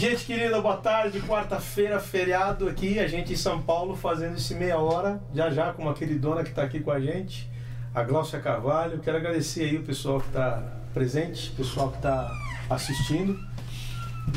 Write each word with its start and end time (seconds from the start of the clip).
Gente 0.00 0.24
querida, 0.24 0.58
boa 0.62 0.78
tarde. 0.78 1.20
Quarta-feira, 1.20 2.00
feriado 2.00 2.66
aqui. 2.66 2.98
A 2.98 3.06
gente 3.06 3.34
em 3.34 3.36
São 3.36 3.60
Paulo 3.60 3.94
fazendo 3.94 4.34
esse 4.34 4.54
meia 4.54 4.78
hora, 4.78 5.20
já 5.34 5.50
já 5.50 5.74
com 5.74 5.82
uma 5.82 5.92
queridona 5.92 6.42
que 6.42 6.48
está 6.48 6.62
aqui 6.62 6.80
com 6.80 6.90
a 6.90 6.98
gente, 6.98 7.46
a 7.94 8.02
Glaucia 8.02 8.40
Carvalho. 8.40 9.00
Quero 9.00 9.18
agradecer 9.18 9.64
aí 9.64 9.76
o 9.76 9.82
pessoal 9.82 10.18
que 10.18 10.28
está 10.28 10.62
presente, 10.94 11.50
o 11.50 11.52
pessoal 11.52 11.90
que 11.90 11.98
está 11.98 12.32
assistindo. 12.70 13.38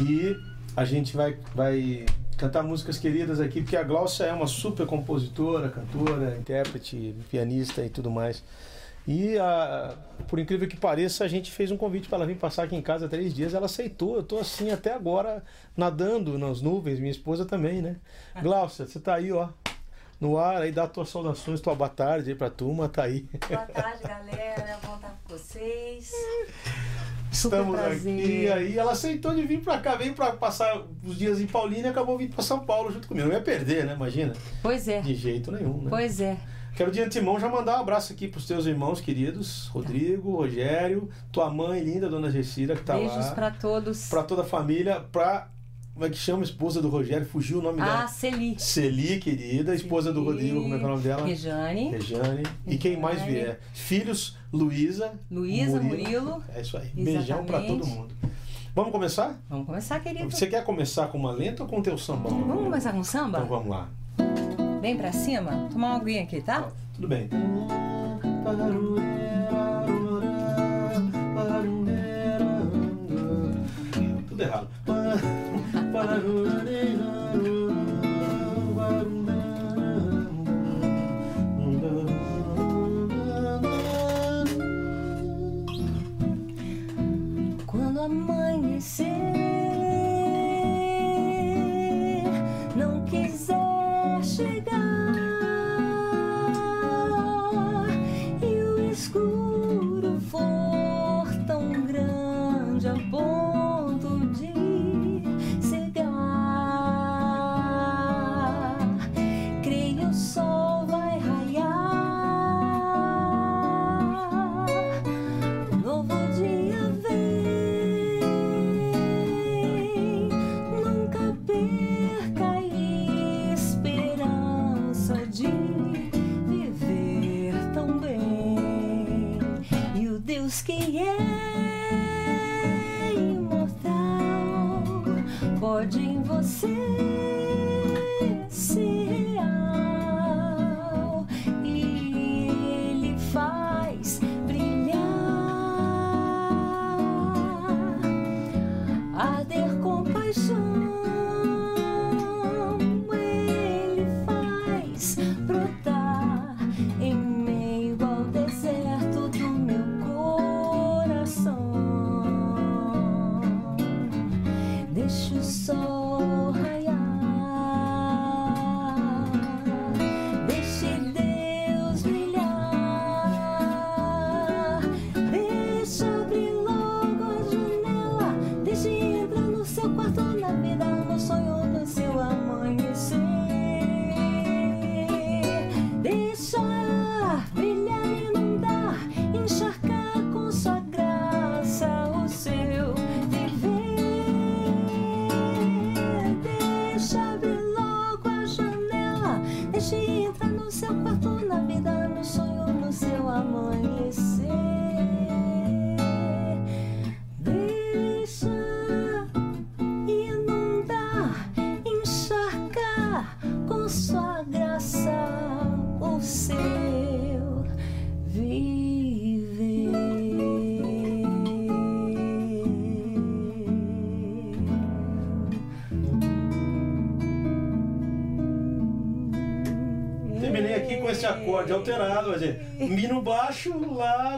E 0.06 0.36
a 0.76 0.84
gente 0.84 1.16
vai, 1.16 1.38
vai 1.56 2.08
cantar 2.38 2.62
músicas 2.62 2.98
queridas 2.98 3.40
aqui, 3.40 3.62
porque 3.62 3.78
a 3.78 3.84
Glaucia 3.84 4.26
é 4.26 4.34
uma 4.34 4.48
super 4.48 4.86
compositora, 4.86 5.70
cantora, 5.70 6.36
intérprete, 6.38 7.16
pianista 7.32 7.86
e 7.86 7.90
tudo 7.90 8.12
mais. 8.12 8.44
E 9.08 9.38
a, 9.38 9.96
por 10.28 10.40
incrível 10.40 10.68
que 10.68 10.78
pareça, 10.78 11.26
a 11.26 11.28
gente 11.28 11.52
fez 11.52 11.72
um 11.72 11.78
convite 11.78 12.08
para 12.08 12.20
ela 12.20 12.26
vir 12.26 12.38
passar 12.38 12.64
aqui 12.64 12.76
em 12.76 12.82
casa 12.82 13.10
três 13.10 13.34
dias. 13.34 13.54
Ela 13.54 13.66
aceitou. 13.66 14.16
Eu 14.16 14.22
estou 14.22 14.40
assim 14.40 14.72
até 14.72 14.94
agora, 14.94 15.44
nadando 15.76 16.38
nas 16.38 16.62
nuvens. 16.62 17.00
Minha 17.00 17.12
esposa 17.12 17.46
também, 17.46 17.82
né? 17.82 17.98
Ah. 18.34 18.42
Glaucia, 18.42 18.88
você 18.88 18.98
está 18.98 19.16
aí, 19.16 19.32
ó. 19.32 19.50
No 20.22 20.38
ar 20.38 20.62
aí, 20.62 20.72
dá 20.72 20.88
tuas 20.88 21.10
saudações, 21.10 21.60
tua 21.60 21.76
boa 21.76 21.90
tarde 21.90 22.30
aí 22.30 22.36
pra 22.36 22.50
turma, 22.50 22.88
tá 22.88 23.04
aí. 23.04 23.28
Boa 23.50 23.66
tarde, 23.66 24.04
galera. 24.04 24.80
Bom 24.86 24.95
estar 24.95 25.20
com 25.22 25.38
vocês. 25.38 26.12
Estamos 27.30 27.78
aqui. 27.78 28.50
Aí 28.50 28.78
ela 28.78 28.94
aceitou 28.94 29.36
de 29.36 29.42
vir 29.42 29.60
pra 29.60 29.80
cá, 29.80 29.95
veio 29.95 30.14
pra 30.14 30.32
passar 30.32 30.82
os 31.04 31.17
dias 31.17 31.42
em 31.42 31.48
Paulínia 31.48 31.88
e 31.88 31.90
acabou 31.90 32.17
vindo 32.17 32.34
pra 32.34 32.44
São 32.44 32.60
Paulo 32.62 32.90
junto 32.90 33.06
comigo. 33.06 33.28
Não 33.28 33.36
ia 33.36 33.42
perder, 33.42 33.86
né? 33.86 33.95
Imagina. 33.95 34.34
Pois 34.62 34.88
é. 34.88 35.02
De 35.02 35.14
jeito 35.14 35.52
nenhum, 35.52 35.82
né? 35.82 35.90
Pois 35.90 36.22
é. 36.22 36.38
Quero 36.76 36.92
de 36.92 37.02
antemão 37.02 37.40
já 37.40 37.48
mandar 37.48 37.78
um 37.78 37.82
abraço 37.82 38.14
aqui 38.14 38.28
para 38.28 38.40
os 38.40 38.48
teus 38.48 38.66
irmãos 38.66 39.00
queridos, 39.00 39.68
tá. 39.68 39.74
Rodrigo, 39.74 40.36
Rogério, 40.36 41.08
tua 41.32 41.50
mãe 41.50 41.80
linda, 41.82 42.10
dona 42.10 42.32
Gessira, 42.32 42.74
que 42.74 42.82
está 42.82 42.96
lá. 42.96 43.00
Beijos 43.00 43.30
para 43.32 43.52
todos. 43.52 44.10
Para 44.10 44.24
toda 44.24 44.42
a 44.42 44.46
família, 44.46 45.00
para 45.12 45.50
como 45.94 46.06
é 46.06 46.10
que 46.10 46.18
chama 46.18 46.40
a 46.40 46.44
esposa 46.44 46.82
do 46.82 46.90
Rogério? 46.90 47.26
Fugiu 47.28 47.60
o 47.60 47.62
nome 47.62 47.80
ah, 47.80 47.86
dela. 47.86 48.04
Ah, 48.06 48.08
Celi. 48.08 48.56
Celi, 48.58 49.20
querida. 49.20 49.76
Esposa 49.76 50.10
Celi. 50.10 50.20
do 50.20 50.26
Rodrigo, 50.26 50.62
como 50.64 50.74
é 50.74 50.78
que 50.80 50.84
é 50.84 50.88
o 50.88 50.90
nome 50.90 51.04
dela? 51.04 51.28
Rejane. 51.28 51.92
Rejane. 51.92 52.44
E 52.66 52.78
quem 52.78 52.98
mais 52.98 53.22
vier. 53.22 53.60
Filhos, 53.74 54.36
Luísa. 54.52 55.14
Luísa, 55.30 55.80
Murilo. 55.80 56.04
Murilo. 56.04 56.44
É 56.56 56.62
isso 56.62 56.76
aí. 56.78 56.86
Exatamente. 56.86 57.18
Beijão 57.18 57.46
para 57.46 57.62
todo 57.62 57.86
mundo. 57.86 58.16
Vamos 58.74 58.92
começar? 58.92 59.40
Vamos 59.48 59.68
começar, 59.68 60.00
querido. 60.00 60.32
Você 60.32 60.48
quer 60.48 60.64
começar 60.64 61.08
com 61.10 61.20
uma 61.20 61.32
lenta 61.32 61.62
ou 61.62 61.70
com 61.70 61.80
o 61.80 61.84
teu 61.84 61.96
sambão? 61.96 62.44
Vamos 62.44 62.64
começar 62.64 62.92
com 62.92 63.04
samba? 63.04 63.38
Então 63.38 63.48
vamos 63.48 63.70
lá 63.70 63.90
bem 64.84 64.98
pra 64.98 65.14
cima? 65.14 65.70
Tomar 65.72 65.92
uma 65.92 65.95
aguinha 65.95 66.23
aqui, 66.23 66.42
tá? 66.42 66.70
Tudo 66.94 67.08
bem. 67.08 67.30
Hum, 67.31 67.67
tá, 68.44 68.52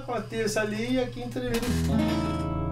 com 0.05 0.13
a 0.13 0.21
terça 0.21 0.61
ali 0.61 0.93
e 0.93 0.99
aqui 0.99 1.21
entre 1.21 1.51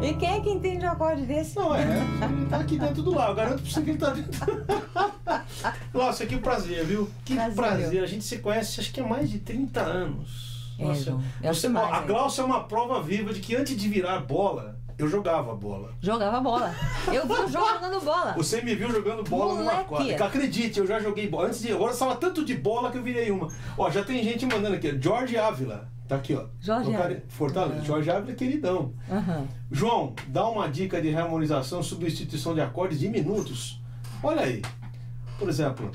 E 0.02 0.14
quem 0.14 0.38
é 0.38 0.40
que 0.40 0.50
entende 0.50 0.86
o 0.86 0.92
acorde 0.92 1.24
desse? 1.24 1.56
Não, 1.56 1.76
é. 1.76 1.82
Ele 1.82 2.46
tá 2.46 2.58
aqui 2.58 2.78
dentro 2.78 3.02
do 3.02 3.14
lar. 3.14 3.30
Eu 3.30 3.36
garanto 3.36 3.62
pra 3.62 3.72
você 3.72 3.82
que 3.82 3.90
ele 3.90 3.98
tá 3.98 4.10
dentro. 4.12 4.66
Nossa, 5.94 6.26
que 6.26 6.38
prazer, 6.38 6.86
viu? 6.86 7.10
Que 7.26 7.36
prazer. 7.36 7.56
prazer. 7.56 8.04
A 8.04 8.08
gente 8.08 8.24
se 8.24 8.38
conhece, 8.40 8.80
acho 8.80 8.94
que 8.94 9.02
há 9.02 9.08
mais 9.08 9.30
de 9.30 9.40
30 9.40 9.82
anos. 9.82 10.54
É, 10.78 10.86
Nossa, 10.86 11.20
é 11.42 11.54
você, 11.54 11.68
mais, 11.70 11.92
a 11.92 11.98
é. 11.98 12.06
Glaucia 12.06 12.42
é 12.42 12.46
uma 12.46 12.64
prova 12.64 13.02
viva 13.02 13.34
de 13.34 13.40
que 13.40 13.56
antes 13.56 13.78
de 13.78 13.88
virar 13.88 14.20
bola, 14.20 14.76
eu 14.98 15.08
jogava 15.08 15.56
bola. 15.56 15.92
Jogava 16.02 16.40
bola. 16.40 16.74
Eu 17.08 17.28
vi 17.28 17.34
o 17.34 17.48
jogo 17.48 17.68
jogando 17.74 18.02
bola. 18.04 18.34
Você 18.36 18.62
me 18.62 18.76
viu 18.76 18.92
jogando 18.92 19.24
bola 19.24 19.56
Moleque. 19.56 19.76
numa 19.76 19.84
quadra. 19.84 20.26
Acredite, 20.26 20.80
eu 20.80 20.88
já 20.88 21.00
joguei 21.00 21.28
bola. 21.28 21.48
Antes 21.48 21.62
de 21.62 21.72
agora, 21.72 21.92
eu 21.94 21.98
falava 21.98 22.20
tanto 22.20 22.44
de 22.44 22.56
bola 22.56 22.92
que 22.92 22.98
eu 22.98 23.04
virei 23.04 23.32
uma. 23.32 23.48
Ó, 23.78 23.90
já 23.90 24.04
tem 24.04 24.24
gente 24.24 24.46
mandando 24.46 24.76
aqui. 24.76 24.98
Jorge 25.00 25.38
Ávila. 25.38 25.88
Tá 26.14 26.20
aqui, 26.20 26.36
ó. 26.36 26.46
Jorge 26.62 26.96
Ávila. 26.96 27.24
Fortaleza. 27.28 27.80
Uhum. 27.80 27.86
Jorge 27.86 28.12
Ávila, 28.12 28.32
é 28.32 28.36
queridão. 28.36 28.94
Uhum. 29.10 29.48
João, 29.72 30.14
dá 30.28 30.48
uma 30.48 30.68
dica 30.68 31.02
de 31.02 31.16
harmonização, 31.16 31.82
substituição 31.82 32.54
de 32.54 32.62
acordes 32.62 33.00
diminutos. 33.00 33.82
Olha 34.22 34.42
aí. 34.42 34.62
Por 35.40 35.50
exemplo. 35.50 35.90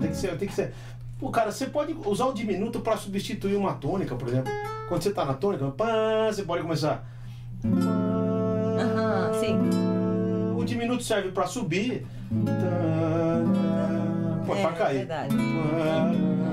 Tem 0.00 0.10
que 0.10 0.16
ser, 0.16 0.38
tem 0.38 0.48
que 0.48 0.54
ser. 0.54 0.72
Pô, 1.20 1.30
cara, 1.30 1.52
você 1.52 1.66
pode 1.66 1.94
usar 2.06 2.24
o 2.24 2.32
diminuto 2.32 2.80
para 2.80 2.96
substituir 2.96 3.56
uma 3.56 3.74
tônica, 3.74 4.16
por 4.16 4.28
exemplo. 4.28 4.50
Quando 4.88 5.02
você 5.02 5.10
tá 5.10 5.26
na 5.26 5.34
tônica, 5.34 5.74
você 6.32 6.42
pode 6.42 6.62
começar. 6.62 7.06
Aham, 7.64 9.30
uhum, 9.30 9.40
sim. 9.40 9.58
O 10.58 10.64
diminuto 10.64 11.02
serve 11.02 11.30
para 11.30 11.46
subir 11.46 12.06
Pô, 14.46 14.54
é, 14.54 14.62
pra 14.62 14.72
cair. 14.72 14.98
verdade. 14.98 15.36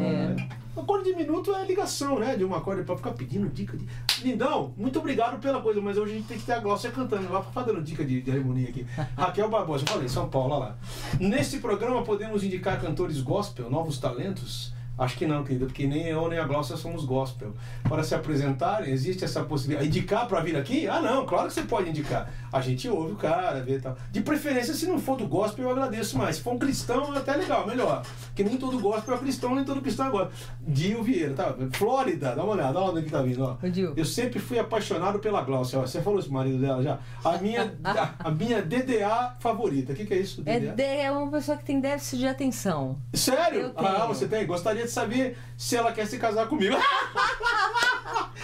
É. 0.02 0.54
Acorde 0.84 1.06
diminuto 1.06 1.54
é 1.56 1.66
ligação, 1.66 2.20
né? 2.20 2.36
De 2.36 2.44
uma 2.44 2.60
corda 2.60 2.84
pra 2.84 2.98
ficar 2.98 3.12
pedindo 3.12 3.48
dica 3.50 3.78
de. 3.78 3.88
Lindão, 4.22 4.74
muito 4.76 5.00
obrigado 5.00 5.40
pela 5.40 5.62
coisa, 5.62 5.82
mas 5.82 5.98
hoje 5.98 6.12
a 6.12 6.16
gente 6.16 6.28
tem 6.28 6.38
que 6.38 6.46
ter 6.46 6.54
a 6.54 6.60
Glócia 6.60 6.92
cantando 6.92 7.32
lá 7.32 7.42
pra 7.42 7.64
dando 7.64 7.82
dica 7.82 8.04
de, 8.04 8.22
de 8.22 8.32
harmonia 8.32 8.70
aqui. 8.70 8.86
Raquel 9.18 9.50
Barbosa, 9.50 9.84
eu 9.84 9.88
falei, 9.88 10.10
São 10.10 10.30
Paulo, 10.30 10.56
olha 10.56 10.66
lá. 10.66 10.78
Neste 11.20 11.60
programa 11.60 12.04
podemos 12.04 12.44
indicar 12.44 12.82
cantores 12.82 13.22
gospel, 13.22 13.70
novos 13.70 13.98
talentos. 13.98 14.73
Acho 14.98 15.18
que 15.18 15.26
não, 15.26 15.44
querida, 15.44 15.66
porque 15.66 15.88
nem 15.88 16.08
eu 16.08 16.30
nem 16.30 16.38
a 16.38 16.44
Glócia 16.46 16.78
somos 16.78 17.04
gospel. 17.04 17.52
Para 17.90 18.04
se 18.04 18.14
apresentarem, 18.14 18.94
existe 18.94 19.24
essa 19.26 19.42
possibilidade. 19.44 19.88
Indicar 19.88 20.28
para 20.28 20.40
vir 20.42 20.56
aqui? 20.56 20.88
Ah, 20.88 21.02
não, 21.02 21.26
claro 21.26 21.48
que 21.48 21.54
você 21.54 21.64
pode 21.64 21.90
indicar. 21.90 22.32
A 22.52 22.62
gente 22.62 22.88
ouve 22.88 23.14
o 23.14 23.16
cara, 23.16 23.60
vê 23.64 23.80
tal. 23.80 23.98
De 24.12 24.22
preferência, 24.22 24.74
se 24.74 24.86
não 24.86 25.00
for 25.00 25.18
do 25.18 25.26
gospel, 25.28 25.66
eu 25.66 25.72
agradeço 25.72 26.16
mais. 26.18 26.36
Se 26.36 26.44
for 26.44 26.54
um 26.54 26.60
cristão, 26.60 27.14
é 27.16 27.18
até 27.18 27.36
legal, 27.36 27.66
melhor. 27.66 28.04
Porque 28.28 28.44
nem 28.44 28.56
todo 28.58 28.80
gospel 28.80 29.16
é 29.16 29.18
cristão, 29.18 29.56
nem 29.56 29.66
todo 29.66 29.82
cristão 29.82 30.08
é 30.08 30.12
gospel. 30.12 30.32
Dio 30.62 31.02
Vieira, 31.02 31.34
tá? 31.34 31.56
Flórida, 31.72 32.36
dá 32.36 32.44
uma 32.44 32.54
olhada, 32.54 32.80
olha 32.80 32.92
onde 32.94 33.06
que 33.06 33.12
tá 33.12 33.22
vindo, 33.24 33.44
ó. 33.44 33.58
Eu 33.98 34.06
sempre 34.06 34.38
fui 34.40 34.60
apaixonado 34.60 35.18
pela 35.18 35.42
Glócia, 35.42 35.80
ó. 35.80 35.82
Você 35.82 36.02
falou 36.04 36.20
isso, 36.20 36.32
marido 36.32 36.60
dela 36.60 36.84
já? 36.84 37.00
A 37.26 37.38
minha, 37.40 37.74
a, 37.84 38.10
a 38.20 38.32
minha 38.32 38.62
DDA 38.62 39.36
favorita. 39.40 39.94
O 39.94 39.96
que, 39.96 40.06
que 40.06 40.14
é 40.14 40.18
isso? 40.18 40.44
É, 40.46 40.60
DDA? 40.60 40.74
de- 40.76 40.84
é 40.84 41.12
uma 41.12 41.32
pessoa 41.32 41.58
que 41.58 41.66
tem 41.66 41.80
déficit 41.80 42.20
de 42.20 42.28
atenção. 42.28 42.98
Sério? 43.14 43.74
Ah, 43.76 44.06
você 44.06 44.28
tem? 44.28 44.46
Gostaria 44.46 44.83
de 44.84 44.90
saber 44.90 45.38
se 45.58 45.76
ela 45.76 45.92
quer 45.92 46.08
se 46.08 46.18
casar 46.18 46.48
comigo. 46.48 46.76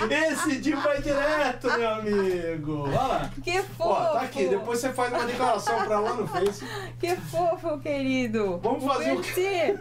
Esse 0.09 0.59
dia 0.59 0.77
vai 0.77 1.01
direto, 1.01 1.67
meu 1.77 1.89
amigo. 1.89 2.83
Olha 2.87 3.01
lá. 3.01 3.29
Que 3.43 3.61
fofo! 3.61 3.89
Ó, 3.89 4.05
tá 4.13 4.21
aqui. 4.21 4.47
Depois 4.47 4.79
você 4.79 4.91
faz 4.93 5.11
uma 5.13 5.25
declaração 5.25 5.85
pra 5.85 5.99
lá 5.99 6.13
no 6.13 6.27
Face. 6.27 6.65
Que 6.99 7.15
fofo, 7.15 7.77
querido! 7.79 8.59
Vamos 8.63 8.83
fazer 8.83 9.11
o 9.11 9.15
Merci. 9.19 9.77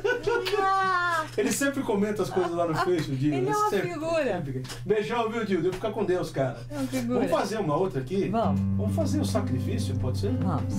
Ah, 0.60 1.24
Ele 1.36 1.52
sempre 1.52 1.82
comenta 1.82 2.22
as 2.22 2.30
coisas 2.30 2.52
lá 2.52 2.66
no 2.66 2.74
Face, 2.74 3.10
o 3.10 3.16
Dio. 3.16 3.34
Ele 3.34 3.48
é 3.48 3.56
uma 3.56 3.70
Sempre, 3.70 3.92
figura. 3.92 4.24
sempre. 4.24 4.62
Beijão, 4.84 5.30
viu, 5.30 5.44
Dio? 5.44 5.62
Devo 5.62 5.74
ficar 5.74 5.90
com 5.92 6.04
Deus, 6.04 6.30
cara. 6.30 6.58
É 6.70 6.78
uma 6.78 6.86
figura. 6.86 7.18
Vamos 7.20 7.30
fazer 7.32 7.58
uma 7.58 7.76
outra 7.76 8.00
aqui? 8.00 8.28
Vamos. 8.28 8.60
Vamos 8.76 8.96
fazer 8.96 9.20
o 9.20 9.24
sacrifício, 9.24 9.94
pode 9.96 10.18
ser? 10.18 10.32
Vamos. 10.38 10.74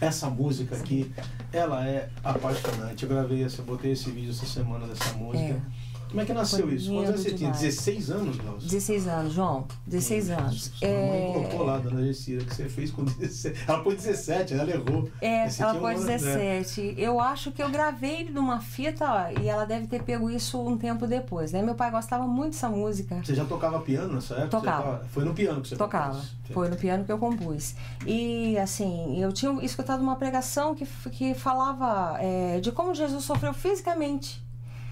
Essa 0.00 0.28
música 0.30 0.74
aqui, 0.76 1.12
ela 1.52 1.86
é 1.86 2.08
apaixonante. 2.24 3.02
Eu 3.02 3.08
gravei 3.08 3.44
essa, 3.44 3.62
botei 3.62 3.92
esse 3.92 4.10
vídeo 4.10 4.30
essa 4.30 4.46
semana 4.46 4.86
dessa 4.86 5.12
música. 5.14 5.54
É. 5.54 5.89
Como 6.10 6.20
é 6.20 6.24
que 6.24 6.32
nasceu 6.32 6.68
isso? 6.72 6.90
Quantos 6.90 7.08
anos 7.10 7.20
você 7.22 7.28
tinha? 7.28 7.38
demais. 7.52 7.60
16 7.60 8.10
anos, 8.10 8.36
Glaucio? 8.36 8.68
16 8.68 9.06
anos, 9.08 9.32
João. 9.32 9.66
16 9.86 10.30
anos. 10.30 10.72
Mãe 10.82 10.90
É, 10.90 11.30
colocou 11.32 11.62
lá, 11.64 11.78
dona 11.78 12.02
Gessira, 12.04 12.44
que 12.44 12.54
você 12.54 12.68
fez 12.68 12.90
com 12.90 13.04
17. 13.06 13.64
Ela 13.68 13.82
pôs 13.82 13.94
17, 13.96 14.54
ela 14.54 14.70
errou. 14.70 15.08
É, 15.20 15.46
Esse 15.46 15.62
ela 15.62 15.74
pôs 15.76 16.04
né? 16.04 16.16
17. 16.18 16.94
Eu 16.98 17.20
acho 17.20 17.52
que 17.52 17.62
eu 17.62 17.70
gravei 17.70 18.28
numa 18.28 18.60
fita 18.60 19.04
ó, 19.04 19.40
e 19.40 19.48
ela 19.48 19.64
deve 19.64 19.86
ter 19.86 20.02
pego 20.02 20.28
isso 20.28 20.60
um 20.60 20.76
tempo 20.76 21.06
depois, 21.06 21.52
né? 21.52 21.62
Meu 21.62 21.74
pai 21.76 21.90
gostava 21.90 22.26
muito 22.26 22.52
dessa 22.54 22.68
música. 22.68 23.20
Você 23.24 23.34
já 23.34 23.44
tocava 23.44 23.78
piano 23.80 24.14
nessa 24.14 24.34
época? 24.34 24.48
Tocava. 24.50 24.82
tocava- 24.82 25.04
Foi 25.12 25.24
no 25.24 25.32
piano 25.32 25.60
que 25.62 25.68
você 25.68 25.76
Tocava. 25.76 26.14
compôs? 26.14 26.30
Foi 26.52 26.68
no 26.68 26.76
piano 26.76 27.04
que 27.04 27.12
eu 27.12 27.18
compus. 27.18 27.76
E, 28.04 28.58
assim, 28.58 29.22
eu 29.22 29.32
tinha 29.32 29.52
escutado 29.64 30.00
uma 30.00 30.16
pregação 30.16 30.74
que, 30.74 30.84
que 31.12 31.34
falava 31.34 32.16
é, 32.20 32.58
de 32.58 32.72
como 32.72 32.92
Jesus 32.92 33.22
sofreu 33.24 33.54
fisicamente. 33.54 34.42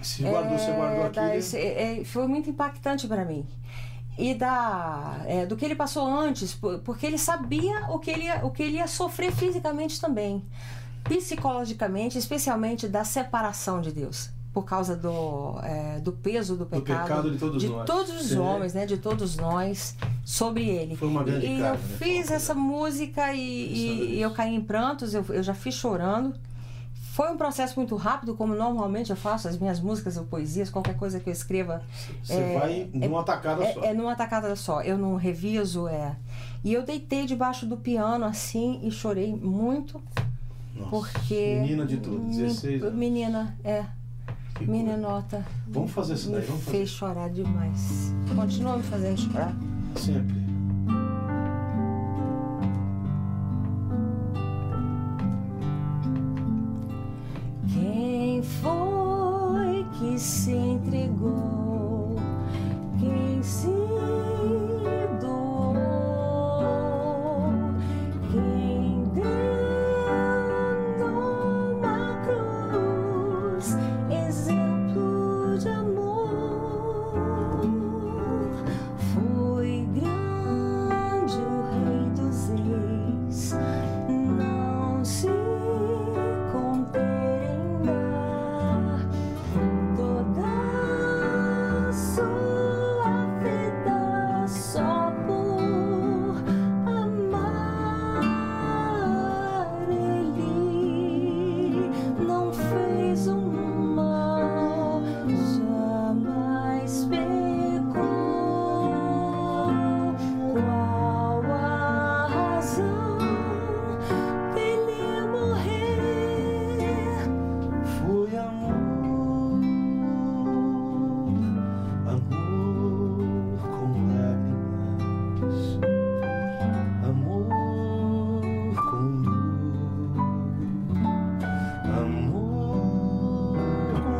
Se 0.02 0.22
guardou, 0.22 0.58
você 0.58 0.70
guardou 0.72 1.02
É, 1.02 1.06
aqui. 1.06 1.14
da- 1.16 1.36
esse- 1.36 1.56
é, 1.58 2.02
foi 2.04 2.26
muito 2.26 2.48
impactante 2.50 3.06
para 3.08 3.24
mim. 3.24 3.46
E 4.16 4.34
da, 4.34 5.20
é, 5.26 5.46
do 5.46 5.56
que 5.56 5.64
ele 5.64 5.74
passou 5.76 6.06
antes, 6.06 6.52
por- 6.54 6.78
porque 6.80 7.06
ele 7.06 7.18
sabia 7.18 7.86
o 7.90 7.98
que 7.98 8.10
ele, 8.10 8.24
ia, 8.24 8.44
o 8.44 8.50
que 8.50 8.62
ele 8.62 8.76
ia 8.78 8.86
sofrer 8.88 9.30
fisicamente 9.32 10.00
também. 10.00 10.42
Psicologicamente, 11.04 12.18
especialmente 12.18 12.86
da 12.86 13.02
separação 13.04 13.80
de 13.80 13.92
Deus. 13.92 14.30
Por 14.52 14.64
causa 14.64 14.96
do, 14.96 15.58
é, 15.62 16.00
do 16.00 16.10
peso 16.10 16.56
do 16.56 16.66
pecado, 16.66 17.02
pecado 17.06 17.30
de 17.30 17.38
todos 17.38 17.62
nós. 17.64 17.86
todos 17.86 18.20
os 18.20 18.28
Sim. 18.30 18.38
homens, 18.38 18.74
né? 18.74 18.86
De 18.86 18.96
todos 18.96 19.36
nós, 19.36 19.94
sobre 20.24 20.64
ele. 20.68 20.96
Foi 20.96 21.06
uma 21.06 21.22
grande 21.22 21.46
e 21.46 21.58
carga, 21.60 21.66
eu 21.68 21.88
né? 21.88 21.96
fiz 21.98 22.30
essa 22.30 22.54
música 22.54 23.32
e, 23.32 23.38
e- 23.40 24.14
e 24.16 24.22
eu 24.22 24.30
caí 24.32 24.54
em 24.54 24.60
prantos, 24.60 25.14
eu, 25.14 25.24
eu 25.28 25.42
já 25.42 25.54
fiz 25.54 25.74
chorando. 25.74 26.34
Foi 27.18 27.32
um 27.32 27.36
processo 27.36 27.74
muito 27.74 27.96
rápido, 27.96 28.36
como 28.36 28.54
normalmente 28.54 29.10
eu 29.10 29.16
faço, 29.16 29.48
as 29.48 29.58
minhas 29.58 29.80
músicas 29.80 30.16
ou 30.16 30.22
poesias, 30.22 30.70
qualquer 30.70 30.96
coisa 30.96 31.18
que 31.18 31.28
eu 31.28 31.32
escreva. 31.32 31.82
Você 32.22 32.32
é, 32.32 32.56
vai 32.56 32.90
numa 32.94 33.24
tacada 33.24 33.72
só. 33.72 33.82
É, 33.82 33.86
é 33.88 33.92
numa 33.92 34.14
tacada 34.14 34.54
só, 34.54 34.82
eu 34.82 34.96
não 34.96 35.16
reviso, 35.16 35.88
é. 35.88 36.14
E 36.62 36.72
eu 36.72 36.84
deitei 36.84 37.26
debaixo 37.26 37.66
do 37.66 37.76
piano 37.76 38.24
assim 38.24 38.78
e 38.84 38.92
chorei 38.92 39.34
muito, 39.34 40.00
Nossa, 40.76 40.90
porque. 40.90 41.58
Menina 41.60 41.84
de 41.84 41.96
tudo, 41.96 42.20
16 42.20 42.84
anos. 42.84 42.94
Menina, 42.94 43.58
é. 43.64 43.84
Que. 44.54 44.64
Meninota. 44.64 45.44
Vamos 45.66 45.90
fazer 45.90 46.14
isso 46.14 46.30
daí, 46.30 46.42
Me 46.42 46.46
vamos 46.46 46.62
fazer. 46.62 46.76
fez 46.76 46.88
chorar 46.88 47.30
demais. 47.30 48.14
Continua 48.32 48.76
me 48.76 48.84
fazendo 48.84 49.18
chorar. 49.18 49.56
Sempre. 49.96 50.37
Entregou? 60.78 61.67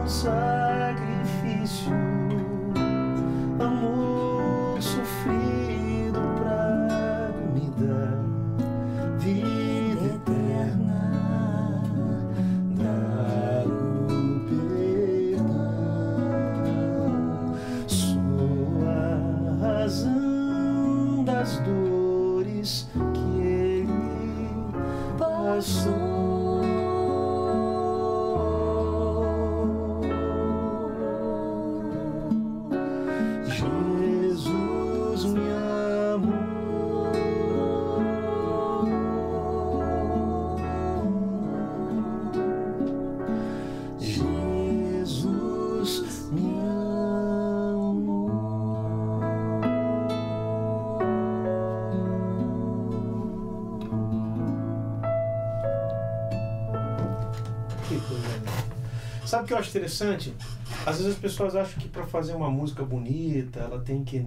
Com 0.09 0.48
Sabe 59.39 59.45
o 59.45 59.47
que 59.47 59.55
eu 59.55 59.59
acho 59.59 59.71
interessante? 59.71 60.35
Às 60.85 60.97
vezes 60.97 61.13
as 61.13 61.19
pessoas 61.19 61.55
acham 61.55 61.81
que 61.81 61.89
para 61.89 62.05
fazer 62.05 62.35
uma 62.35 62.51
música 62.51 62.85
bonita, 62.85 63.61
ela 63.61 63.79
tem 63.79 64.03
que 64.03 64.27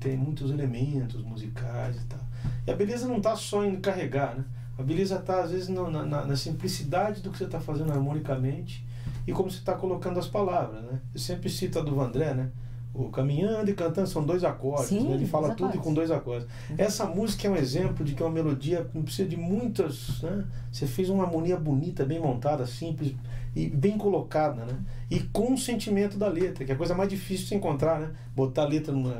ter 0.00 0.16
muitos 0.16 0.50
elementos 0.50 1.22
musicais 1.22 1.96
e 1.96 2.04
tal. 2.06 2.18
E 2.66 2.70
a 2.70 2.74
beleza 2.74 3.06
não 3.06 3.18
está 3.18 3.36
só 3.36 3.64
em 3.64 3.80
carregar, 3.80 4.34
né? 4.36 4.44
A 4.76 4.82
beleza 4.82 5.16
está, 5.16 5.42
às 5.42 5.52
vezes, 5.52 5.68
no, 5.68 5.88
na, 5.88 6.04
na, 6.04 6.36
simplicidade 6.36 7.20
do 7.20 7.30
que 7.30 7.38
você 7.38 7.44
está 7.44 7.60
fazendo 7.60 7.92
harmonicamente 7.92 8.84
e 9.24 9.32
como 9.32 9.48
você 9.48 9.58
está 9.58 9.74
colocando 9.74 10.18
as 10.18 10.26
palavras, 10.26 10.82
né? 10.82 11.00
Eu 11.14 11.20
sempre 11.20 11.48
cito 11.48 11.78
a 11.78 11.82
do 11.82 11.94
Vandré, 11.94 12.34
né? 12.34 12.50
O 12.92 13.08
caminhando 13.08 13.70
e 13.70 13.74
cantando 13.74 14.08
são 14.08 14.24
dois 14.24 14.42
acordes, 14.42 14.88
Sim, 14.88 15.10
né? 15.10 15.14
ele 15.14 15.26
fala 15.26 15.50
tudo 15.50 15.66
acordes. 15.66 15.80
com 15.80 15.94
dois 15.94 16.10
acordes. 16.10 16.48
Uhum. 16.70 16.74
Essa 16.76 17.06
música 17.06 17.46
é 17.46 17.50
um 17.50 17.54
exemplo 17.54 18.04
de 18.04 18.14
que 18.14 18.22
uma 18.22 18.32
melodia 18.32 18.84
não 18.92 19.02
precisa 19.02 19.28
de 19.28 19.36
muitas. 19.36 20.20
Né? 20.22 20.44
Você 20.72 20.88
fez 20.88 21.08
uma 21.08 21.22
harmonia 21.22 21.56
bonita, 21.56 22.04
bem 22.04 22.18
montada, 22.18 22.66
simples 22.66 23.14
e 23.54 23.68
bem 23.68 23.98
colocada, 23.98 24.64
né? 24.64 24.78
E 25.10 25.20
com 25.20 25.54
o 25.54 25.58
sentimento 25.58 26.16
da 26.16 26.28
letra, 26.28 26.64
que 26.64 26.70
é 26.70 26.74
a 26.74 26.78
coisa 26.78 26.94
mais 26.94 27.08
difícil 27.08 27.44
de 27.44 27.48
se 27.48 27.54
encontrar, 27.54 27.98
né? 27.98 28.10
Botar 28.34 28.62
a 28.62 28.66
letra 28.66 28.92
numa, 28.92 29.14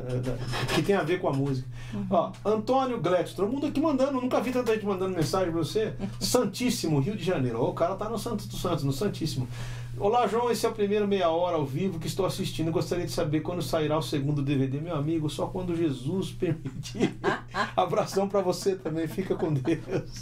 que 0.75 0.83
tem 0.83 0.95
a 0.95 1.03
ver 1.03 1.21
com 1.21 1.29
a 1.29 1.33
música. 1.33 1.69
Uhum. 1.93 2.07
Ó, 2.11 2.33
Antônio 2.45 3.01
Gletz, 3.01 3.35
todo 3.35 3.51
mundo 3.51 3.67
aqui 3.67 3.81
mandando, 3.81 4.21
nunca 4.21 4.41
vi 4.41 4.53
tanta 4.53 4.73
gente 4.73 4.87
mandando 4.87 5.17
mensagem 5.17 5.51
pra 5.51 5.59
você. 5.59 5.95
Santíssimo, 6.21 7.01
Rio 7.01 7.17
de 7.17 7.25
Janeiro. 7.25 7.61
Ó, 7.61 7.71
o 7.71 7.75
cara 7.75 7.97
tá 7.97 8.09
no 8.09 8.19
Santos 8.19 8.47
dos 8.47 8.61
Santos, 8.61 8.85
no 8.85 8.93
Santíssimo. 8.93 9.49
Olá, 10.01 10.27
João. 10.27 10.51
Esse 10.51 10.65
é 10.65 10.69
o 10.71 10.73
primeiro 10.73 11.07
meia 11.07 11.29
hora 11.29 11.57
ao 11.57 11.67
vivo 11.67 11.99
que 11.99 12.07
estou 12.07 12.25
assistindo. 12.25 12.73
Gostaria 12.73 13.05
de 13.05 13.13
saber 13.13 13.41
quando 13.41 13.61
sairá 13.61 13.99
o 13.99 14.03
segundo 14.03 14.41
DVD, 14.41 14.81
meu 14.81 14.97
amigo. 14.97 15.29
Só 15.29 15.47
quando 15.47 15.77
Jesus 15.77 16.33
permitir. 16.33 17.19
Abração 17.77 18.27
para 18.27 18.41
você 18.41 18.77
também. 18.77 19.07
Fica 19.07 19.35
com 19.35 19.53
Deus. 19.53 20.21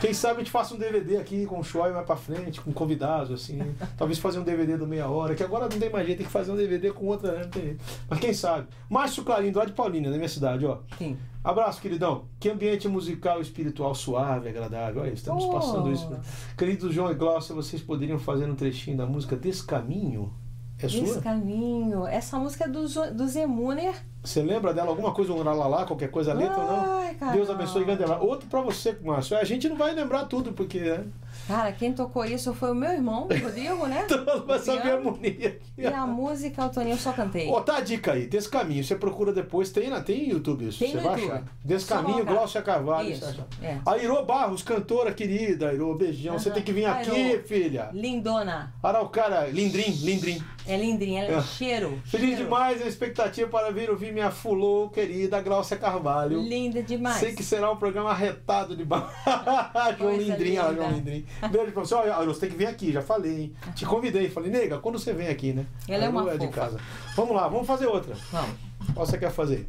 Quem 0.00 0.12
sabe 0.12 0.34
a 0.34 0.38
gente 0.40 0.50
faça 0.50 0.74
um 0.74 0.76
DVD 0.76 1.18
aqui 1.18 1.46
com 1.46 1.60
o 1.60 1.62
Choi 1.62 1.92
mais 1.92 2.04
para 2.04 2.16
frente, 2.16 2.60
com 2.60 2.72
convidados, 2.72 3.30
assim. 3.30 3.60
Talvez 3.96 4.18
fazer 4.18 4.40
um 4.40 4.42
DVD 4.42 4.76
do 4.76 4.88
meia 4.88 5.06
hora, 5.08 5.36
que 5.36 5.44
agora 5.44 5.68
não 5.68 5.78
tem 5.78 5.88
mais 5.88 6.04
jeito, 6.04 6.18
tem 6.18 6.26
que 6.26 6.32
fazer 6.32 6.50
um 6.50 6.56
DVD 6.56 6.90
com 6.90 7.06
outra, 7.06 7.30
né? 7.32 7.76
Mas 8.10 8.18
quem 8.18 8.34
sabe? 8.34 8.66
Márcio 8.90 9.22
Clarindo, 9.22 9.60
lá 9.60 9.64
de 9.64 9.72
Paulínia, 9.72 10.10
na 10.10 10.16
minha 10.16 10.28
cidade, 10.28 10.66
ó. 10.66 10.78
Sim. 10.98 11.16
Abraço, 11.46 11.80
queridão. 11.80 12.24
Que 12.40 12.48
ambiente 12.48 12.88
musical 12.88 13.38
e 13.38 13.42
espiritual 13.42 13.94
suave, 13.94 14.48
agradável. 14.48 15.02
Olha, 15.02 15.12
estamos 15.12 15.44
oh. 15.44 15.52
passando 15.52 15.92
isso. 15.92 16.10
Querido 16.58 16.92
João 16.92 17.08
e 17.08 17.14
Glaucia, 17.14 17.54
vocês 17.54 17.80
poderiam 17.80 18.18
fazer 18.18 18.50
um 18.50 18.56
trechinho 18.56 18.96
da 18.96 19.06
música 19.06 19.36
Descaminho? 19.36 20.34
É 20.76 20.88
sua? 20.88 21.02
Descaminho. 21.02 22.04
Essa 22.04 22.36
música 22.36 22.64
é 22.64 22.68
do, 22.68 22.82
do 23.14 23.28
Zemuner. 23.28 23.94
Você 24.24 24.42
lembra 24.42 24.74
dela? 24.74 24.88
Alguma 24.88 25.12
coisa, 25.14 25.32
um 25.32 25.40
lalá, 25.40 25.86
qualquer 25.86 26.10
coisa, 26.10 26.34
letra 26.34 26.58
ou 26.58 26.66
não? 26.66 27.32
Deus 27.32 27.48
abençoe 27.48 27.84
e 27.84 28.24
Outro 28.24 28.48
pra 28.48 28.60
você, 28.60 28.98
Márcio. 29.00 29.38
A 29.38 29.44
gente 29.44 29.68
não 29.68 29.76
vai 29.76 29.94
lembrar 29.94 30.24
tudo, 30.24 30.52
porque... 30.52 30.80
Né? 30.80 31.04
Cara, 31.46 31.70
quem 31.72 31.92
tocou 31.92 32.24
isso 32.24 32.52
foi 32.52 32.72
o 32.72 32.74
meu 32.74 32.90
irmão, 32.90 33.28
Rodrigo, 33.42 33.86
né? 33.86 34.04
Todo 34.08 34.46
vai 34.46 34.58
saber 34.58 34.90
a 34.90 34.94
harmonia 34.94 35.48
aqui. 35.48 35.60
E 35.78 35.86
a 35.86 36.06
música, 36.06 36.66
o 36.66 36.68
Toninho, 36.68 36.94
eu 36.94 36.98
só 36.98 37.12
cantei. 37.12 37.48
Ó, 37.48 37.60
tá 37.60 37.76
a 37.76 37.80
dica 37.80 38.12
aí, 38.12 38.26
desse 38.26 38.48
caminho. 38.48 38.82
Você 38.82 38.96
procura 38.96 39.32
depois, 39.32 39.70
tem, 39.70 39.88
na, 39.88 40.00
tem 40.00 40.28
YouTube 40.28 40.66
isso. 40.66 40.78
Tem 40.80 40.92
você 40.92 40.98
vai 40.98 41.20
YouTube. 41.20 41.32
achar. 41.32 41.44
Desse 41.64 41.86
caminho, 41.86 42.24
Glaucia 42.24 42.62
Carvalho. 42.62 43.10
Isso, 43.10 43.44
é. 43.62 43.78
A 43.86 43.96
Irô 43.96 44.24
Barros, 44.24 44.62
cantora 44.62 45.12
querida, 45.12 45.72
Irô, 45.72 45.94
beijão. 45.94 46.34
Uhum. 46.34 46.38
Você 46.38 46.50
tem 46.50 46.62
que 46.62 46.72
vir 46.72 46.86
aqui, 46.86 47.10
Airô. 47.10 47.42
filha. 47.44 47.90
Lindona. 47.92 48.74
Araucária, 48.82 49.48
Lindrim, 49.50 49.90
Lindrim. 50.02 50.42
É 50.68 50.76
Lindrim, 50.76 51.16
ela 51.16 51.34
é, 51.34 51.38
é. 51.38 51.42
cheiro. 51.42 52.00
Feliz 52.04 52.30
cheiro. 52.30 52.44
demais 52.44 52.82
a 52.82 52.86
expectativa 52.86 53.48
para 53.48 53.70
vir 53.70 53.90
ouvir 53.90 54.12
minha 54.12 54.30
fulô 54.30 54.88
querida 54.88 55.40
Glaucia 55.40 55.76
Carvalho. 55.76 56.40
Linda 56.40 56.82
demais. 56.82 57.18
Sei 57.18 57.34
que 57.34 57.42
será 57.42 57.70
um 57.70 57.76
programa 57.76 58.10
arretado 58.10 58.76
de 58.76 58.84
João 59.98 60.16
Lindrim, 60.16 60.58
olha, 60.58 60.76
João 60.76 60.92
Lindrim. 60.92 61.26
Beijo 61.50 61.72
pra 61.72 61.82
você. 61.82 61.94
Olha, 61.94 62.26
você 62.26 62.40
tem 62.40 62.50
que 62.50 62.56
vir 62.56 62.66
aqui, 62.66 62.92
já 62.92 63.02
falei, 63.02 63.40
hein? 63.40 63.52
Te 63.74 63.86
convidei, 63.86 64.28
falei, 64.28 64.50
nega, 64.50 64.78
quando 64.78 64.98
você 64.98 65.12
vem 65.12 65.28
aqui, 65.28 65.52
né? 65.52 65.66
Ela 65.88 66.06
é 66.06 66.08
uma 66.08 66.30
é 66.32 66.36
de 66.36 66.48
casa. 66.48 66.78
Vamos 67.14 67.34
lá, 67.34 67.48
vamos 67.48 67.66
fazer 67.66 67.86
outra. 67.86 68.14
Vamos. 68.32 68.56
Qual 68.94 69.06
você 69.06 69.18
quer 69.18 69.30
fazer? 69.30 69.68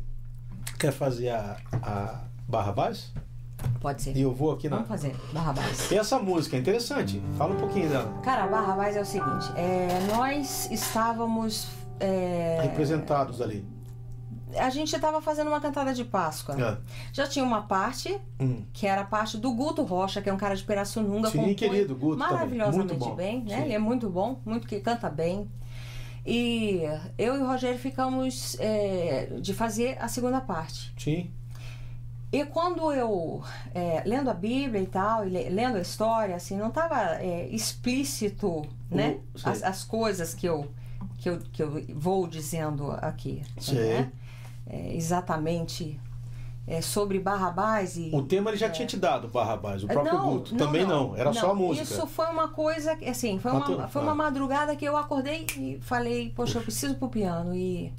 Quer 0.79 0.91
fazer 0.91 1.29
a, 1.29 1.57
a 1.81 2.21
Barra 2.47 2.71
Baixo? 2.71 3.11
Pode 3.79 4.01
ser. 4.01 4.15
E 4.15 4.21
eu 4.21 4.33
vou 4.33 4.51
aqui 4.51 4.69
na. 4.69 4.77
Vamos 4.77 4.89
fazer, 4.89 5.15
Barrabás. 5.31 5.91
E 5.91 5.97
essa 5.97 6.19
música 6.19 6.55
é 6.55 6.59
interessante. 6.59 7.21
Fala 7.37 7.53
um 7.53 7.57
pouquinho 7.57 7.89
dela. 7.89 8.11
Cara, 8.23 8.47
Barrabás 8.47 8.95
é 8.95 9.01
o 9.01 9.05
seguinte: 9.05 9.51
é, 9.55 9.87
nós 10.15 10.69
estávamos. 10.71 11.67
É, 11.99 12.59
Representados 12.61 13.41
ali. 13.41 13.65
A 14.55 14.69
gente 14.69 14.95
estava 14.95 15.21
fazendo 15.21 15.49
uma 15.49 15.59
cantada 15.59 15.93
de 15.93 16.05
Páscoa. 16.05 16.55
É. 16.59 16.77
Já 17.11 17.27
tinha 17.27 17.43
uma 17.43 17.63
parte, 17.63 18.17
hum. 18.39 18.63
que 18.71 18.87
era 18.87 19.01
a 19.01 19.05
parte 19.05 19.37
do 19.37 19.51
Guto 19.51 19.83
Rocha, 19.83 20.21
que 20.21 20.29
é 20.29 20.33
um 20.33 20.37
cara 20.37 20.55
de 20.55 20.63
Pirassununga. 20.63 21.29
Sim, 21.29 21.53
querido, 21.53 21.95
Guto. 21.95 22.17
Maravilhosamente 22.17 22.93
muito 22.93 23.05
bom. 23.05 23.15
bem, 23.15 23.43
né? 23.43 23.57
Sim. 23.57 23.63
Ele 23.63 23.73
é 23.73 23.79
muito 23.79 24.09
bom, 24.09 24.39
muito 24.45 24.67
que 24.67 24.79
canta 24.79 25.09
bem. 25.09 25.49
E 26.25 26.81
eu 27.17 27.35
e 27.35 27.39
o 27.39 27.47
Rogério 27.47 27.79
ficamos 27.79 28.57
é, 28.59 29.37
de 29.39 29.53
fazer 29.53 29.97
a 29.99 30.07
segunda 30.07 30.41
parte. 30.41 30.93
Sim. 30.97 31.31
E 32.31 32.45
quando 32.45 32.91
eu, 32.91 33.41
é, 33.73 34.03
lendo 34.05 34.29
a 34.29 34.33
Bíblia 34.33 34.81
e 34.81 34.87
tal, 34.87 35.25
e 35.25 35.29
lendo 35.49 35.77
a 35.77 35.81
história, 35.81 36.35
assim, 36.35 36.57
não 36.57 36.67
estava 36.67 37.15
é, 37.21 37.47
explícito, 37.47 38.63
né? 38.91 39.19
As, 39.43 39.63
as, 39.63 39.83
coisas 39.85 40.33
que 40.33 40.45
eu, 40.45 40.69
que, 41.17 41.29
eu, 41.29 41.39
que 41.39 41.63
eu 41.63 41.85
vou 41.95 42.27
dizendo 42.27 42.91
aqui. 43.01 43.43
Sim. 43.57 43.75
Né? 43.75 44.11
É, 44.69 44.93
exatamente 44.93 45.97
é, 46.67 46.81
sobre 46.81 47.17
Barrabás 47.17 47.95
e... 47.95 48.09
O 48.13 48.21
tema 48.21 48.49
ele 48.49 48.57
já 48.57 48.67
é, 48.67 48.69
tinha 48.69 48.85
te 48.85 48.97
dado, 48.97 49.29
Barrabás, 49.29 49.85
o 49.85 49.87
próprio 49.87 50.13
não, 50.13 50.33
Guto. 50.33 50.51
não, 50.51 50.57
Também 50.57 50.85
não, 50.85 51.15
era 51.15 51.25
não, 51.25 51.33
só 51.33 51.51
a 51.51 51.55
música. 51.55 51.83
Isso 51.83 52.05
foi 52.05 52.25
uma 52.25 52.49
coisa, 52.49 52.97
assim, 53.09 53.39
foi 53.39 53.51
uma, 53.53 53.87
foi 53.87 54.01
uma 54.01 54.13
madrugada 54.13 54.75
que 54.75 54.83
eu 54.83 54.97
acordei 54.97 55.47
e 55.55 55.79
falei, 55.81 56.29
poxa, 56.35 56.57
eu 56.57 56.61
preciso 56.61 56.95
pro 56.95 57.07
piano 57.07 57.55
e... 57.55 57.93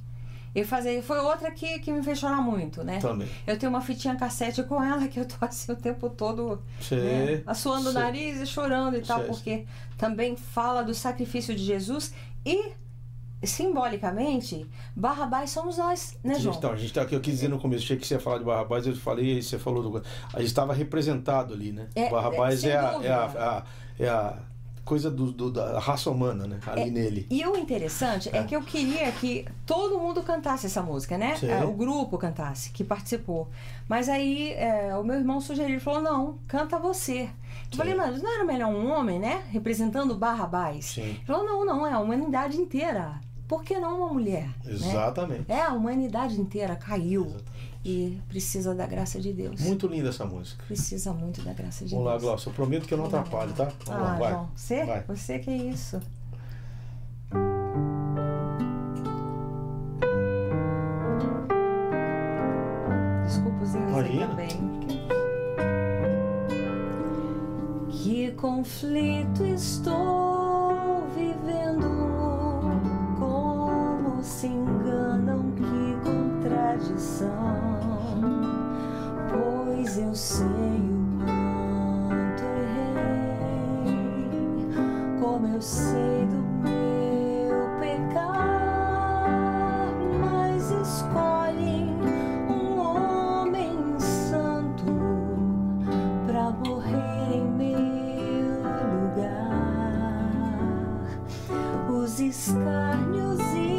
E 0.60 0.64
fazer, 0.64 1.02
foi 1.02 1.18
outra 1.18 1.50
que, 1.50 1.78
que 1.78 1.92
me 1.92 2.02
fez 2.02 2.18
chorar 2.18 2.40
muito, 2.40 2.82
né? 2.82 2.98
Também. 2.98 3.28
Eu 3.46 3.58
tenho 3.58 3.70
uma 3.70 3.80
fitinha 3.80 4.16
cassete 4.16 4.62
com 4.64 4.82
ela 4.82 5.06
que 5.06 5.20
eu 5.20 5.24
tô 5.24 5.36
assim 5.40 5.72
o 5.72 5.76
tempo 5.76 6.10
todo 6.10 6.60
né, 6.90 7.42
assoando 7.46 7.90
o 7.90 7.92
nariz 7.92 8.40
e 8.40 8.46
chorando 8.46 8.96
e 8.96 9.02
tal, 9.02 9.22
porque 9.24 9.66
também 9.96 10.36
fala 10.36 10.82
do 10.82 10.94
sacrifício 10.94 11.54
de 11.54 11.64
Jesus 11.64 12.12
e 12.44 12.72
simbolicamente, 13.42 14.66
Barrabás 14.96 15.50
somos 15.50 15.78
nós, 15.78 16.18
né, 16.24 16.34
João? 16.40 16.56
Então, 16.56 16.72
a 16.72 16.76
gente 16.76 16.92
tá 16.92 17.02
aqui, 17.02 17.14
eu 17.14 17.20
quis 17.20 17.34
dizer 17.34 17.48
no 17.48 17.58
começo, 17.58 17.84
achei 17.84 17.96
que 17.96 18.06
você 18.06 18.14
ia 18.14 18.20
falar 18.20 18.38
de 18.38 18.44
Barrabás, 18.44 18.86
eu 18.86 18.96
falei, 18.96 19.40
você 19.40 19.58
falou 19.58 19.82
do. 19.82 20.02
A 20.32 20.40
gente 20.40 20.48
estava 20.48 20.74
representado 20.74 21.54
ali, 21.54 21.70
né? 21.70 21.86
É, 21.94 22.10
Barrabás 22.10 22.64
é, 22.64 22.70
é, 22.70 22.76
a, 22.76 23.00
é, 23.02 23.12
a, 23.12 23.64
é 24.00 24.08
a 24.08 24.38
coisa 24.88 25.10
do, 25.10 25.30
do, 25.30 25.50
da 25.50 25.78
raça 25.78 26.10
humana, 26.10 26.46
né? 26.46 26.58
Ali 26.66 26.80
é, 26.80 26.90
nele. 26.90 27.26
E 27.28 27.46
o 27.46 27.54
interessante 27.58 28.30
é. 28.32 28.38
é. 28.38 28.44
que 28.44 28.56
eu 28.56 28.62
queria 28.62 29.12
que 29.12 29.44
todo 29.66 29.98
mundo 29.98 30.22
cantasse 30.22 30.64
essa 30.64 30.82
música, 30.82 31.18
né? 31.18 31.36
É, 31.42 31.62
o 31.62 31.72
grupo 31.72 32.16
cantasse, 32.16 32.70
que 32.70 32.82
participou. 32.82 33.50
Mas 33.86 34.08
aí 34.08 34.54
é, 34.54 34.96
o 34.96 35.04
meu 35.04 35.16
irmão 35.16 35.42
sugeriu, 35.42 35.74
ele 35.74 35.80
falou, 35.80 36.00
não, 36.00 36.38
canta 36.48 36.78
você. 36.78 37.28
Eu 37.70 37.76
falei, 37.76 37.94
mas 37.94 38.22
não 38.22 38.34
era 38.34 38.44
melhor 38.44 38.70
um 38.70 38.90
homem, 38.90 39.18
né? 39.18 39.42
Representando 39.50 40.14
Barrabás? 40.14 40.86
Sim. 40.86 41.02
Ele 41.02 41.24
falou, 41.26 41.44
não, 41.44 41.66
não, 41.66 41.86
é 41.86 41.92
a 41.92 41.98
humanidade 41.98 42.56
inteira. 42.56 43.20
Por 43.46 43.62
que 43.62 43.78
não 43.78 43.98
uma 43.98 44.12
mulher? 44.12 44.48
Exatamente. 44.66 45.48
Né? 45.48 45.56
É, 45.56 45.62
a 45.62 45.72
humanidade 45.74 46.40
inteira 46.40 46.76
caiu. 46.76 47.26
Exatamente. 47.26 47.57
E 47.84 48.20
precisa 48.28 48.74
da 48.74 48.86
graça 48.86 49.20
de 49.20 49.32
Deus. 49.32 49.60
Muito 49.60 49.86
linda 49.86 50.08
essa 50.08 50.24
música. 50.24 50.62
Precisa 50.66 51.12
muito 51.12 51.40
da 51.42 51.52
graça 51.52 51.84
de 51.84 51.94
Vamos 51.94 52.04
Deus. 52.10 52.22
Vamos 52.22 52.22
lá, 52.22 52.30
Glaucio. 52.30 52.50
Eu 52.50 52.54
prometo 52.54 52.86
que 52.86 52.94
eu 52.94 52.98
não 52.98 53.06
atrapalho, 53.06 53.52
tá? 53.52 53.70
Vamos 53.86 53.88
ah, 53.88 53.98
lá, 53.98 54.18
vai. 54.18 54.30
João, 54.32 54.50
você? 54.54 54.84
Vai. 54.84 55.04
Você 55.04 55.38
que 55.38 55.50
é 55.50 55.56
isso. 55.56 56.00
Desculpa 63.24 63.62
os 63.62 63.74
erros 63.74 63.96
aí 63.96 64.18
também. 64.18 64.78
Que 67.90 68.30
conflito 68.32 69.44
estou 69.44 71.06
vivendo 71.14 71.88
Como 73.18 74.22
se 74.22 74.46
enganam 74.46 75.52
Que 75.52 75.98
contradição 76.02 77.67
Pois 79.30 79.98
eu 79.98 80.14
sei 80.14 80.46
o 80.46 81.18
quanto 82.08 82.42
errei. 82.42 83.98
Como 85.20 85.46
eu 85.46 85.60
sei 85.60 86.26
do 86.26 86.42
meu 86.62 87.68
pecar 87.80 88.28
Mas 90.20 90.70
escolhem 90.70 91.88
um 92.48 92.78
homem 92.78 93.98
santo 93.98 94.84
Pra 96.26 96.50
morrer 96.50 97.34
em 97.34 97.44
meu 97.52 98.62
lugar. 99.00 99.48
Os 101.90 102.20
escárnios 102.20 103.40
e 103.54 103.77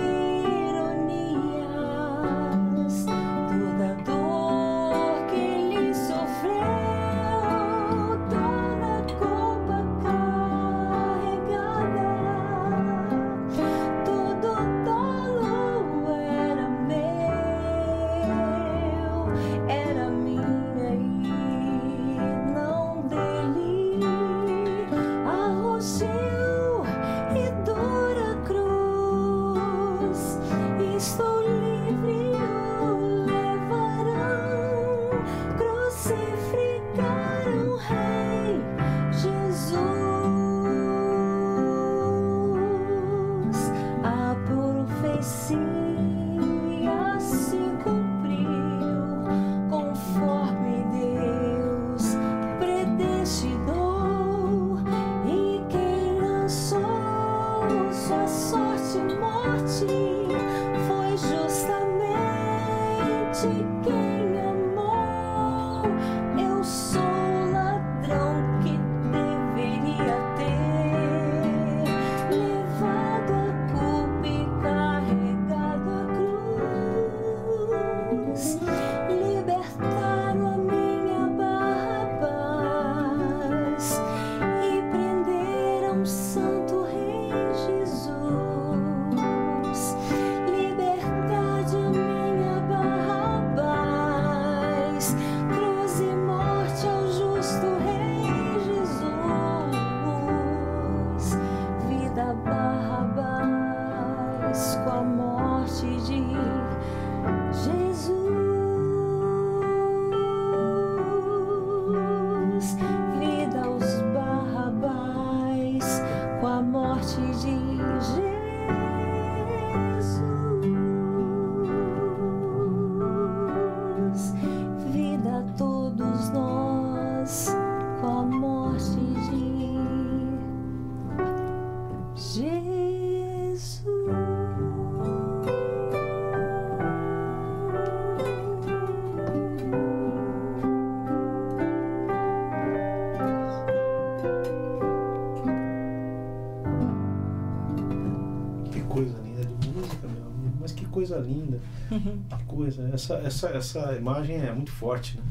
Essa, 152.99 153.15
essa, 153.25 153.47
essa 153.49 153.95
imagem 153.95 154.35
é 154.37 154.51
muito 154.51 154.71
forte, 154.71 155.17
né? 155.17 155.23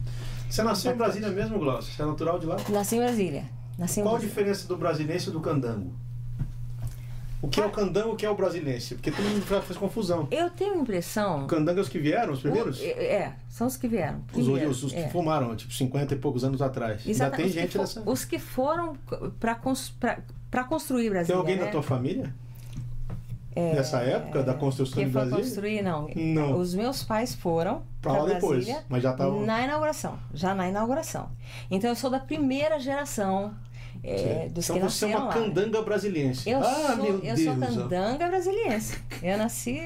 Você 0.48 0.62
nasceu 0.62 0.92
em 0.92 0.96
Brasília 0.96 1.28
mesmo, 1.28 1.58
Glaucio? 1.58 1.92
Você 1.92 2.02
é 2.02 2.06
natural 2.06 2.38
de 2.38 2.46
lá? 2.46 2.56
Nasci 2.70 2.96
em 2.96 3.00
Brasília. 3.00 3.44
Nasci 3.78 4.00
em 4.00 4.02
Qual 4.02 4.14
Brasília. 4.14 4.32
a 4.32 4.36
diferença 4.36 4.66
do 4.66 4.76
brasilense 4.76 5.28
e 5.28 5.32
do 5.32 5.40
candango? 5.40 5.92
O 7.40 7.46
que 7.46 7.60
é 7.60 7.66
o 7.66 7.70
candango 7.70 8.08
e 8.08 8.12
o 8.12 8.16
que 8.16 8.26
é 8.26 8.30
o 8.30 8.34
brasilense? 8.34 8.96
Porque 8.96 9.12
todo 9.12 9.24
mundo 9.24 9.42
faz 9.42 9.76
confusão. 9.76 10.26
Eu 10.30 10.50
tenho 10.50 10.74
a 10.74 10.76
impressão. 10.78 11.44
O 11.44 11.46
candango 11.46 11.78
é 11.78 11.82
os 11.82 11.88
que 11.88 11.98
vieram, 11.98 12.32
os 12.32 12.40
primeiros? 12.40 12.80
O, 12.80 12.82
é, 12.82 12.88
é, 12.88 13.32
são 13.48 13.66
os 13.66 13.76
que 13.76 13.86
vieram. 13.86 14.20
Primeiro, 14.32 14.70
os, 14.70 14.82
os, 14.82 14.92
que 14.92 14.98
é. 14.98 15.08
fumaram, 15.08 15.54
tipo, 15.54 15.72
50 15.72 16.14
e 16.14 16.18
poucos 16.18 16.42
anos 16.42 16.60
atrás. 16.60 17.06
Exatamente. 17.06 17.42
Ainda 17.42 17.54
tem 17.54 17.62
gente 17.62 17.72
for, 17.74 17.80
nessa. 17.80 18.02
Os 18.04 18.24
que 18.24 18.38
foram 18.40 18.96
para 19.38 20.64
construir 20.64 21.10
Brasília. 21.10 21.26
Tem 21.26 21.36
alguém 21.36 21.56
né? 21.56 21.66
na 21.66 21.70
tua 21.70 21.82
família? 21.82 22.34
É, 23.58 23.74
Nessa 23.74 23.98
época 24.02 24.42
da 24.42 24.54
construção 24.54 25.02
de 25.02 25.10
Brasília? 25.10 25.38
construir, 25.38 25.82
não. 25.82 26.08
não. 26.14 26.56
Os 26.58 26.74
meus 26.74 27.02
pais 27.02 27.34
foram 27.34 27.82
para 28.00 28.12
lá 28.12 28.34
depois, 28.34 28.68
mas 28.88 29.02
já 29.02 29.10
estavam... 29.10 29.44
Na 29.44 29.62
inauguração, 29.62 30.16
já 30.32 30.54
na 30.54 30.68
inauguração. 30.68 31.28
Então 31.68 31.90
eu 31.90 31.96
sou 31.96 32.08
da 32.08 32.20
primeira 32.20 32.78
geração 32.78 33.52
é, 34.02 34.48
dos 34.48 34.64
então 34.64 34.76
que 34.76 34.82
você 34.82 35.06
é 35.06 35.08
uma 35.08 35.26
lá. 35.26 35.32
candanga 35.32 35.82
brasiliense. 35.82 36.48
Eu 36.48 36.60
ah, 36.60 36.62
sou, 36.64 36.96
meu 36.96 37.14
eu 37.14 37.20
Deus. 37.34 37.40
sou 37.40 37.56
candanga 37.56 38.28
brasiliense. 38.28 38.98
Eu 39.22 39.38
nasci. 39.38 39.80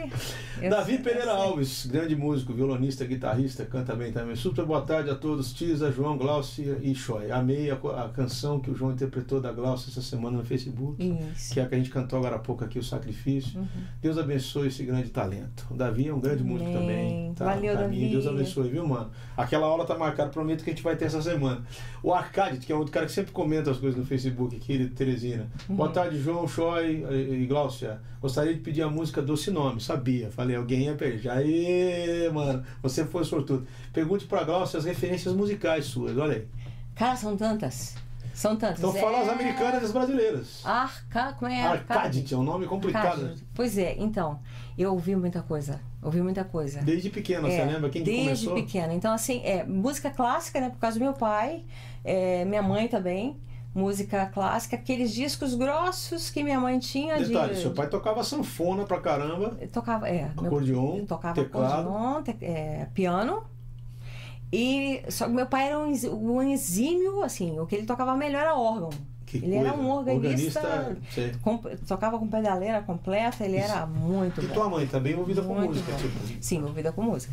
Eu 0.60 0.70
Davi 0.70 0.94
sou, 0.94 1.02
Pereira 1.02 1.32
Alves, 1.32 1.86
grande 1.86 2.14
músico, 2.14 2.52
violonista, 2.52 3.04
guitarrista, 3.04 3.64
canta 3.64 3.94
bem 3.94 4.12
também. 4.12 4.36
Super 4.36 4.64
boa 4.64 4.82
tarde 4.82 5.10
a 5.10 5.14
todos, 5.14 5.52
Tisa, 5.52 5.90
João, 5.90 6.16
Glaucia 6.16 6.78
e 6.82 6.94
Choi. 6.94 7.30
Amei 7.30 7.70
a, 7.70 7.74
a, 7.74 8.08
canção 8.08 8.60
que 8.60 8.70
o 8.70 8.74
João 8.74 8.92
interpretou 8.92 9.40
da 9.40 9.52
Glaucia 9.52 9.90
essa 9.90 10.02
semana 10.02 10.38
no 10.38 10.44
Facebook, 10.44 11.02
Isso. 11.34 11.54
que 11.54 11.60
é 11.60 11.62
a 11.62 11.68
que 11.68 11.74
a 11.74 11.78
gente 11.78 11.90
cantou 11.90 12.18
agora 12.18 12.36
há 12.36 12.38
pouco 12.38 12.64
aqui, 12.64 12.78
o 12.78 12.84
Sacrifício. 12.84 13.58
Uhum. 13.58 13.66
Deus 14.00 14.18
abençoe 14.18 14.68
esse 14.68 14.84
grande 14.84 15.10
talento. 15.10 15.66
O 15.70 15.74
Davi 15.74 16.08
é 16.08 16.14
um 16.14 16.20
grande 16.20 16.42
músico 16.42 16.70
também. 16.70 17.32
Tá, 17.34 17.46
Valeu, 17.46 17.74
Davi. 17.74 18.08
Deus 18.08 18.26
abençoe, 18.26 18.68
viu, 18.68 18.86
mano? 18.86 19.10
Aquela 19.36 19.66
aula 19.66 19.84
tá 19.84 19.96
marcada, 19.96 20.30
prometo 20.30 20.62
que 20.62 20.70
a 20.70 20.72
gente 20.72 20.82
vai 20.82 20.96
ter 20.96 21.06
essa 21.06 21.22
semana. 21.22 21.64
O 22.02 22.12
Arcade, 22.12 22.58
que 22.58 22.72
é 22.72 22.76
um 22.76 22.84
cara 22.86 23.06
que 23.06 23.12
sempre 23.12 23.32
comenta 23.32 23.70
as 23.70 23.78
coisas 23.78 24.01
no 24.02 24.06
Facebook 24.06 24.56
aqui, 24.56 24.78
de 24.78 24.88
Teresina. 24.88 25.48
Uhum. 25.68 25.76
Boa 25.76 25.88
tarde, 25.88 26.20
João, 26.20 26.46
Choi 26.46 27.06
e 27.10 27.46
Glaucia. 27.46 28.00
Gostaria 28.20 28.52
de 28.52 28.60
pedir 28.60 28.82
a 28.82 28.88
música 28.88 29.22
Doce 29.22 29.50
Nome. 29.50 29.80
Sabia. 29.80 30.30
Falei, 30.30 30.56
alguém 30.56 30.82
ia 30.82 30.94
perder. 30.94 31.30
Aê, 31.30 32.28
mano, 32.30 32.64
você 32.82 33.04
foi 33.04 33.24
sortudo. 33.24 33.66
Pergunte 33.92 34.26
pra 34.26 34.44
Glaucia 34.44 34.78
as 34.78 34.84
referências 34.84 35.34
musicais 35.34 35.86
suas, 35.86 36.16
olha 36.18 36.34
aí. 36.34 36.48
Cara, 36.94 37.16
são 37.16 37.36
tantas. 37.36 37.94
São 38.34 38.56
tantas. 38.56 38.78
Então 38.78 38.92
fala 38.92 39.18
é... 39.18 39.22
as 39.22 39.28
americanas 39.28 39.82
e 39.82 39.84
as 39.84 39.92
brasileiras. 39.92 40.60
Arca... 40.64 41.34
Como 41.34 41.50
é? 41.50 41.62
Arcade, 41.62 42.26
é 42.32 42.36
um 42.36 42.42
nome 42.42 42.66
complicado. 42.66 43.22
Arcade. 43.22 43.44
Pois 43.54 43.78
é, 43.78 43.94
então, 43.98 44.40
eu 44.76 44.92
ouvi 44.92 45.14
muita 45.14 45.42
coisa. 45.42 45.80
Ouvi 46.02 46.20
muita 46.20 46.42
coisa. 46.42 46.80
Desde 46.80 47.08
pequena, 47.10 47.46
é, 47.48 47.50
você 47.50 47.72
lembra? 47.72 47.90
Quem 47.90 48.02
desde 48.02 48.24
começou? 48.24 48.54
Desde 48.54 48.72
pequena. 48.72 48.94
Então, 48.94 49.12
assim, 49.12 49.40
é 49.44 49.64
música 49.64 50.10
clássica, 50.10 50.60
né? 50.60 50.70
Por 50.70 50.78
causa 50.78 50.98
do 50.98 51.04
meu 51.04 51.12
pai, 51.12 51.64
é, 52.04 52.44
minha 52.44 52.62
mãe 52.62 52.88
também 52.88 53.36
música 53.74 54.26
clássica, 54.26 54.76
aqueles 54.76 55.12
discos 55.12 55.54
grossos 55.54 56.28
que 56.28 56.42
minha 56.44 56.60
mãe 56.60 56.78
tinha 56.78 57.18
Detalhe, 57.18 57.54
de... 57.54 57.60
seu 57.60 57.72
pai 57.72 57.88
tocava 57.88 58.22
sanfona 58.22 58.84
pra 58.84 59.00
caramba. 59.00 59.56
Tocava, 59.72 60.08
é. 60.08 60.24
Acordeon, 60.36 60.96
meu, 60.96 61.06
tocava 61.06 61.34
teclado. 61.34 61.88
acordeon, 61.88 62.22
te, 62.22 62.36
é, 62.44 62.86
piano. 62.92 63.44
E 64.52 65.02
só 65.08 65.24
que 65.24 65.32
meu 65.32 65.46
pai 65.46 65.68
era 65.68 65.78
um, 65.78 65.92
um 66.12 66.42
exímio, 66.42 67.22
assim, 67.22 67.58
o 67.58 67.66
que 67.66 67.74
ele 67.74 67.86
tocava 67.86 68.14
melhor 68.14 68.42
era 68.42 68.54
órgão. 68.54 68.90
Que 69.24 69.38
ele 69.38 69.52
coisa. 69.54 69.68
era 69.68 69.76
um 69.78 69.90
organista, 69.90 70.60
organista 70.60 71.38
com, 71.42 71.56
tocava 71.88 72.18
com 72.18 72.28
pedaleira 72.28 72.82
completa, 72.82 73.42
ele 73.42 73.56
Isso. 73.56 73.64
era 73.72 73.86
muito 73.86 74.42
e 74.42 74.46
bom. 74.46 74.52
tua 74.52 74.68
mãe 74.68 74.86
também 74.86 75.12
envolvida 75.12 75.40
com 75.40 75.54
música, 75.54 75.90
bom. 75.90 75.98
tipo. 75.98 76.42
Sim, 76.42 76.58
envolvida 76.58 76.92
com 76.92 77.00
música. 77.00 77.32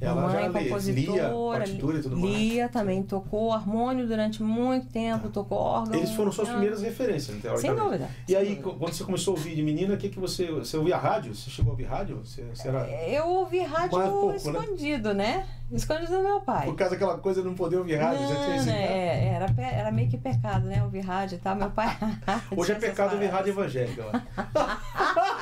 Ela 0.00 0.22
mãe, 0.22 0.32
já 0.32 0.40
lia, 0.48 0.62
compositora, 0.62 1.58
partitura 1.58 1.98
e 1.98 2.02
tudo 2.02 2.16
mais. 2.16 2.34
lia 2.34 2.68
também, 2.70 3.02
tocou 3.02 3.52
harmônio 3.52 4.06
durante 4.08 4.42
muito 4.42 4.86
tempo, 4.88 5.28
tocou 5.28 5.58
órgão. 5.58 5.94
Eles 5.94 6.10
foram 6.12 6.32
suas 6.32 6.48
piano. 6.48 6.58
primeiras 6.60 6.82
referências, 6.82 7.26
Sem 7.26 7.40
teoricamente. 7.40 7.82
dúvida. 7.82 8.08
E 8.26 8.32
sem 8.32 8.36
aí, 8.40 8.54
dúvida. 8.56 8.76
quando 8.78 8.92
você 8.94 9.04
começou 9.04 9.34
a 9.34 9.36
ouvir 9.36 9.54
de 9.54 9.62
menina, 9.62 9.94
o 9.94 9.98
que, 9.98 10.08
que 10.08 10.18
você. 10.18 10.50
Você 10.50 10.76
ouvia 10.78 10.96
rádio? 10.96 11.34
Você 11.34 11.50
chegou 11.50 11.70
a 11.70 11.72
ouvir 11.72 11.84
rádio? 11.84 12.16
Você, 12.24 12.42
você 12.44 12.68
era... 12.68 12.88
Eu 12.88 13.26
ouvi 13.28 13.60
rádio 13.60 13.90
pouco, 13.90 14.28
né? 14.30 14.36
escondido, 14.36 15.12
né? 15.12 15.46
Escondido 15.70 16.10
do 16.16 16.22
meu 16.22 16.40
pai. 16.40 16.66
Por 16.66 16.74
causa 16.74 16.94
daquela 16.94 17.16
coisa 17.18 17.42
de 17.42 17.46
não 17.48 17.54
poder 17.54 17.76
ouvir 17.76 17.94
rádio, 17.94 18.26
já 18.26 18.34
tinha 18.34 18.48
Não, 18.48 18.56
esse 18.56 18.66
né? 18.66 18.82
É, 18.82 19.26
era, 19.34 19.54
era 19.62 19.92
meio 19.92 20.08
que 20.08 20.18
pecado, 20.18 20.66
né? 20.66 20.82
Ouvir 20.82 21.00
rádio 21.00 21.36
e 21.36 21.38
tal. 21.38 21.54
Meu 21.54 21.70
pai. 21.70 21.96
Hoje 22.56 22.72
é 22.72 22.74
tinha 22.80 22.90
pecado 22.90 23.12
ouvir 23.12 23.26
rádio 23.26 23.54
paradas. 23.54 23.76
evangélica. 23.76 24.24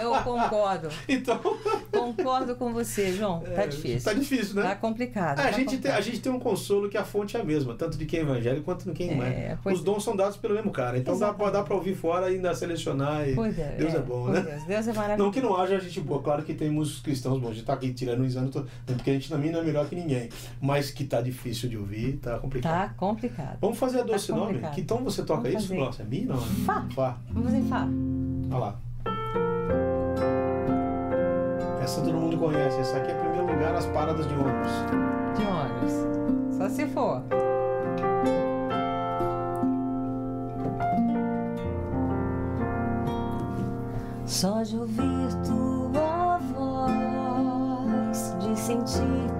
Eu 0.00 0.12
concordo. 0.22 0.88
Então. 1.08 1.40
Concordo 1.90 2.54
com 2.56 2.72
você, 2.72 3.12
João. 3.12 3.40
Tá 3.40 3.62
é, 3.62 3.66
difícil. 3.66 4.02
Tá 4.02 4.12
difícil, 4.12 4.54
né? 4.54 4.62
Tá 4.62 4.76
complicado. 4.76 5.38
É, 5.40 5.42
a, 5.42 5.44
tá 5.46 5.50
gente 5.52 5.56
tem, 5.56 5.76
complicado. 5.76 5.98
a 5.98 6.00
gente 6.00 6.20
tem 6.20 6.32
um 6.32 6.38
consolo 6.38 6.88
que 6.88 6.96
a 6.96 7.04
fonte 7.04 7.36
é 7.36 7.40
a 7.40 7.44
mesma, 7.44 7.74
tanto 7.74 7.96
de 7.98 8.06
quem 8.06 8.20
é 8.20 8.22
evangélico 8.22 8.64
quanto 8.64 8.84
de 8.84 8.92
quem 8.92 9.16
não 9.16 9.24
é. 9.24 9.28
É, 9.28 9.58
Os 9.64 9.82
dons 9.82 10.04
são 10.04 10.14
dados 10.14 10.36
pelo 10.36 10.54
mesmo 10.54 10.70
cara. 10.70 10.98
Então 10.98 11.18
dá, 11.18 11.26
Exatamente. 11.28 11.52
dá 11.52 11.62
pra 11.62 11.74
ouvir 11.74 11.94
fora 11.94 12.30
e 12.30 12.36
ainda 12.36 12.54
selecionar. 12.54 13.28
E 13.28 13.34
Pois 13.34 13.58
é, 13.58 13.74
Deus 13.78 13.94
é, 13.94 13.98
bom, 14.00 14.24
pois 14.24 14.34
né? 14.44 14.50
Deus, 14.50 14.64
Deus 14.64 14.88
é 14.88 14.92
maravilhoso. 14.92 15.22
Não 15.24 15.30
que 15.30 15.40
não 15.40 15.56
haja 15.56 15.80
gente 15.80 16.00
boa, 16.00 16.22
claro 16.22 16.42
que 16.42 16.54
tem 16.54 16.70
músicos 16.70 17.02
cristãos 17.02 17.40
bons. 17.40 17.50
A 17.50 17.54
gente 17.54 17.64
tá 17.64 17.72
aqui 17.72 17.92
tirando 17.92 18.22
os 18.22 18.36
anos, 18.36 18.54
porque 18.86 19.10
a 19.10 19.12
gente 19.14 19.28
também 19.28 19.50
não 19.50 19.60
é 19.60 19.64
melhor 19.64 19.88
que 19.88 19.96
ninguém. 19.96 20.28
Mas 20.60 20.90
que 20.90 21.04
tá 21.04 21.20
difícil 21.20 21.68
de 21.68 21.76
ouvir, 21.76 22.18
tá 22.18 22.38
complicado. 22.38 22.88
Tá 22.88 22.94
complicado. 22.94 23.58
Vamos 23.60 23.78
fazer 23.78 24.00
a 24.00 24.02
doce 24.02 24.30
nome? 24.30 24.46
complicado. 24.46 24.74
Que 24.74 24.82
tom 24.82 25.02
você 25.02 25.22
toca 25.22 25.42
Vamos 25.42 25.58
isso? 25.62 25.68
fazer. 25.68 25.80
Nossa, 25.80 26.02
é 26.02 26.06
Mi? 26.06 26.24
Não. 26.24 26.38
Fá. 26.38 26.86
Fá. 26.94 27.18
Vamos 27.30 27.50
fazer 27.50 27.64
Fá. 27.68 27.88
Olha 28.50 28.58
lá. 28.58 28.87
Essa 31.88 32.02
todo 32.02 32.18
mundo 32.18 32.36
conhece. 32.36 32.78
Essa 32.80 32.98
aqui 32.98 33.10
é, 33.10 33.14
em 33.14 33.18
primeiro 33.18 33.50
lugar, 33.50 33.74
as 33.74 33.86
paradas 33.86 34.28
de 34.28 34.34
ônibus. 34.34 34.72
De 35.38 35.42
ônibus. 35.42 36.58
Só 36.58 36.68
se 36.68 36.86
for. 36.88 37.22
Só 44.26 44.62
de 44.62 44.76
ouvir 44.76 45.34
tua 45.46 46.38
voz, 46.52 48.36
de 48.38 48.54
sentir 48.54 49.37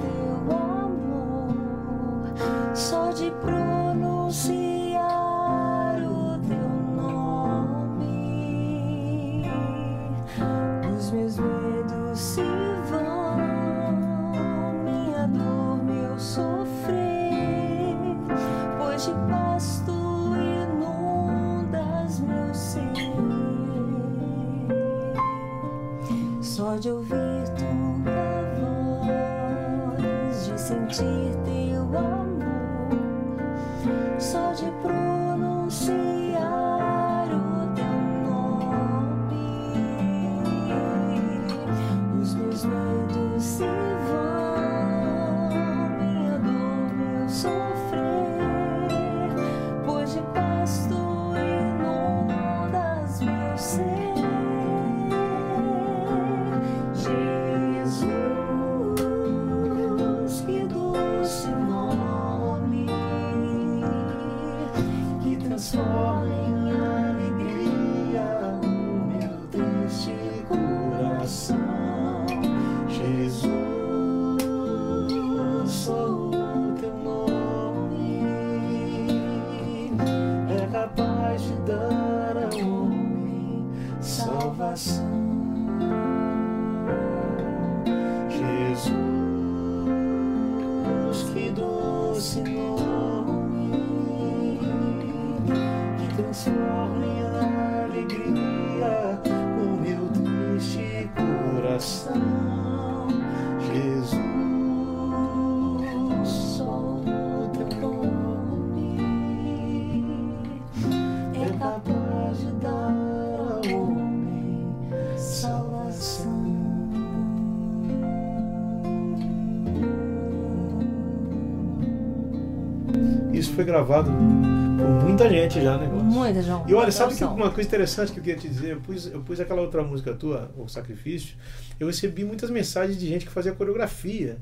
foi 123.59 123.65
gravado 123.65 124.09
por 124.13 125.05
muita 125.05 125.29
gente 125.29 125.61
já, 125.61 125.77
né? 125.77 125.89
Glaucio? 125.89 126.07
Muita, 126.07 126.41
João. 126.41 126.65
E 126.69 126.75
olha, 126.75 126.93
sabe 126.93 127.17
que 127.17 127.25
uma 127.25 127.51
coisa 127.51 127.67
interessante 127.67 128.13
que 128.13 128.21
eu 128.21 128.23
queria 128.23 128.39
te 128.39 128.49
dizer? 128.49 128.75
Eu 128.75 128.81
pus, 128.81 129.07
eu 129.07 129.21
pus 129.21 129.41
aquela 129.41 129.61
outra 129.61 129.83
música 129.83 130.15
tua, 130.15 130.49
O 130.57 130.69
Sacrifício, 130.69 131.35
eu 131.81 131.89
recebi 131.89 132.25
muitas 132.25 132.51
mensagens 132.51 132.97
de 132.97 133.09
gente 133.09 133.27
que 133.27 133.33
fazia 133.33 133.51
coreografia, 133.51 134.39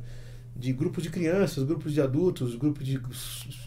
de 0.54 0.70
grupos 0.70 1.02
de 1.02 1.08
crianças, 1.08 1.64
grupos 1.64 1.94
de 1.94 2.00
adultos, 2.02 2.56
grupos 2.56 2.84
de 2.84 3.00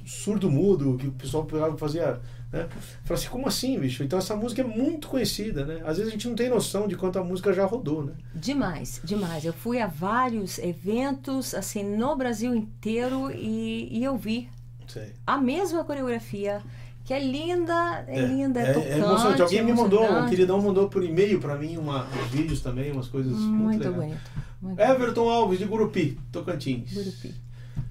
surdo-mudo, 0.05 0.97
que 0.97 1.07
o 1.07 1.13
pessoal 1.13 1.47
fazia. 1.79 2.21
Né? 2.53 2.67
Falei 3.03 3.19
assim, 3.23 3.29
como 3.29 3.47
assim, 3.47 3.79
bicho? 3.79 4.03
Então 4.03 4.19
essa 4.19 4.35
música 4.35 4.61
é 4.61 4.65
muito 4.65 5.07
conhecida, 5.07 5.65
né? 5.65 5.81
Às 5.83 5.97
vezes 5.97 6.09
a 6.09 6.11
gente 6.11 6.27
não 6.27 6.35
tem 6.35 6.47
noção 6.47 6.87
de 6.87 6.95
quanto 6.95 7.17
a 7.17 7.23
música 7.23 7.51
já 7.51 7.65
rodou, 7.65 8.03
né? 8.03 8.13
Demais, 8.35 9.01
demais. 9.03 9.45
Eu 9.45 9.53
fui 9.53 9.79
a 9.81 9.87
vários 9.87 10.59
eventos, 10.59 11.55
assim, 11.55 11.83
no 11.83 12.15
Brasil 12.15 12.53
inteiro 12.53 13.31
e, 13.31 13.89
e 13.91 14.03
eu 14.03 14.15
vi 14.15 14.47
Sei. 14.89 15.13
a 15.25 15.37
mesma 15.37 15.83
coreografia, 15.85 16.61
que 17.05 17.13
é 17.13 17.19
linda, 17.19 18.03
é, 18.07 18.25
linda, 18.25 18.59
é, 18.59 18.63
é, 18.69 18.73
tocante. 18.73 18.91
é 18.91 18.97
emocionante. 18.97 19.41
Alguém 19.41 19.63
me 19.63 19.73
mandou, 19.73 20.03
um 20.03 20.27
queridão 20.27 20.61
mandou 20.61 20.89
por 20.89 21.03
e-mail 21.03 21.39
pra 21.39 21.55
mim 21.55 21.77
uma, 21.77 22.05
uns 22.05 22.27
vídeos 22.31 22.61
também, 22.61 22.91
umas 22.91 23.07
coisas 23.07 23.33
muito, 23.33 23.79
Muito 23.79 23.89
legais. 23.89 24.19
bonito. 24.61 24.81
Everton 24.81 25.29
Alves, 25.29 25.57
de 25.59 25.65
Gurupi, 25.65 26.19
Tocantins. 26.31 26.93
Gurupi. 26.93 27.33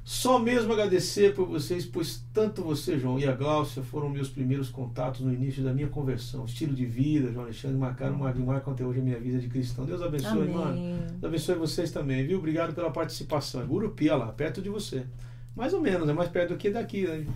Só 0.05 0.39
mesmo 0.39 0.73
agradecer 0.73 1.35
por 1.35 1.47
vocês, 1.47 1.85
pois 1.85 2.25
tanto 2.33 2.63
você, 2.63 2.99
João, 2.99 3.19
e 3.19 3.27
a 3.27 3.33
Gláucia 3.33 3.83
foram 3.83 4.09
meus 4.09 4.31
primeiros 4.31 4.71
contatos 4.71 5.21
no 5.21 5.31
início 5.31 5.63
da 5.63 5.71
minha 5.75 5.89
conversão. 5.89 6.47
Estilo 6.47 6.73
de 6.75 6.87
vida, 6.87 7.31
João 7.31 7.45
Alexandre, 7.45 7.77
marcaram, 7.77 8.17
marcam 8.17 8.73
até 8.73 8.87
hoje 8.87 9.01
a 9.01 9.03
minha 9.03 9.19
vida 9.21 9.39
de 9.39 9.49
cristão. 9.49 9.85
Deus 9.85 10.01
abençoe, 10.01 10.31
Amém. 10.31 10.55
mano. 10.55 10.99
Deus 11.11 11.25
abençoe 11.25 11.55
vocês 11.57 11.91
também, 11.91 12.27
viu? 12.27 12.39
Obrigado 12.39 12.75
pela 12.75 12.91
participação. 12.91 13.61
É 13.61 13.65
Gurupi, 13.67 14.09
olha 14.09 14.25
lá, 14.25 14.33
perto 14.33 14.63
de 14.63 14.71
você. 14.71 15.05
Mais 15.59 15.75
ou 15.75 15.81
menos, 15.81 16.09
é 16.09 16.13
mais 16.13 16.29
perto 16.29 16.51
do 16.51 16.57
que 16.57 16.71
daqui, 16.71 17.05
né? 17.05 17.27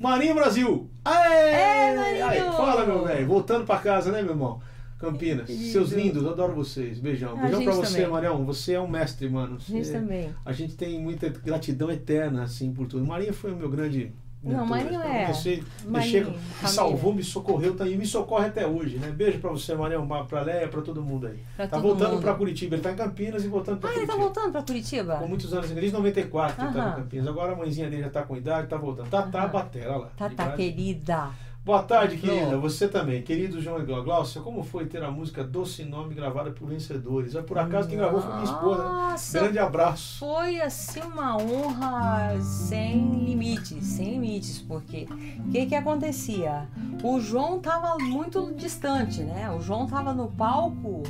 Marinho 0.00 0.34
Brasil! 0.34 0.90
Aê! 1.04 1.94
Marinho! 1.96 2.26
Aí, 2.26 2.38
fala, 2.40 2.84
meu 2.84 3.04
velho. 3.04 3.24
Voltando 3.28 3.64
pra 3.64 3.78
casa, 3.78 4.10
né, 4.10 4.20
meu 4.20 4.32
irmão? 4.32 4.60
Campinas. 4.98 5.48
Lindo. 5.48 5.64
Seus 5.72 5.92
lindos, 5.92 6.26
adoro 6.26 6.54
vocês. 6.54 6.98
Beijão. 6.98 7.36
Beijão 7.40 7.62
pra 7.62 7.72
você, 7.72 7.94
também. 7.98 8.10
Marião. 8.10 8.44
Você 8.44 8.72
é 8.74 8.80
um 8.80 8.88
mestre, 8.88 9.28
mano. 9.28 9.56
A 9.56 9.58
gente 9.72 9.86
Você- 9.86 9.92
também. 9.92 10.34
a 10.44 10.52
gente 10.52 10.74
tem 10.76 11.00
muita 11.00 11.28
gratidão 11.28 11.88
eterna, 11.90 12.42
assim, 12.42 12.72
por 12.72 12.86
tudo. 12.88 13.04
Marinho 13.06 13.32
foi 13.32 13.52
o 13.52 13.56
meu 13.56 13.70
grande. 13.70 14.12
Não. 14.42 14.66
Marinho 14.66 15.00
é- 15.00 15.26
Você 15.32 15.62
Marinho, 15.86 16.30
me 16.30 16.38
família. 16.38 16.68
salvou, 16.68 17.14
me 17.14 17.22
socorreu 17.22 17.76
tá, 17.76 17.86
e 17.88 17.96
me 17.96 18.04
socorre 18.04 18.46
até 18.46 18.66
hoje, 18.66 18.96
né? 18.98 19.08
Beijo 19.10 19.38
pra 19.38 19.50
você, 19.50 19.74
Marião, 19.74 20.06
pra- 20.06 20.24
pra 20.24 20.40
Léia, 20.42 20.66
pra 20.68 20.80
todo 20.82 21.00
mundo 21.02 21.28
aí. 21.28 21.38
Pra 21.56 21.66
tá 21.68 21.78
voltando 21.78 22.20
pra 22.20 22.34
Curitiba. 22.34 22.74
Ele 22.74 22.82
tá 22.82 22.90
em 22.92 22.96
Campinas 22.96 23.44
e 23.44 23.48
voltando 23.48 23.78
pra 23.78 23.90
Ah, 23.90 23.92
ele 23.92 24.00
tá 24.06 24.12
Curitiba. 24.14 24.24
voltando 24.34 24.52
pra 24.52 24.62
Curitiba? 24.62 25.16
Com 25.16 25.28
muitos 25.28 25.52
anos, 25.54 25.70
desde 25.70 25.92
94 25.92 26.64
ele 26.64 26.72
tá 26.74 26.88
em 26.90 27.02
Campinas. 27.02 27.26
Agora 27.28 27.52
a 27.52 27.56
mãezinha 27.56 27.88
dele 27.88 28.02
já 28.02 28.10
tá 28.10 28.22
com 28.22 28.36
idade, 28.36 28.66
tá 28.68 28.76
voltando. 28.76 29.08
Tatá 29.08 29.42
Aham. 29.42 29.48
Batera, 29.52 29.90
olha 29.90 29.98
lá. 29.98 30.10
Tá, 30.16 30.28
tá, 30.30 30.52
querida. 30.52 31.28
Boa 31.64 31.80
tarde, 31.84 32.16
querida. 32.16 32.58
Você 32.58 32.88
também. 32.88 33.22
Querido 33.22 33.62
João 33.62 33.78
e 33.78 33.84
Glau- 33.84 34.02
Glaucia, 34.02 34.40
como 34.42 34.64
foi 34.64 34.84
ter 34.86 35.00
a 35.04 35.12
música 35.12 35.44
Doce 35.44 35.84
Nome 35.84 36.12
gravada 36.12 36.50
por 36.50 36.68
vencedores? 36.68 37.36
Ah, 37.36 37.42
Por 37.44 37.56
acaso 37.56 37.86
quem 37.88 37.96
gravou 37.96 38.20
foi 38.20 38.32
minha 38.32 38.42
esposa. 38.44 38.82
né? 38.82 39.16
Grande 39.44 39.58
abraço. 39.60 40.18
Foi 40.18 40.60
assim 40.60 41.00
uma 41.02 41.36
honra 41.36 42.36
sem 42.40 43.24
limites, 43.24 43.84
sem 43.84 44.11
limites, 44.32 44.58
porque 44.60 45.06
o 45.46 45.50
que 45.50 45.66
que 45.66 45.74
acontecia? 45.74 46.66
O 47.02 47.20
João 47.20 47.60
tava 47.60 47.96
muito 47.98 48.52
distante, 48.54 49.22
né? 49.22 49.50
O 49.50 49.60
João 49.60 49.86
tava 49.86 50.12
no 50.12 50.28
palco 50.28 51.02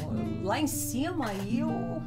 lá 0.42 0.58
em 0.60 0.66
cima 0.66 1.32
e 1.46 1.60
eu 1.60 2.02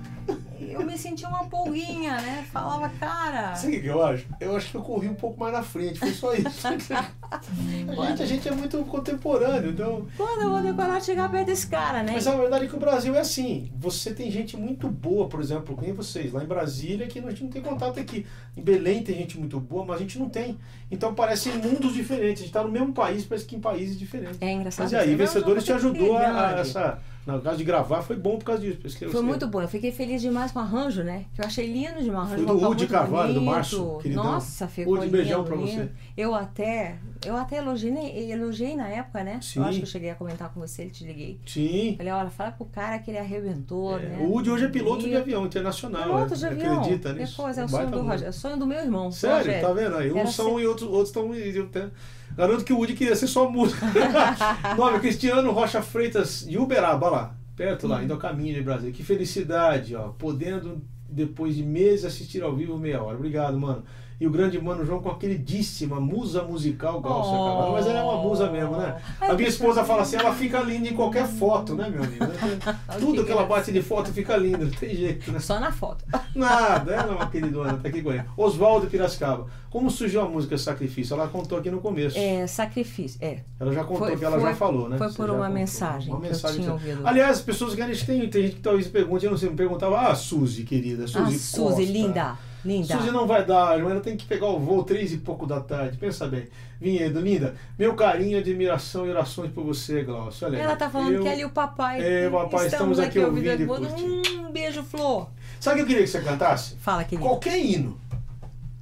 eu 0.60 0.84
me 0.86 0.97
sentia 0.97 1.30
uma 1.30 1.45
polguinha, 1.45 2.19
né? 2.19 2.45
Falava, 2.51 2.89
cara, 2.99 3.56
Sabe 3.56 3.78
o 3.78 3.82
que 3.82 3.88
eu 3.88 4.04
acho? 4.04 4.25
Eu 4.39 4.56
acho 4.58 4.71
que 4.71 4.78
eu 4.78 4.82
corri 4.82 5.08
um 5.08 5.13
pouco 5.15 5.39
mais 5.39 5.54
na 5.54 5.63
frente, 5.63 5.99
foi 5.99 6.12
só 6.12 6.34
isso. 6.34 6.67
a, 7.98 8.06
gente, 8.08 8.24
a 8.24 8.26
gente 8.26 8.48
é 8.48 8.52
muito 8.52 8.78
contemporâneo, 8.86 9.71
então. 9.71 10.08
quando 10.15 10.41
eu 10.41 10.50
vou 10.52 10.62
decorar 10.62 11.00
de 11.00 11.06
chegar 11.06 11.30
perto 11.30 11.48
desse 11.48 11.67
cara, 11.67 12.04
né? 12.04 12.13
Mas 12.13 12.28
a 12.28 12.36
verdade 12.36 12.65
é 12.65 12.67
que 12.67 12.76
o 12.76 12.80
Brasil 12.80 13.15
é 13.15 13.19
assim. 13.19 13.71
Você 13.78 14.13
tem 14.13 14.30
gente 14.32 14.58
muito 14.58 14.88
boa, 14.88 15.28
por 15.28 15.39
exemplo, 15.39 15.78
nem 15.82 15.93
vocês, 15.93 16.32
lá 16.32 16.43
em 16.43 16.48
Brasília, 16.48 17.08
que 17.08 17.19
a 17.19 17.30
gente 17.30 17.43
não 17.43 17.50
tem 17.50 17.62
contato 17.62 18.00
aqui. 18.00 18.26
Em 18.56 18.62
Belém 18.62 19.04
tem 19.04 19.15
gente 19.15 19.38
muito 19.38 19.60
boa, 19.60 19.86
mas 19.86 19.98
a 19.98 20.00
gente 20.00 20.17
não 20.17 20.30
tem. 20.30 20.58
Então 20.89 21.13
parecem 21.13 21.54
mundos 21.58 21.93
diferentes. 21.93 22.41
A 22.41 22.45
gente 22.45 22.45
está 22.45 22.63
no 22.63 22.69
mesmo 22.71 22.93
país, 22.93 23.26
parece 23.26 23.45
que 23.45 23.56
em 23.56 23.60
países 23.60 23.98
diferentes. 23.98 24.38
É 24.41 24.52
engraçado. 24.52 24.86
Mas 24.86 24.91
e 24.91 24.95
aí, 24.95 25.12
Não, 25.12 25.17
Vencedores 25.17 25.63
te 25.63 25.74
ajudou 25.74 26.17
a, 26.17 26.48
a 26.48 26.60
essa. 26.60 27.00
No 27.26 27.41
caso 27.41 27.58
de 27.58 27.63
gravar, 27.63 28.04
foi 28.04 28.15
bom 28.15 28.38
por 28.38 28.45
causa 28.45 28.62
disso. 28.62 29.00
Foi 29.00 29.12
sei. 29.12 29.21
muito 29.21 29.48
bom. 29.48 29.60
Eu 29.60 29.67
fiquei 29.67 29.91
feliz 29.91 30.21
demais 30.21 30.52
com 30.52 30.60
o 30.60 30.62
arranjo, 30.62 31.04
né? 31.04 31.26
Que 31.34 31.41
eu 31.41 31.45
achei 31.45 31.65
lindo 31.65 32.04
de 32.04 32.12
um 32.12 32.19
arranjo. 32.19 32.45
Foi 32.45 32.56
do 32.56 32.62
muito 32.62 32.88
Carvalho, 32.88 33.34
do 33.34 33.39
bonito. 33.39 33.52
Márcio, 33.52 33.98
queridão. 34.00 34.24
Nossa, 34.24 34.67
ficou 34.67 34.93
Woody, 34.93 35.10
beijão 35.10 35.39
lindo, 35.39 35.50
pra 35.50 35.58
lindo. 35.58 35.71
você. 35.71 35.89
Eu 36.15 36.36
até, 36.36 37.00
eu 37.26 37.36
até 37.38 37.58
elogiei, 37.58 38.32
elogiei 38.32 38.76
na 38.76 38.88
época, 38.88 39.24
né? 39.24 39.40
Sim. 39.42 39.60
Eu 39.60 39.66
acho 39.66 39.78
que 39.80 39.84
eu 39.84 39.88
cheguei 39.90 40.10
a 40.10 40.16
comentar 40.16 40.54
com 40.54 40.60
você, 40.60 40.86
te 40.88 41.06
liguei. 41.06 41.40
Sim. 41.46 41.96
Falei, 41.98 42.12
olha, 42.14 42.30
fala 42.30 42.52
pro 42.52 42.66
cara 42.66 43.00
que 43.00 43.12
ele 43.12 43.18
arrebentou, 43.18 43.98
É, 44.00 44.04
né? 44.04 44.18
o 44.22 44.30
Woody 44.32 44.50
hoje 44.50 44.66
é 44.66 44.68
piloto 44.68 44.98
de 45.00 45.04
Bonito. 45.06 45.22
avião 45.22 45.46
internacional. 45.46 46.04
Piloto 46.04 46.36
de 46.36 46.42
né? 46.44 46.50
avião. 46.50 46.82
Acredita 46.82 47.14
nisso? 47.14 47.42
É 47.42 47.46
o 47.62 47.66
Um 47.66 47.68
sonho 47.68 47.90
do. 47.92 48.02
Roger. 48.02 48.28
É 48.28 48.30
o 48.30 48.34
sonho 48.34 48.58
do 48.58 48.66
meu 48.68 48.80
irmão. 48.80 49.12
Sério, 49.12 49.38
Rogério. 49.38 49.62
tá 49.68 49.74
vendo 49.74 49.96
aí? 49.98 50.12
Uns 50.12 50.36
são 50.36 50.56
ser- 50.56 50.62
e 50.64 50.68
outros 50.68 50.90
outros 50.90 51.10
estão. 51.10 51.92
Garanto 52.36 52.66
que 52.66 52.74
o 52.74 52.78
Woody 52.78 52.94
queria 52.96 53.16
ser 53.16 53.28
só 53.28 53.50
músico. 53.50 53.86
Nome 54.78 55.00
Cristiano 55.00 55.52
Rocha 55.52 55.82
Freitas 55.82 56.46
de 56.48 56.58
Uberaba, 56.58 57.10
lá, 57.10 57.36
perto 57.56 57.86
Hum. 57.86 57.90
lá, 57.90 58.04
indo 58.04 58.14
ao 58.14 58.20
caminho 58.20 58.54
de 58.54 58.62
Brasília. 58.62 58.92
Que 58.94 59.04
felicidade, 59.04 59.96
ó. 59.96 60.10
Podendo, 60.10 60.82
depois 61.10 61.56
de 61.56 61.64
meses, 61.64 62.04
assistir 62.06 62.44
ao 62.44 62.56
vivo 62.56 62.78
meia 62.78 63.02
hora. 63.02 63.16
Obrigado, 63.16 63.58
mano. 63.58 63.84
E 64.19 64.25
o 64.25 64.30
grande 64.32 64.60
mano 64.62 64.86
João 64.86 65.01
com 65.01 65.10
a 65.10 65.17
queridíssima 65.17 65.99
musa 65.99 66.41
musical 66.43 67.01
Glaucia 67.01 67.34
Oh. 67.36 67.71
Mas 67.73 67.86
ela 67.86 67.99
é 67.99 68.04
uma 68.04 68.21
musa 68.21 68.49
mesmo, 68.49 68.78
né? 68.78 68.95
A 69.19 69.34
minha 69.34 69.49
esposa 69.49 69.84
fala 69.84 70.04
assim, 70.04 70.15
ela 70.15 70.34
fica 70.34 70.60
linda 70.62 70.88
em 70.89 70.93
qualquer 70.93 71.28
foto, 71.28 71.75
né, 71.75 71.89
meu 71.89 72.04
amigo? 72.04 72.25
Tudo 72.99 73.25
que 73.25 73.32
ela 73.32 73.45
bate 73.45 73.71
de 73.71 73.82
foto 73.82 74.12
fica 74.13 74.38
linda, 74.38 74.60
não 74.60 74.71
tem 74.71 74.95
jeito, 74.95 75.32
né? 75.32 75.39
Só 75.39 75.60
na 75.60 75.71
foto. 75.71 76.06
Nada, 76.34 76.93
ela 76.93 77.12
é 77.13 77.15
uma 77.15 77.28
queridona, 77.30 77.73
tá 77.78 77.89
aqui 77.89 78.01
com 78.01 78.12
ele. 78.12 78.23
Oswaldo 78.38 78.88
Piracicaba. 78.88 79.47
Como 79.69 79.91
surgiu 79.91 80.21
a 80.21 80.30
música 80.30 80.58
Sacrifício? 80.58 81.13
Ela 81.13 81.28
contou 81.28 81.58
aqui 81.58 81.69
no 81.69 81.82
começo. 81.82 82.17
É, 82.17 82.47
sacrifício. 82.47 83.19
É. 83.21 83.39
Ela 83.60 83.73
já 83.73 83.84
contou 83.84 84.08
Foi- 84.08 84.15
que 84.17 84.23
ela 84.23 84.39
foi- 84.39 84.49
já 84.49 84.56
falou, 84.56 84.88
né? 84.88 84.97
foi 84.97 85.12
por 85.12 85.30
uma 85.30 85.49
mensagem 85.49 86.10
Uma 86.13 86.21
que 86.21 86.28
eu 86.28 86.32
mensagem 86.32 86.62
tinha 86.62 86.71
ouvido. 86.71 87.01
Aliás, 87.06 87.38
as 87.38 87.41
pessoas 87.43 87.75
que 87.75 87.82
a 87.82 87.88
gente 87.88 88.06
tem, 88.06 88.30
tem 88.30 88.43
gente 88.43 88.56
que 88.56 88.62
talvez 88.62 88.88
pergunte, 88.88 89.25
eu 89.25 89.32
não 89.32 89.38
sei, 89.38 89.49
me 89.49 89.56
perguntava, 89.58 89.99
ah, 90.10 90.15
Suzy, 90.15 90.63
querida, 90.63 91.06
Suzy 91.06 91.17
Ah, 91.19 91.23
Costa. 91.25 91.38
Suzy, 91.38 91.86
linda. 91.86 92.38
Linda. 92.65 92.97
Suzy 92.97 93.12
não 93.12 93.28
vai 93.28 93.45
dar, 93.45 93.80
ela 93.80 93.99
tem 94.01 94.17
que 94.17 94.25
pegar 94.25 94.47
o 94.47 94.60
voo 94.60 94.84
três 94.84 95.13
e 95.13 95.17
pouco 95.17 95.45
da 95.45 95.60
tarde. 95.62 95.97
Pensa 95.97 96.28
bem. 96.28 96.47
Vinhedo, 96.82 97.21
linda. 97.21 97.56
Meu 97.78 97.93
carinho, 97.93 98.39
admiração 98.39 99.06
e 99.06 99.12
orações 99.12 99.51
por 99.51 99.63
você, 99.63 100.04
Glaucio. 100.04 100.47
Olha 100.47 100.58
Ela 100.58 100.75
tá 100.75 100.89
falando 100.89 101.13
Eu- 101.13 101.21
que 101.21 101.28
ela 101.28 101.39
e 101.41 101.45
o 101.45 101.49
papai. 101.51 102.01
É, 102.01 102.30
papai, 102.30 102.65
estamos 102.67 102.97
aqui 102.99 103.19
ouvindo 103.19 103.45
e 103.45 103.51
ouvindo. 103.51 103.67
curtindo. 103.67 104.41
Um 104.41 104.51
beijo, 104.51 104.84
Flor. 104.84 105.30
Sabe 105.60 105.75
o 105.75 105.78
que 105.78 105.82
eu 105.84 105.88
queria 105.88 106.04
que 106.04 106.10
você 106.10 106.21
cantasse? 106.21 106.75
Fala, 106.78 107.04
querido. 107.04 107.28
Qualquer 107.28 107.58
hino. 107.63 107.97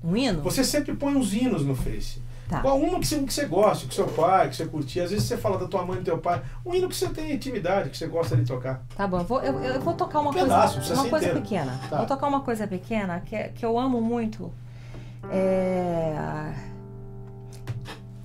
Um 0.03 0.15
hino? 0.17 0.41
Você 0.41 0.63
sempre 0.63 0.93
põe 0.95 1.13
uns 1.15 1.33
hinos 1.33 1.65
no 1.65 1.75
Face. 1.75 2.21
Tá. 2.53 2.61
Qual 2.61 2.77
uma 2.79 2.99
que 2.99 3.07
você, 3.07 3.19
que 3.23 3.33
você 3.33 3.45
gosta, 3.45 3.87
que 3.87 3.95
seu 3.95 4.05
pai, 4.07 4.47
que 4.49 4.55
você 4.55 4.65
curtir. 4.67 4.99
Às 5.01 5.09
vezes 5.09 5.25
você 5.25 5.35
fala 5.37 5.57
da 5.57 5.65
tua 5.65 5.83
mãe 5.83 5.95
e 5.97 5.99
do 6.01 6.05
teu 6.05 6.19
pai. 6.19 6.39
Um 6.63 6.75
hino 6.75 6.87
que 6.87 6.95
você 6.95 7.09
tem 7.09 7.31
intimidade, 7.33 7.89
que 7.89 7.97
você 7.97 8.05
gosta 8.05 8.35
de 8.35 8.45
tocar. 8.45 8.83
Tá 8.95 9.07
bom, 9.07 9.17
eu 9.19 9.23
vou, 9.23 9.41
eu, 9.41 9.59
eu 9.59 9.81
vou 9.81 9.95
tocar 9.95 10.19
uma 10.19 10.29
Um 10.29 10.33
pedaço, 10.33 10.75
coisa, 10.75 10.93
uma 10.93 11.09
coisa 11.09 11.25
inteiro. 11.25 11.41
pequena. 11.41 11.79
Tá. 11.89 11.97
Vou 11.97 12.05
tocar 12.05 12.27
uma 12.27 12.41
coisa 12.41 12.67
pequena 12.67 13.19
que, 13.21 13.37
que 13.49 13.65
eu 13.65 13.79
amo 13.79 13.99
muito. 13.99 14.53
É... 15.31 16.53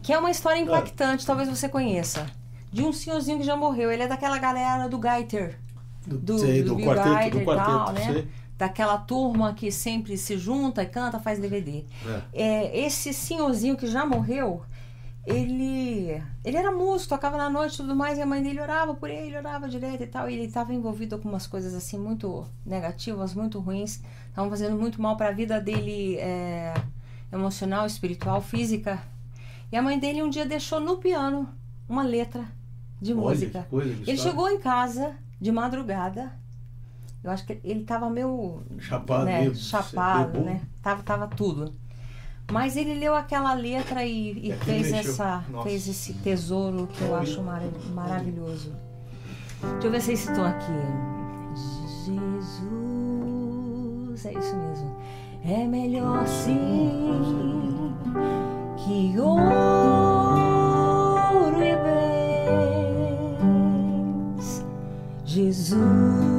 Que 0.02 0.12
é 0.12 0.18
uma 0.18 0.30
história 0.30 0.58
impactante, 0.60 1.24
talvez 1.26 1.48
você 1.48 1.68
conheça. 1.68 2.26
De 2.70 2.82
um 2.82 2.92
senhorzinho 2.92 3.38
que 3.38 3.44
já 3.44 3.56
morreu. 3.56 3.90
Ele 3.90 4.02
é 4.02 4.08
daquela 4.08 4.38
galera 4.38 4.88
do 4.88 4.98
Gaiter. 4.98 5.58
Do- 6.06 6.38
sei, 6.38 6.62
do 6.62 6.74
Bill 6.74 6.86
quarteto, 6.86 7.14
Gaiter 7.14 7.40
do 7.40 7.44
quarteto. 7.46 7.70
tal, 7.70 7.92
né? 7.92 8.12
sei. 8.12 8.28
Daquela 8.58 8.98
turma 8.98 9.54
que 9.54 9.70
sempre 9.70 10.18
se 10.18 10.36
junta, 10.36 10.84
canta, 10.84 11.20
faz 11.20 11.38
DVD. 11.38 11.84
É. 12.04 12.42
É, 12.42 12.80
esse 12.80 13.14
senhorzinho 13.14 13.76
que 13.76 13.86
já 13.86 14.04
morreu, 14.04 14.62
ele 15.24 16.20
ele 16.44 16.56
era 16.56 16.72
músico, 16.72 17.10
tocava 17.10 17.36
na 17.36 17.48
noite 17.48 17.74
e 17.74 17.76
tudo 17.76 17.94
mais, 17.94 18.18
e 18.18 18.22
a 18.22 18.26
mãe 18.26 18.42
dele 18.42 18.60
orava 18.60 18.94
por 18.94 19.08
ele, 19.08 19.36
orava 19.36 19.68
direto 19.68 20.02
e 20.02 20.06
tal, 20.06 20.28
e 20.28 20.34
ele 20.34 20.44
estava 20.46 20.74
envolvido 20.74 21.18
com 21.18 21.28
umas 21.28 21.46
coisas 21.46 21.72
assim 21.72 21.98
muito 21.98 22.46
negativas, 22.66 23.32
muito 23.32 23.60
ruins, 23.60 24.02
estavam 24.28 24.50
fazendo 24.50 24.76
muito 24.76 25.00
mal 25.00 25.16
para 25.16 25.28
a 25.28 25.32
vida 25.32 25.60
dele 25.60 26.16
é, 26.16 26.74
emocional, 27.32 27.86
espiritual, 27.86 28.40
física. 28.40 29.00
E 29.70 29.76
a 29.76 29.82
mãe 29.82 29.98
dele 29.98 30.22
um 30.22 30.30
dia 30.30 30.46
deixou 30.46 30.80
no 30.80 30.96
piano 30.96 31.48
uma 31.88 32.02
letra 32.02 32.44
de 33.00 33.12
Olha, 33.12 33.20
música. 33.20 33.66
Ele 34.06 34.16
chegou 34.16 34.48
em 34.50 34.58
casa 34.58 35.14
de 35.40 35.52
madrugada. 35.52 36.32
Eu 37.22 37.30
acho 37.30 37.44
que 37.46 37.58
ele 37.64 37.84
tava 37.84 38.08
meio 38.08 38.62
Chapado, 38.78 39.24
né, 39.24 39.40
meio- 39.40 39.54
chapado, 39.54 40.32
bebum. 40.32 40.44
né? 40.44 40.60
Tava, 40.82 41.02
tava 41.02 41.26
tudo. 41.26 41.72
Mas 42.50 42.76
ele 42.76 42.94
leu 42.94 43.14
aquela 43.14 43.52
letra 43.54 44.04
e, 44.04 44.32
e 44.48 44.52
aquilo 44.52 44.64
fez, 44.64 44.92
essa, 44.92 45.44
Nossa. 45.50 45.68
fez 45.68 45.86
esse 45.88 46.14
tesouro 46.14 46.86
que 46.86 47.02
eu 47.02 47.14
acho 47.14 47.42
mara- 47.42 47.68
maravilhoso. 47.92 48.72
Deixa 49.60 49.86
eu 49.86 49.90
ver 49.90 50.00
se 50.00 50.12
esse 50.12 50.32
tom 50.34 50.44
aqui. 50.44 50.72
Jesus, 53.28 54.24
é 54.26 54.32
isso 54.32 54.56
mesmo. 54.56 54.96
É 55.44 55.64
melhor 55.66 56.26
sim 56.26 57.92
que 58.78 59.18
ouro 59.18 59.38
e 61.62 61.76
bens. 64.38 64.64
Jesus 65.24 66.37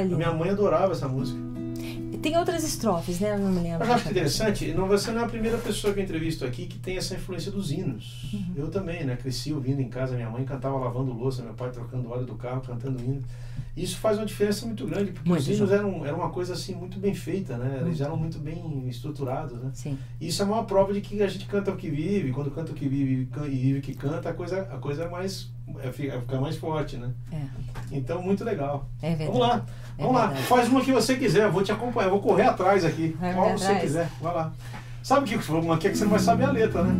Uma 0.00 0.02
história 0.02 0.02
A 0.02 0.04
linda. 0.04 0.16
minha 0.16 0.32
mãe 0.32 0.50
adorava 0.50 0.92
essa 0.92 1.08
música. 1.08 1.38
Tem 2.22 2.36
outras 2.36 2.62
estrofes, 2.64 3.18
né? 3.18 3.32
Eu 3.32 3.38
não 3.38 3.50
me 3.50 3.60
lembro. 3.60 3.78
Mas 3.78 3.88
eu 3.88 3.94
acho 3.94 4.04
que 4.04 4.10
interessante, 4.10 4.74
não, 4.74 4.86
você 4.86 5.10
não 5.10 5.22
é 5.22 5.24
a 5.24 5.28
primeira 5.28 5.56
pessoa 5.56 5.94
que 5.94 6.00
eu 6.00 6.04
entrevisto 6.04 6.44
aqui 6.44 6.66
que 6.66 6.78
tem 6.78 6.98
essa 6.98 7.14
influência 7.14 7.50
dos 7.50 7.70
hinos. 7.72 8.28
Uhum. 8.34 8.52
Eu 8.56 8.68
também, 8.68 9.04
né? 9.04 9.16
Cresci 9.16 9.54
ouvindo 9.54 9.80
em 9.80 9.88
casa, 9.88 10.14
minha 10.16 10.28
mãe 10.28 10.44
cantava 10.44 10.76
lavando 10.76 11.12
louça, 11.12 11.42
meu 11.42 11.54
pai 11.54 11.70
trocando 11.70 12.10
óleo 12.10 12.26
do 12.26 12.34
carro, 12.34 12.60
cantando 12.60 13.02
hino. 13.02 13.22
Isso 13.82 13.96
faz 13.98 14.18
uma 14.18 14.26
diferença 14.26 14.66
muito 14.66 14.86
grande, 14.86 15.12
porque 15.12 15.28
Muito, 15.28 15.40
os 15.40 15.48
hinos 15.48 15.70
eram, 15.72 16.04
eram 16.04 16.18
uma 16.18 16.30
coisa 16.30 16.52
assim 16.52 16.74
muito 16.74 16.98
bem 16.98 17.14
feita, 17.14 17.56
né? 17.56 17.76
Eles 17.76 17.84
Muito. 17.84 18.02
eram 18.04 18.16
muito 18.16 18.38
bem 18.38 18.86
estruturados, 18.88 19.58
né? 19.62 19.70
Sim. 19.72 19.98
Isso 20.20 20.42
é 20.42 20.44
uma 20.44 20.64
prova 20.64 20.92
de 20.92 21.00
que 21.00 21.22
a 21.22 21.26
gente 21.28 21.46
canta 21.46 21.70
o 21.70 21.76
que 21.76 21.88
vive, 21.88 22.30
quando 22.32 22.50
canta 22.50 22.72
o 22.72 22.74
que 22.74 22.86
vive 22.88 23.28
e 23.46 23.48
vive 23.56 23.78
o 23.78 23.82
que 23.82 23.94
canta, 23.94 24.28
a 24.28 24.34
coisa, 24.34 24.62
a 24.62 24.76
coisa 24.78 25.04
é 25.04 25.08
mais, 25.08 25.50
é, 25.82 25.90
fica 25.90 26.40
mais 26.40 26.56
forte, 26.56 26.96
né? 26.96 27.10
É, 27.32 27.40
Então, 27.92 28.20
muito 28.22 28.44
legal. 28.44 28.86
é 29.00 29.08
verdade. 29.14 29.30
Vamos 29.30 29.40
lá, 29.48 29.64
É 29.96 30.02
vamos 30.02 30.16
lá. 30.16 30.26
verdade. 30.26 30.46
Faz 30.46 30.68
uma 30.68 30.80
que 30.84 30.92
você 30.92 31.16
quiser, 31.16 31.44
eu 31.44 31.52
vou 31.52 31.62
te 31.62 31.72
acompanhar, 31.72 32.10
vou 32.10 32.20
correr 32.20 32.42
atrás 32.44 32.84
aqui. 32.84 33.16
Vai 33.18 33.32
Qual 33.32 33.44
correr 33.44 33.58
você 33.58 33.64
atrás? 33.64 33.82
quiser, 33.82 34.10
vai 34.20 34.34
lá. 34.34 34.52
Sabe 35.02 35.24
o 35.24 35.28
que 35.28 35.38
foi 35.44 35.58
uma 35.60 35.76
aqui 35.76 35.86
é 35.86 35.90
que 35.90 35.96
você 35.96 36.04
não 36.04 36.10
vai 36.10 36.20
saber 36.20 36.44
a 36.44 36.50
letra, 36.52 36.82
né? 36.82 36.94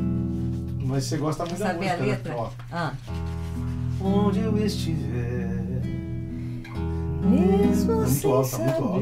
Mas 0.87 1.05
você 1.05 1.19
gosta 1.19 1.45
muito 1.45 1.59
da 1.59 1.67
Saber 1.67 1.89
a 1.91 1.97
música, 1.99 2.05
letra? 2.11 2.35
né? 2.35 2.49
Ah. 2.73 2.93
Onde 4.03 4.41
eu 4.41 4.57
estiver. 4.65 5.50
Mesmo 7.23 7.95
Muito 7.97 8.11
sem 8.11 8.31
alto, 8.33 8.51
tá 8.51 8.59
muito 8.59 8.83
alto. 8.83 8.99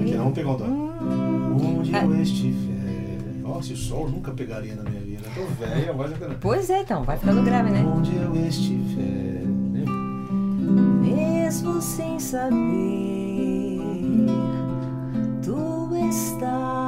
Aqui 0.00 0.16
não, 0.16 0.32
dó. 0.56 0.64
Hum. 0.64 1.78
Onde 1.80 1.94
Ah. 1.94 2.04
eu 2.04 2.22
estiver. 2.22 2.68
Nossa, 3.42 3.72
o 3.72 3.76
sol 3.76 4.02
eu 4.04 4.10
nunca 4.10 4.30
pegaria 4.32 4.74
na 4.74 4.82
minha 4.88 5.00
vida. 5.00 5.22
Eu 5.36 5.42
tô 5.42 5.48
velho, 5.64 5.90
a 5.90 5.92
voz 5.94 6.12
é 6.12 6.14
Pois 6.40 6.70
é, 6.70 6.80
então, 6.82 7.02
vai 7.04 7.16
ficando 7.18 7.42
grave, 7.42 7.70
né? 7.70 7.82
Onde 7.84 8.14
eu 8.14 8.34
estiver. 8.46 9.44
né? 9.46 9.84
Mesmo 11.02 11.80
sem 11.80 12.18
saber, 12.20 12.56
tu 15.42 15.90
estás 16.08 16.87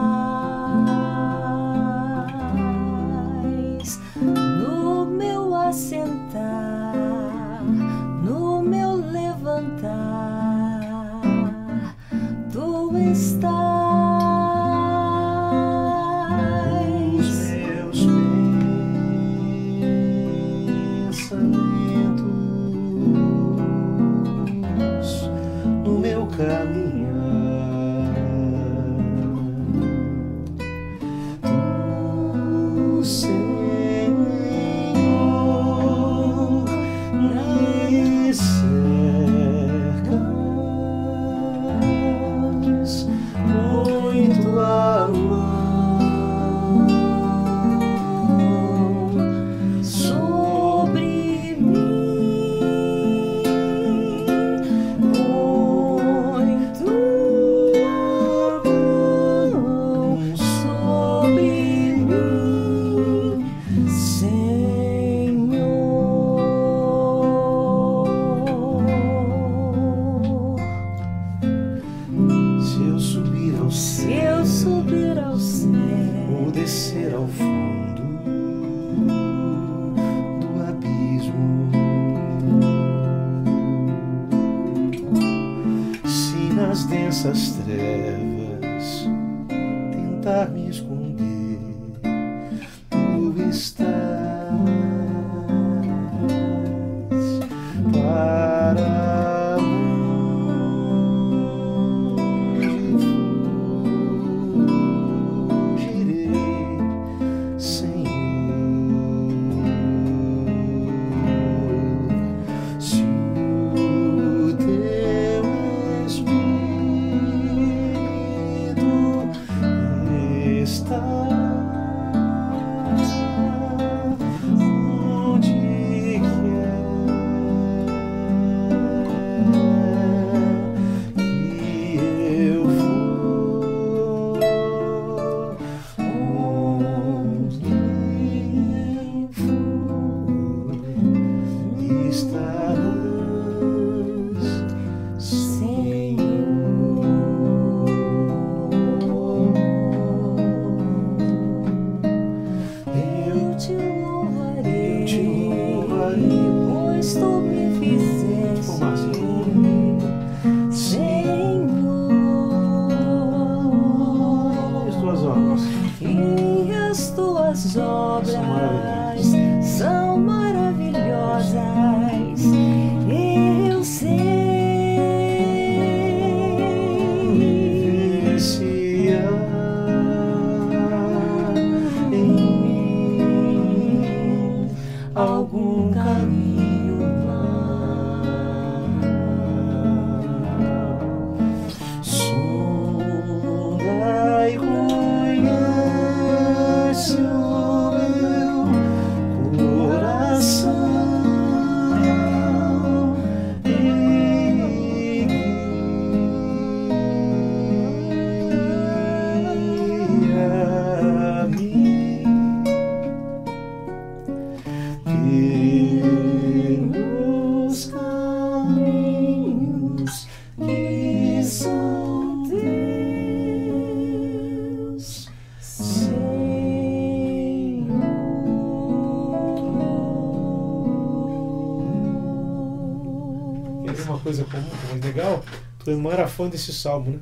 irmã 236.11 236.23
era 236.23 236.29
fã 236.29 236.49
desse 236.49 236.73
salmo, 236.73 237.11
né? 237.13 237.19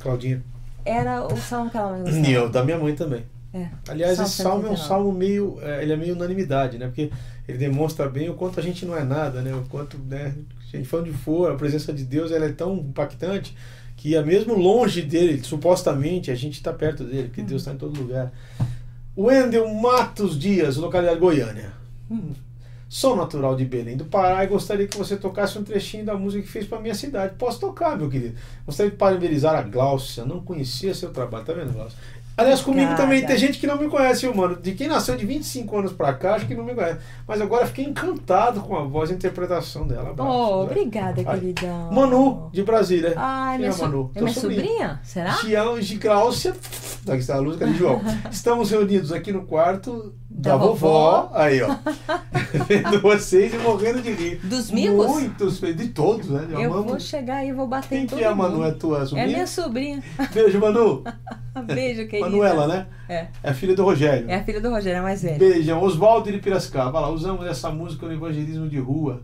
Claudinha. 0.00 0.42
Era 0.84 1.24
o 1.26 1.36
salmo 1.36 1.70
que 1.70 1.76
ela 1.76 1.92
mais 1.92 2.02
E 2.02 2.18
gostava. 2.18 2.30
eu, 2.30 2.48
da 2.48 2.64
minha 2.64 2.78
mãe 2.78 2.94
também. 2.94 3.24
É. 3.54 3.68
Aliás, 3.88 4.16
Salmo 4.16 4.28
esse 4.28 4.42
salmo 4.42 4.66
é 4.66 4.70
um 4.70 4.76
139. 4.76 4.88
salmo 4.88 5.12
meio, 5.12 5.58
é, 5.60 5.82
ele 5.82 5.92
é 5.92 5.96
meio 5.96 6.14
unanimidade, 6.14 6.78
né? 6.78 6.86
Porque 6.86 7.10
ele 7.46 7.58
demonstra 7.58 8.08
bem 8.08 8.30
o 8.30 8.34
quanto 8.34 8.58
a 8.58 8.62
gente 8.62 8.86
não 8.86 8.96
é 8.96 9.04
nada, 9.04 9.42
né? 9.42 9.54
O 9.54 9.62
quanto, 9.68 9.98
né? 9.98 10.34
A 10.72 10.76
gente 10.76 10.88
for 10.88 11.00
onde 11.00 11.12
for, 11.12 11.52
a 11.52 11.54
presença 11.54 11.92
de 11.92 12.02
Deus 12.04 12.32
ela 12.32 12.46
é 12.46 12.52
tão 12.52 12.76
impactante 12.76 13.54
que 13.94 14.16
é 14.16 14.24
mesmo 14.24 14.54
longe 14.54 15.02
dele, 15.02 15.42
supostamente, 15.44 16.30
a 16.30 16.34
gente 16.34 16.54
está 16.54 16.72
perto 16.72 17.04
dele, 17.04 17.28
porque 17.28 17.42
Deus 17.42 17.60
está 17.60 17.72
em 17.72 17.76
todo 17.76 17.96
lugar. 18.00 18.32
Wendel 19.16 19.68
Matos 19.74 20.38
Dias, 20.38 20.76
localidade 20.76 21.20
Goiânia. 21.20 21.72
Hum. 22.10 22.32
Sou 22.94 23.16
natural 23.16 23.56
de 23.56 23.64
Belém 23.64 23.96
do 23.96 24.04
Pará 24.04 24.44
e 24.44 24.46
gostaria 24.46 24.86
que 24.86 24.98
você 24.98 25.16
tocasse 25.16 25.58
um 25.58 25.64
trechinho 25.64 26.04
da 26.04 26.14
música 26.14 26.42
que 26.42 26.48
fez 26.50 26.66
para 26.66 26.78
minha 26.78 26.94
cidade. 26.94 27.36
Posso 27.38 27.58
tocar, 27.58 27.96
meu 27.96 28.10
querido? 28.10 28.34
Gostaria 28.66 28.90
de 28.92 28.98
parabenizar 28.98 29.54
a 29.56 29.62
Gláucia. 29.62 30.26
Não 30.26 30.40
conhecia 30.42 30.92
seu 30.92 31.10
trabalho, 31.10 31.42
tá 31.42 31.54
vendo, 31.54 31.72
Gláucia? 31.72 31.96
Aliás, 32.36 32.60
comigo 32.60 32.82
Obrigada. 32.82 33.02
também 33.02 33.24
tem 33.24 33.38
gente 33.38 33.58
que 33.58 33.66
não 33.66 33.78
me 33.78 33.88
conhece, 33.88 34.22
viu, 34.26 34.34
mano. 34.34 34.56
De 34.56 34.72
quem 34.72 34.88
nasceu 34.88 35.16
de 35.16 35.24
25 35.24 35.78
anos 35.78 35.92
pra 35.94 36.12
cá, 36.12 36.34
acho 36.34 36.46
que 36.46 36.54
não 36.54 36.64
me 36.64 36.74
conhece. 36.74 36.98
Mas 37.26 37.40
agora 37.40 37.66
fiquei 37.66 37.86
encantado 37.86 38.60
com 38.60 38.76
a 38.76 38.82
voz 38.84 39.08
e 39.08 39.14
a 39.14 39.16
interpretação 39.16 39.86
dela. 39.86 40.10
Abraço, 40.10 40.30
Oh, 40.30 40.56
né? 40.64 40.70
obrigada, 40.70 41.22
Ai. 41.26 41.40
queridão. 41.40 41.90
Manu, 41.92 42.50
de 42.52 42.62
Brasília. 42.62 43.14
Ai, 43.16 43.56
minha, 43.56 43.70
é 43.70 43.72
so- 43.72 43.82
Manu? 43.84 44.10
é 44.14 44.20
minha 44.20 44.34
sobrinha. 44.34 44.60
sobrinha? 44.62 45.00
Será? 45.02 45.32
Tião 45.36 45.78
de 45.80 45.96
Gláucia. 45.96 46.54
Aqui 47.08 47.16
está 47.18 47.36
a 47.36 47.38
luz, 47.40 47.56
cadê 47.58 47.72
João? 47.72 48.02
Estamos 48.30 48.70
reunidos 48.70 49.12
aqui 49.12 49.32
no 49.32 49.42
quarto 49.44 50.14
da, 50.34 50.50
Da 50.52 50.56
vovó. 50.56 50.74
vovó. 50.74 51.30
Aí, 51.34 51.60
ó. 51.62 51.68
Vendo 52.66 53.00
vocês 53.00 53.52
e 53.54 53.58
morrendo 53.58 54.00
de 54.02 54.10
rir. 54.12 54.36
Dos 54.42 54.70
micos? 54.70 55.06
Muitos, 55.06 55.60
de 55.60 55.88
todos, 55.88 56.28
né? 56.28 56.46
Eu 56.50 56.82
vou 56.82 56.98
chegar 56.98 57.44
e 57.44 57.52
vou 57.52 57.66
bater 57.66 57.88
Quem 57.90 57.98
em 57.98 58.06
que 58.06 58.14
todo 58.14 58.20
é 58.22 58.24
a 58.24 58.34
mundo. 58.34 58.58
Manu? 58.58 58.64
É 58.64 58.72
tua 58.72 59.02
É 59.02 59.06
sobrinha? 59.06 59.26
minha 59.26 59.46
sobrinha. 59.46 60.02
Beijo, 60.32 60.58
Manu. 60.60 61.04
Beijo, 61.66 62.06
querida. 62.08 62.28
Manuela, 62.30 62.66
né? 62.66 62.86
É. 63.08 63.26
É 63.42 63.50
a 63.50 63.54
filha 63.54 63.74
do 63.76 63.84
Rogério. 63.84 64.28
É 64.30 64.36
a 64.36 64.42
filha 64.44 64.60
do 64.60 64.70
Rogério, 64.70 65.00
a 65.00 65.02
mais 65.02 65.22
velha. 65.22 65.38
Beijão. 65.38 65.82
Oswaldo 65.82 66.32
de 66.32 66.38
Piracicaba. 66.38 66.98
Olha 66.98 67.06
lá, 67.08 67.12
usamos 67.12 67.46
essa 67.46 67.70
música 67.70 68.06
no 68.06 68.12
evangelismo 68.12 68.68
de 68.68 68.78
rua. 68.78 69.22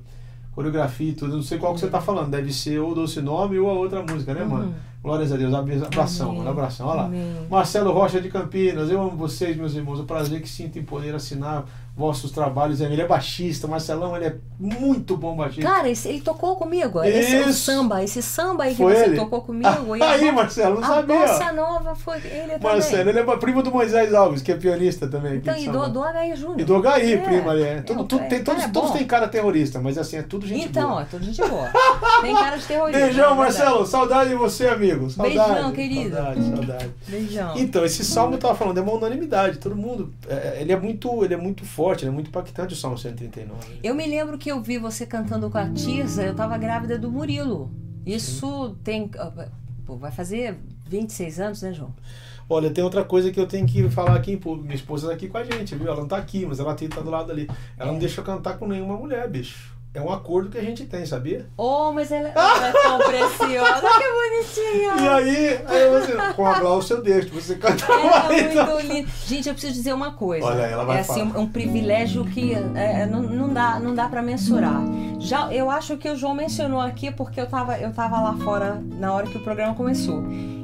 Coreografia 0.55 1.11
e 1.11 1.15
tudo. 1.15 1.37
Não 1.37 1.43
sei 1.43 1.59
qual 1.59 1.73
que 1.75 1.81
você 1.81 1.89
tá 1.89 2.01
falando. 2.01 2.31
Deve 2.31 2.53
ser 2.53 2.79
ou 2.81 2.95
Doce 2.95 3.21
Nome 3.21 3.59
ou 3.59 3.71
a 3.71 3.75
outra 3.75 4.03
música, 4.03 4.35
né, 4.35 4.45
mano? 4.45 4.67
Uhum. 4.67 4.75
Glórias 5.03 5.32
a 5.32 5.36
Deus. 5.36 5.55
Abração, 5.55 6.34
mano. 6.34 6.51
Abração. 6.51 6.86
Olha 6.86 6.96
lá. 6.96 7.05
Amém. 7.07 7.46
Marcelo 7.49 7.92
Rocha 7.92 8.20
de 8.20 8.28
Campinas. 8.28 8.90
Eu 8.90 9.01
amo 9.01 9.16
vocês, 9.16 9.57
meus 9.57 9.74
irmãos. 9.74 10.01
O 10.01 10.05
prazer 10.05 10.40
que 10.42 10.49
sinto 10.49 10.78
em 10.78 10.82
poder 10.82 11.14
assinar 11.14 11.64
vossos 11.99 12.30
trabalhos. 12.30 12.80
Ele 12.80 13.03
é 13.03 13.07
baixista. 13.07 13.66
Marcelão, 13.66 14.14
ele 14.16 14.26
é 14.26 14.36
muito 14.59 15.16
bom 15.16 15.36
baixista. 15.36 15.68
Cara, 15.68 15.88
esse- 15.90 16.09
ele 16.09 16.20
tocou 16.20 16.55
comigo. 16.57 17.03
Esse 17.03 17.34
é 17.34 17.44
o 17.44 17.51
Isso. 17.51 17.61
samba. 17.64 18.03
Esse 18.05 18.22
samba 18.22 18.64
aí 18.64 18.70
que 18.70 18.76
Foi 18.76 18.94
você 18.94 19.05
ele? 19.07 19.16
tocou 19.16 19.42
comigo. 19.42 19.96
e 19.96 20.03
a 20.03 20.11
Aí, 20.12 20.26
bo- 20.26 20.32
Marcelo, 20.36 20.76
não 20.80 20.84
a 20.84 20.94
sabia. 20.94 21.18
bossa 21.18 21.53
nova 21.53 21.94
foi 21.96 22.16
ele 22.18 22.53
também. 22.53 22.59
Marcelo, 22.62 23.11
ele 23.11 23.18
é 23.18 23.36
primo 23.38 23.62
do 23.62 23.70
Moisés 23.72 24.14
Alves, 24.14 24.40
que 24.42 24.53
é 24.53 24.55
pianista 24.57 25.09
também. 25.09 25.36
Então, 25.36 25.57
e 25.57 25.68
do, 25.68 25.88
do 25.88 26.03
H.I. 26.03 26.36
Júnior. 26.36 26.61
E 26.61 26.64
do 26.64 26.76
HI, 26.76 27.14
É. 27.14 27.16
prima, 27.18 27.51
ali, 27.51 27.62
é. 27.64 27.80
Tudo, 27.82 27.99
Não, 27.99 28.07
tudo, 28.07 28.22
é, 28.22 28.26
tem, 28.28 28.44
todos, 28.44 28.62
é 28.62 28.68
todos 28.68 28.90
têm 28.92 29.05
cara 29.07 29.26
terrorista, 29.28 29.80
mas 29.80 29.99
assim, 29.99 30.16
é 30.18 30.22
tudo 30.22 30.46
gente 30.46 30.66
Então, 30.68 30.88
boa. 30.90 31.03
ó, 31.03 31.05
tudo 31.05 31.24
gente 31.24 31.40
boa. 31.49 31.68
Tem 32.22 32.34
cara 32.34 32.57
de 32.57 32.64
terrorista. 32.66 33.01
Beijão, 33.01 33.24
é 33.24 33.28
verdade. 33.28 33.38
Marcelo. 33.38 33.86
Saudade 33.86 34.30
de 34.30 34.36
você, 34.36 34.68
amigo. 34.68 35.11
Saudade. 35.11 35.53
Beijão, 35.53 35.72
querido. 35.72 36.14
Saudade, 36.16 36.42
saudade. 36.44 36.90
Beijão. 37.09 37.53
Então, 37.57 37.84
esse 37.84 38.05
salmo 38.05 38.34
eu 38.34 38.38
tava 38.38 38.55
falando, 38.55 38.78
é 38.78 38.80
uma 38.82 38.92
unanimidade. 38.92 39.59
Todo 39.59 39.74
mundo. 39.74 40.12
é, 40.28 40.59
ele, 40.61 40.72
é 40.72 40.76
muito, 40.78 41.24
ele 41.24 41.34
é 41.34 41.36
muito 41.36 41.64
forte, 41.64 41.88
ele 42.03 42.11
é 42.11 42.14
muito 42.14 42.28
impactante 42.28 42.74
o 42.74 42.76
salmo 42.76 42.97
139. 42.99 43.80
Eu 43.82 43.95
me 43.95 44.07
lembro 44.07 44.36
que 44.39 44.51
eu 44.51 44.61
vi 44.62 44.78
você 44.78 45.07
cantando 45.07 45.51
com 45.51 45.59
a 45.59 45.68
Tirza, 45.70 46.22
eu 46.22 46.34
tava 46.34 46.57
grávida 46.59 46.99
do 46.99 47.11
Murilo. 47.11 47.70
Isso 48.07 48.76
tem. 48.82 49.11
pô, 49.84 49.97
vai 49.97 50.11
fazer 50.11 50.59
26 50.86 51.41
anos, 51.41 51.62
né, 51.62 51.72
João? 51.72 51.95
Olha, 52.51 52.70
tem 52.70 52.82
outra 52.82 53.05
coisa 53.05 53.30
que 53.30 53.39
eu 53.39 53.47
tenho 53.47 53.66
que 53.66 53.91
falar 53.91 54.14
aqui 54.14 54.32
em 54.32 54.39
público. 54.39 54.64
Minha 54.64 54.76
esposa 54.76 55.09
tá 55.09 55.12
aqui 55.14 55.28
com 55.28 55.36
a 55.36 55.45
gente, 55.45 55.74
viu? 55.74 55.86
Ela 55.86 56.01
não 56.01 56.09
tá 56.09 56.16
aqui, 56.16 56.47
mas 56.47 56.59
ela 56.59 56.74
tá 56.74 57.01
do 57.03 57.11
lado 57.11 57.30
ali. 57.30 57.47
Ela 57.76 57.91
não 57.91 57.97
É. 57.97 58.01
deixa 58.01 58.20
eu 58.20 58.24
cantar 58.24 58.57
com 58.59 58.66
nenhuma 58.66 58.97
mulher, 58.97 59.28
bicho. 59.28 59.76
É 59.99 60.01
um 60.01 60.12
acordo 60.12 60.49
que 60.49 60.57
a 60.59 60.62
gente 60.62 60.84
tem, 60.84 61.05
sabia? 61.05 61.46
Oh, 61.57 61.90
mas 61.92 62.12
ela, 62.12 62.28
ela 62.28 62.68
é 62.68 62.72
tão 62.72 62.99
preciosa, 63.03 63.80
que 63.80 64.12
bonitinha. 64.12 64.94
E 65.05 65.09
aí, 65.09 65.61
aí 65.66 65.90
você, 65.90 66.12
com 66.36 66.46
a 66.46 66.61
Glaucia 66.61 66.94
eu 66.94 67.03
deixo, 67.03 67.30
você 67.34 67.57
canta 67.57 67.84
Ela 67.84 68.28
mais. 68.28 68.57
é 68.57 68.64
muito 68.64 68.86
linda. 68.86 69.09
Gente, 69.26 69.49
eu 69.49 69.55
preciso 69.55 69.72
dizer 69.74 69.92
uma 69.92 70.12
coisa. 70.12 70.46
Olha, 70.46 70.62
ela 70.62 70.84
vai 70.84 70.99
é 70.99 71.01
assim, 71.01 71.22
um, 71.22 71.40
um 71.40 71.49
privilégio 71.49 72.24
que 72.26 72.55
é, 72.76 73.07
não, 73.07 73.22
não 73.22 73.49
dá, 73.53 73.80
não 73.80 73.92
dá 73.92 74.09
para 74.09 74.22
mensurar. 74.22 74.80
Já, 75.18 75.53
eu 75.53 75.68
acho 75.68 75.96
que 75.96 76.09
o 76.09 76.14
João 76.14 76.32
mencionou 76.32 76.80
aqui 76.80 77.11
porque 77.11 77.40
eu 77.40 77.49
tava, 77.49 77.76
eu 77.76 77.92
tava 77.92 78.20
lá 78.20 78.36
fora 78.44 78.80
na 79.01 79.12
hora 79.12 79.26
que 79.26 79.36
o 79.36 79.40
programa 79.42 79.74
começou. 79.74 80.22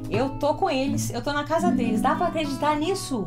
Eu 0.09 0.29
tô 0.39 0.55
com 0.55 0.71
eles, 0.71 1.13
eu 1.13 1.21
tô 1.21 1.33
na 1.33 1.43
casa 1.43 1.73
deles. 1.73 2.01
Dá 2.01 2.15
pra 2.15 2.29
acreditar 2.29 2.77
nisso? 2.77 3.27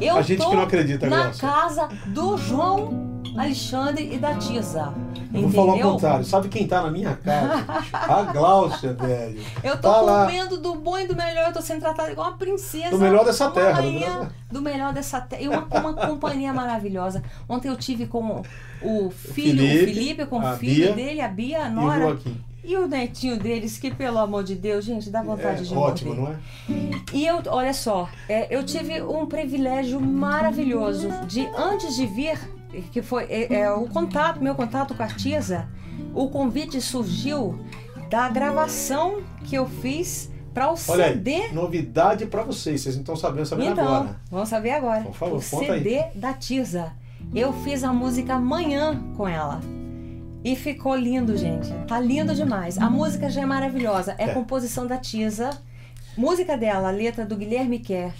Eu 0.00 0.16
A 0.16 0.22
gente 0.22 0.40
tô 0.42 0.50
que 0.50 0.56
não 0.56 0.62
acredita, 0.62 1.08
na 1.08 1.22
Glaucia. 1.24 1.48
casa 1.48 1.88
do 2.06 2.36
João 2.36 3.01
Alexandre 3.36 4.12
e 4.14 4.18
da 4.18 4.34
Tisa. 4.34 4.92
Eu 5.32 5.42
vou 5.42 5.50
falar 5.50 5.66
o 5.66 5.70
entendeu? 5.76 5.92
contrário. 5.92 6.24
Sabe 6.24 6.48
quem 6.48 6.66
tá 6.66 6.82
na 6.82 6.90
minha 6.90 7.16
casa? 7.16 7.64
A 7.92 8.22
Glaucia, 8.32 8.92
velho. 8.92 9.40
Eu 9.64 9.76
tô 9.80 9.90
Tá 9.90 10.00
lá. 10.02 10.26
comendo 10.26 10.58
do 10.58 10.74
bom 10.74 10.98
e 10.98 11.06
do 11.06 11.16
melhor, 11.16 11.46
eu 11.46 11.52
tô 11.52 11.62
sendo 11.62 11.80
tratada 11.80 12.12
igual 12.12 12.28
uma 12.28 12.36
princesa. 12.36 12.90
Do 12.90 12.98
melhor 12.98 13.24
dessa 13.24 13.46
uma 13.46 13.52
terra, 13.52 13.72
do 13.72 13.76
rainha, 13.88 14.00
melhor- 14.10 14.30
do 14.50 14.62
melhor 14.62 14.92
dessa 14.92 15.20
terra. 15.20 15.42
E 15.42 15.48
uma, 15.48 15.66
uma 15.70 15.94
companhia 15.94 16.52
maravilhosa. 16.52 17.22
Ontem 17.48 17.68
eu 17.68 17.76
tive 17.76 18.06
com 18.06 18.42
o 18.82 19.10
filho, 19.10 19.64
o 19.64 19.66
Felipe, 19.68 19.94
Felipe, 19.94 20.26
com 20.26 20.38
o 20.38 20.56
filho 20.56 20.92
Bia 20.94 21.04
dele, 21.06 21.20
a 21.22 21.28
Bia, 21.28 21.62
a 21.64 21.68
E 21.68 21.70
o 21.70 21.74
Nora. 21.74 22.00
Joaquim. 22.02 22.40
E 22.64 22.76
o 22.76 22.86
netinho 22.86 23.38
deles, 23.40 23.76
que 23.76 23.90
pelo 23.92 24.18
amor 24.18 24.44
de 24.44 24.54
Deus, 24.54 24.84
gente, 24.84 25.10
dá 25.10 25.20
vontade 25.20 25.62
É, 25.62 25.64
de 25.64 25.74
ótimo, 25.74 26.14
morrer. 26.14 26.36
não 26.68 26.76
é? 26.78 27.00
E 27.12 27.26
eu, 27.26 27.42
olha 27.48 27.74
só, 27.74 28.08
é, 28.28 28.54
eu 28.54 28.62
tive 28.64 29.02
um 29.02 29.26
privilégio 29.26 30.00
maravilhoso 30.00 31.08
de 31.26 31.40
antes 31.56 31.96
de 31.96 32.06
vir, 32.06 32.38
que 32.92 33.02
foi 33.02 33.24
é, 33.24 33.54
é, 33.60 33.72
o 33.72 33.86
contato, 33.88 34.42
meu 34.42 34.54
contato 34.54 34.94
com 34.94 35.02
a 35.02 35.06
Artisa, 35.06 35.68
o 36.14 36.28
convite 36.28 36.80
surgiu 36.80 37.58
da 38.08 38.28
gravação 38.28 39.22
que 39.44 39.54
eu 39.56 39.66
fiz 39.68 40.30
para 40.54 40.70
o 40.70 40.74
Olha 40.88 41.06
aí, 41.06 41.12
CD. 41.14 41.48
novidade 41.52 42.26
pra 42.26 42.42
vocês. 42.42 42.80
Vocês 42.82 42.94
não 42.94 43.02
estão 43.02 43.16
sabendo, 43.16 43.46
sabendo 43.46 43.70
Então, 43.72 43.86
agora. 43.94 44.16
vamos 44.30 44.48
saber 44.48 44.70
agora. 44.72 45.02
Por 45.02 45.14
favor, 45.14 45.38
o 45.38 45.50
conta 45.50 45.72
aí. 45.72 45.82
CD 45.82 46.04
da 46.14 46.32
Tisa. 46.34 46.92
Eu 47.34 47.52
fiz 47.52 47.82
a 47.84 47.92
música 47.92 48.34
amanhã 48.34 49.00
com 49.16 49.26
ela. 49.26 49.60
E 50.44 50.56
ficou 50.56 50.94
lindo, 50.96 51.36
gente. 51.36 51.72
Tá 51.86 51.98
lindo 52.00 52.34
demais. 52.34 52.76
A 52.76 52.90
música 52.90 53.30
já 53.30 53.42
é 53.42 53.46
maravilhosa. 53.46 54.14
É, 54.18 54.24
É. 54.24 54.34
composição 54.34 54.86
da 54.86 54.98
Tisa. 54.98 55.50
Música 56.16 56.56
dela, 56.58 56.90
letra 56.90 57.24
do 57.24 57.36
Guilherme 57.36 57.78
Kerr. 57.78 58.12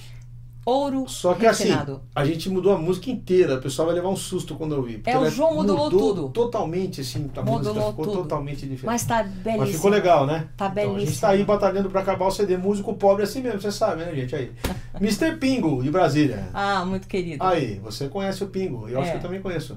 Ouro 0.64 1.08
Só 1.08 1.34
que 1.34 1.44
assim, 1.44 1.64
refinado. 1.64 2.00
a 2.14 2.24
gente 2.24 2.48
mudou 2.48 2.72
a 2.72 2.78
música 2.78 3.10
inteira. 3.10 3.56
O 3.56 3.60
pessoal 3.60 3.86
vai 3.86 3.96
levar 3.96 4.08
um 4.10 4.16
susto 4.16 4.54
quando 4.54 4.72
ouvir. 4.72 4.98
porque 4.98 5.10
É, 5.10 5.18
o 5.18 5.28
João 5.28 5.54
modulou 5.54 5.84
mudou 5.90 6.14
tudo. 6.14 6.28
Totalmente, 6.28 7.00
assim, 7.00 7.18
a 7.18 7.40
música 7.42 7.42
Modulou 7.42 7.90
ficou 7.90 8.04
tudo. 8.04 8.16
totalmente 8.18 8.60
diferente. 8.60 8.86
Mas 8.86 9.04
tá 9.04 9.22
belíssimo. 9.24 9.58
Mas 9.58 9.70
ficou 9.74 9.90
legal, 9.90 10.24
né? 10.26 10.46
Tá 10.56 10.66
Então, 10.68 10.82
a 10.82 10.86
gente 10.86 10.94
belíssimo. 10.98 11.20
tá 11.20 11.28
aí 11.30 11.44
batalhando 11.44 11.90
pra 11.90 12.00
acabar 12.00 12.26
o 12.26 12.30
CD. 12.30 12.56
Músico 12.56 12.94
pobre 12.94 13.22
é 13.22 13.24
assim 13.24 13.40
mesmo, 13.42 13.60
você 13.60 13.72
sabe, 13.72 14.04
né, 14.04 14.14
gente? 14.14 14.36
Aí. 14.36 14.52
Mr. 15.00 15.36
Pingo, 15.36 15.82
de 15.82 15.90
Brasília. 15.90 16.48
Ah, 16.54 16.84
muito 16.84 17.08
querido. 17.08 17.42
Aí, 17.42 17.80
você 17.82 18.08
conhece 18.08 18.44
o 18.44 18.46
Pingo. 18.46 18.88
Eu 18.88 19.00
acho 19.00 19.08
É. 19.08 19.10
que 19.12 19.16
eu 19.18 19.22
também 19.22 19.40
conheço. 19.42 19.74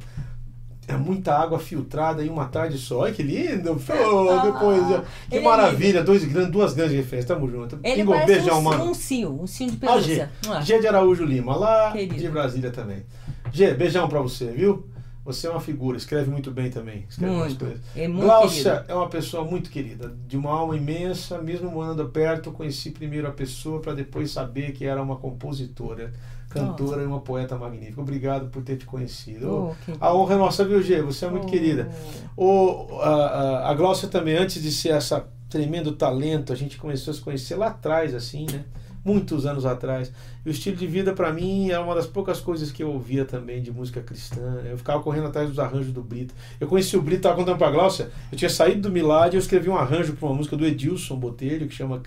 É 0.87 0.95
muita 0.95 1.33
água 1.35 1.57
filtrada 1.57 2.23
em 2.23 2.29
uma 2.29 2.45
tarde 2.45 2.77
só. 2.77 2.99
Olha 2.99 3.13
que 3.13 3.23
lindo! 3.23 3.75
Pô, 3.75 4.29
Ah, 4.29 4.41
depois, 4.45 4.85
que 5.29 5.35
ele 5.35 5.41
é 5.45 5.47
maravilha! 5.47 6.03
Dois, 6.03 6.23
grandes- 6.23 6.51
duas 6.51 6.73
grandes 6.73 6.95
referências. 6.95 7.25
Tamo 7.25 7.49
junto. 7.49 7.79
Ele 7.83 7.95
Pingo, 7.95 8.11
parece 8.11 8.33
beijão, 8.33 8.59
um, 8.59 8.61
mano. 8.61 8.83
um 8.85 8.93
cio, 8.93 9.41
um 9.41 9.47
cio 9.47 9.65
de 9.67 9.73
G. 9.73 9.77
pelúcia. 9.79 10.31
Ah. 10.47 10.61
G 10.61 10.79
de 10.79 10.87
Araújo 10.87 11.25
Lima, 11.25 11.55
lá 11.55 11.91
Querido. 11.91 12.15
de 12.15 12.29
Brasília 12.29 12.69
também. 12.71 13.03
G, 13.51 13.73
beijão 13.73 14.07
pra 14.07 14.21
você, 14.21 14.45
viu? 14.51 14.87
Você 15.23 15.47
é 15.47 15.49
uma 15.49 15.59
figura, 15.59 15.97
escreve 15.97 16.29
muito 16.29 16.51
bem 16.51 16.69
também. 16.69 17.03
Escreve 17.09 17.33
Muito. 17.33 17.65
coisas. 17.65 17.81
É 17.95 18.07
muito 18.07 18.23
Glaucia 18.25 18.85
é 18.87 18.93
uma 18.93 19.09
pessoa 19.09 19.43
muito 19.43 19.71
querida, 19.71 20.15
de 20.27 20.37
uma 20.37 20.51
alma 20.51 20.77
imensa, 20.77 21.39
mesmo 21.41 21.71
morando 21.71 22.07
perto, 22.09 22.51
conheci 22.51 22.91
primeiro 22.91 23.27
a 23.27 23.31
pessoa 23.31 23.81
para 23.81 23.93
depois 23.93 24.29
saber 24.29 24.73
que 24.73 24.85
era 24.85 25.01
uma 25.01 25.15
compositora, 25.15 26.13
cantora 26.59 27.03
e 27.03 27.05
uma 27.05 27.19
poeta 27.19 27.57
magnífica. 27.57 28.01
Obrigado 28.01 28.47
por 28.49 28.63
ter 28.63 28.77
te 28.77 28.85
conhecido. 28.85 29.51
Oh, 29.71 29.75
que- 29.85 29.97
A 29.99 30.13
honra 30.15 30.33
é 30.35 30.37
nossa, 30.37 30.63
viu, 30.65 30.81
G? 30.81 31.01
Você 31.01 31.25
é 31.25 31.29
muito 31.29 31.45
Oh. 31.47 31.49
querida. 31.49 31.89
O, 32.35 32.99
a, 33.01 33.69
a, 33.69 33.73
Glaucia 33.73 34.07
também, 34.07 34.35
antes 34.37 34.61
de 34.61 34.71
ser 34.71 34.89
essa 34.89 35.27
tremendo 35.49 35.91
talento, 35.93 36.51
a 36.51 36.55
gente 36.55 36.77
começou 36.77 37.11
a 37.11 37.13
se 37.15 37.21
conhecer 37.21 37.55
lá 37.55 37.67
atrás, 37.67 38.13
assim, 38.15 38.45
né? 38.51 38.63
Muitos 39.05 39.45
anos 39.45 39.65
atrás. 39.67 40.11
E 40.43 40.49
o 40.49 40.51
estilo 40.51 40.75
de 40.75 40.87
vida, 40.87 41.13
para 41.13 41.31
mim, 41.31 41.69
é 41.69 41.77
uma 41.77 41.93
das 41.93 42.07
poucas 42.07 42.39
coisas 42.39 42.71
que 42.71 42.81
eu 42.81 42.89
ouvia 42.91 43.23
também 43.23 43.61
de 43.61 43.71
música 43.71 44.01
cristã. 44.01 44.61
Eu 44.67 44.77
ficava 44.79 45.01
correndo 45.03 45.27
atrás 45.27 45.47
dos 45.47 45.59
arranjos 45.59 45.93
do 45.93 46.01
Brito. 46.01 46.33
Eu 46.59 46.67
conheci 46.67 46.97
o 46.97 47.01
Brito, 47.03 47.21
tava 47.21 47.35
contando 47.35 47.57
pra 47.57 47.69
Glaucia, 47.69 48.09
eu 48.31 48.37
tinha 48.37 48.49
saído 48.49 48.81
do 48.81 48.91
Milad 48.91 49.31
e 49.31 49.37
eu 49.37 49.39
escrevi 49.39 49.69
um 49.69 49.75
arranjo 49.77 50.13
para 50.13 50.27
uma 50.27 50.33
música 50.35 50.57
do 50.57 50.65
Edilson 50.65 51.15
Botelho, 51.17 51.67
que 51.67 51.75
chama 51.75 52.01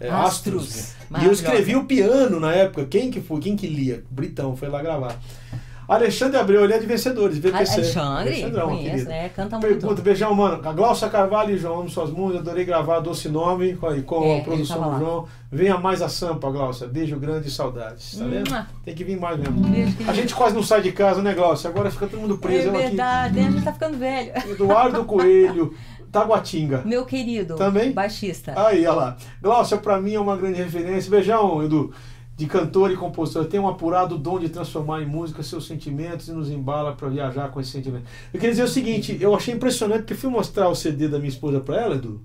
é, 0.00 0.08
Astros. 0.08 0.62
Astros. 0.68 0.94
né? 1.10 1.20
E 1.22 1.26
eu 1.26 1.32
escrevi 1.32 1.76
o 1.76 1.84
piano 1.84 2.40
na 2.40 2.52
época. 2.52 2.84
Quem 2.86 3.10
que 3.10 3.20
foi? 3.20 3.40
Quem 3.40 3.54
que 3.56 3.66
lia? 3.66 4.02
Britão, 4.10 4.56
foi 4.56 4.68
lá 4.68 4.80
gravar. 4.82 5.16
Alexandre 5.88 6.38
Abreu, 6.38 6.62
ele 6.62 6.72
é 6.72 6.78
de 6.78 6.86
vencedores, 6.86 7.38
VPC. 7.38 7.74
Alexandre, 7.74 8.28
Alexandrão, 8.34 8.68
conheço, 8.68 8.90
querido. 8.90 9.08
né? 9.08 9.28
Canta 9.30 9.58
muito. 9.58 9.80
Pergunta, 9.80 10.02
beijão, 10.02 10.32
mano. 10.32 10.68
A 10.68 10.72
Glaucia 10.72 11.08
Carvalho 11.08 11.52
e 11.52 11.58
João, 11.58 11.80
amo 11.80 11.90
suas 11.90 12.10
músicas, 12.10 12.42
adorei 12.46 12.64
gravar 12.64 13.00
Doce 13.00 13.28
Nome 13.28 13.74
com, 13.74 13.88
É, 14.22 14.38
a 14.38 14.44
produção 14.44 14.92
do. 14.92 14.98
João. 15.00 15.26
Venha 15.50 15.76
mais 15.78 16.00
a 16.00 16.08
Sampa, 16.08 16.48
Glaucia. 16.48 16.86
Beijo 16.86 17.16
grande 17.18 17.48
e 17.48 17.50
saudades. 17.50 18.16
Tá 18.16 18.24
vendo? 18.24 18.66
Tem 18.84 18.94
que 18.94 19.02
vir 19.02 19.18
mais 19.18 19.36
mesmo. 19.36 19.66
Beijo. 19.66 19.96
A 20.06 20.12
gente 20.12 20.32
quase 20.32 20.54
não 20.54 20.62
sai 20.62 20.80
de 20.80 20.92
casa, 20.92 21.20
né, 21.22 21.34
Glaucia? 21.34 21.68
Agora 21.68 21.90
fica 21.90 22.06
todo 22.06 22.20
mundo 22.20 22.38
preso. 22.38 22.68
É 22.68 22.70
eu 22.70 22.76
aqui. 22.76 22.86
verdade, 22.86 23.40
a 23.40 23.50
gente 23.50 23.64
tá 23.64 23.72
ficando 23.72 23.98
velho. 23.98 24.32
Eduardo 24.48 25.04
Coelho, 25.04 25.74
Taguatinga. 26.10 26.82
Meu 26.84 27.04
querido, 27.04 27.54
Também? 27.56 27.92
baixista. 27.92 28.52
Aí, 28.56 28.86
olha 28.86 28.92
lá. 28.92 29.16
Glaucia, 29.40 29.76
pra 29.76 30.00
mim, 30.00 30.14
é 30.14 30.20
uma 30.20 30.36
grande 30.36 30.60
referência. 30.62 31.10
Beijão, 31.10 31.62
Edu. 31.62 31.92
De 32.36 32.46
cantor 32.46 32.90
e 32.90 32.96
compositor. 32.96 33.44
Tem 33.44 33.60
um 33.60 33.68
apurado 33.68 34.16
dom 34.16 34.38
de 34.38 34.48
transformar 34.48 35.02
em 35.02 35.06
música 35.06 35.42
seus 35.42 35.66
sentimentos 35.66 36.26
e 36.28 36.32
nos 36.32 36.50
embala 36.50 36.94
pra 36.94 37.08
viajar 37.08 37.50
com 37.50 37.60
esse 37.60 37.70
sentimento. 37.70 38.04
Eu 38.32 38.40
queria 38.40 38.50
dizer 38.50 38.62
o 38.64 38.68
seguinte, 38.68 39.18
eu 39.20 39.34
achei 39.34 39.52
impressionante 39.54 40.00
porque 40.00 40.14
fui 40.14 40.30
mostrar 40.30 40.68
o 40.68 40.74
CD 40.74 41.06
da 41.06 41.18
minha 41.18 41.28
esposa 41.28 41.60
pra 41.60 41.80
ela, 41.80 41.96
Edu. 41.96 42.20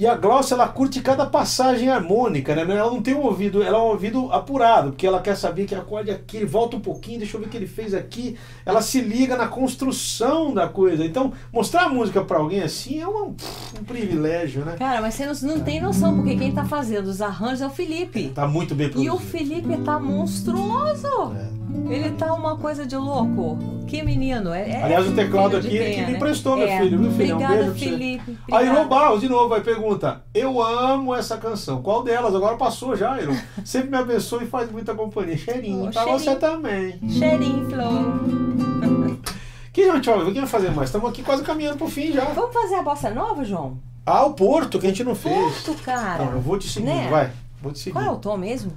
E 0.00 0.06
a 0.06 0.14
Glaucia, 0.14 0.54
ela 0.54 0.66
curte 0.66 1.02
cada 1.02 1.26
passagem 1.26 1.90
harmônica, 1.90 2.54
né? 2.54 2.62
Ela 2.62 2.90
não 2.90 3.02
tem 3.02 3.12
um 3.14 3.20
ouvido, 3.20 3.62
ela 3.62 3.76
é 3.76 3.80
um 3.82 3.84
ouvido 3.88 4.32
apurado, 4.32 4.92
porque 4.92 5.06
ela 5.06 5.20
quer 5.20 5.36
saber 5.36 5.66
que 5.66 5.74
acorde 5.74 6.10
aqui, 6.10 6.38
ele 6.38 6.46
volta 6.46 6.74
um 6.74 6.80
pouquinho, 6.80 7.18
deixa 7.18 7.36
eu 7.36 7.40
ver 7.42 7.48
o 7.48 7.50
que 7.50 7.56
ele 7.58 7.66
fez 7.66 7.92
aqui. 7.92 8.34
Ela 8.64 8.80
se 8.80 8.98
liga 9.02 9.36
na 9.36 9.46
construção 9.46 10.54
da 10.54 10.66
coisa. 10.66 11.04
Então, 11.04 11.34
mostrar 11.52 11.82
a 11.82 11.88
música 11.90 12.24
pra 12.24 12.38
alguém 12.38 12.62
assim 12.62 12.98
é 12.98 13.06
um, 13.06 13.34
um 13.78 13.84
privilégio, 13.86 14.64
né? 14.64 14.76
Cara, 14.78 15.02
mas 15.02 15.12
você 15.12 15.26
não, 15.26 15.56
não 15.56 15.60
tem 15.62 15.82
noção, 15.82 16.16
porque 16.16 16.34
quem 16.34 16.50
tá 16.50 16.64
fazendo 16.64 17.06
os 17.08 17.20
arranjos 17.20 17.60
é 17.60 17.66
o 17.66 17.70
Felipe. 17.70 18.30
Tá 18.34 18.48
muito 18.48 18.74
bem 18.74 18.86
E 18.86 18.90
produzido. 18.90 19.14
o 19.14 19.18
Felipe 19.18 19.76
tá 19.84 20.00
monstruoso. 20.00 21.06
É. 21.36 21.59
Ele 21.88 22.10
tá 22.12 22.32
uma 22.32 22.56
coisa 22.56 22.86
de 22.86 22.96
louco. 22.96 23.58
Que 23.86 24.02
menino. 24.02 24.52
É, 24.52 24.70
é 24.70 24.82
Aliás, 24.84 25.08
o 25.08 25.12
teclado 25.12 25.60
filho 25.60 25.66
aqui 25.66 25.78
é 25.78 25.82
quem 25.84 25.94
que 25.94 26.00
é, 26.00 26.06
me 26.06 26.12
né? 26.12 26.16
emprestou, 26.18 26.56
meu 26.56 26.68
É. 26.68 26.78
filho, 26.80 26.98
viu, 27.00 27.10
filhão? 27.10 27.38
Um 27.38 27.42
Obrigada, 27.42 27.54
beijo 27.54 27.70
pra 27.70 27.78
você. 27.80 27.84
Felipe. 27.90 28.38
Aí. 28.52 28.66
Iron 28.66 28.88
Barros, 28.88 29.20
de 29.20 29.28
novo, 29.28 29.48
vai 29.48 29.60
pergunta. 29.60 30.22
Eu 30.32 30.62
amo 30.62 31.14
essa 31.14 31.36
canção. 31.36 31.82
Qual 31.82 32.02
delas? 32.04 32.34
Agora 32.34 32.56
passou 32.56 32.94
já, 32.96 33.20
Iron. 33.20 33.34
Sempre 33.64 33.90
me 33.90 33.96
abençoa 33.96 34.42
e 34.44 34.46
faz 34.46 34.70
muita 34.70 34.94
companhia. 34.94 35.36
Cheirinho. 35.36 35.80
Oh, 35.88 35.90
pra 35.90 36.02
cheirinho. 36.04 36.18
você 36.18 36.36
também. 36.36 37.00
Cheirinho, 37.08 37.68
Flor. 37.68 39.20
Que 39.72 39.84
gente 39.92 40.10
o 40.10 40.26
que 40.32 40.40
vai 40.40 40.48
fazer 40.48 40.70
mais? 40.72 40.88
Estamos 40.88 41.08
aqui 41.08 41.22
quase 41.22 41.44
caminhando 41.44 41.78
pro 41.78 41.86
fim 41.88 42.12
já. 42.12 42.24
Vamos 42.24 42.52
fazer 42.52 42.74
a 42.74 42.82
bossa 42.82 43.08
nova, 43.10 43.44
João? 43.44 43.78
Ah, 44.04 44.24
o 44.26 44.32
Porto, 44.34 44.80
que 44.80 44.86
a 44.86 44.88
gente 44.88 45.04
não 45.04 45.14
fez. 45.14 45.32
Porto, 45.62 45.80
cara. 45.84 46.24
Não, 46.24 46.32
eu 46.32 46.40
vou 46.40 46.58
te 46.58 46.68
seguir, 46.68 46.86
Né? 46.86 47.06
vai. 47.08 47.30
Vou 47.62 47.70
te 47.70 47.78
seguir. 47.78 47.92
Qual 47.92 48.04
é 48.04 48.10
o 48.10 48.16
tom 48.16 48.36
mesmo? 48.36 48.72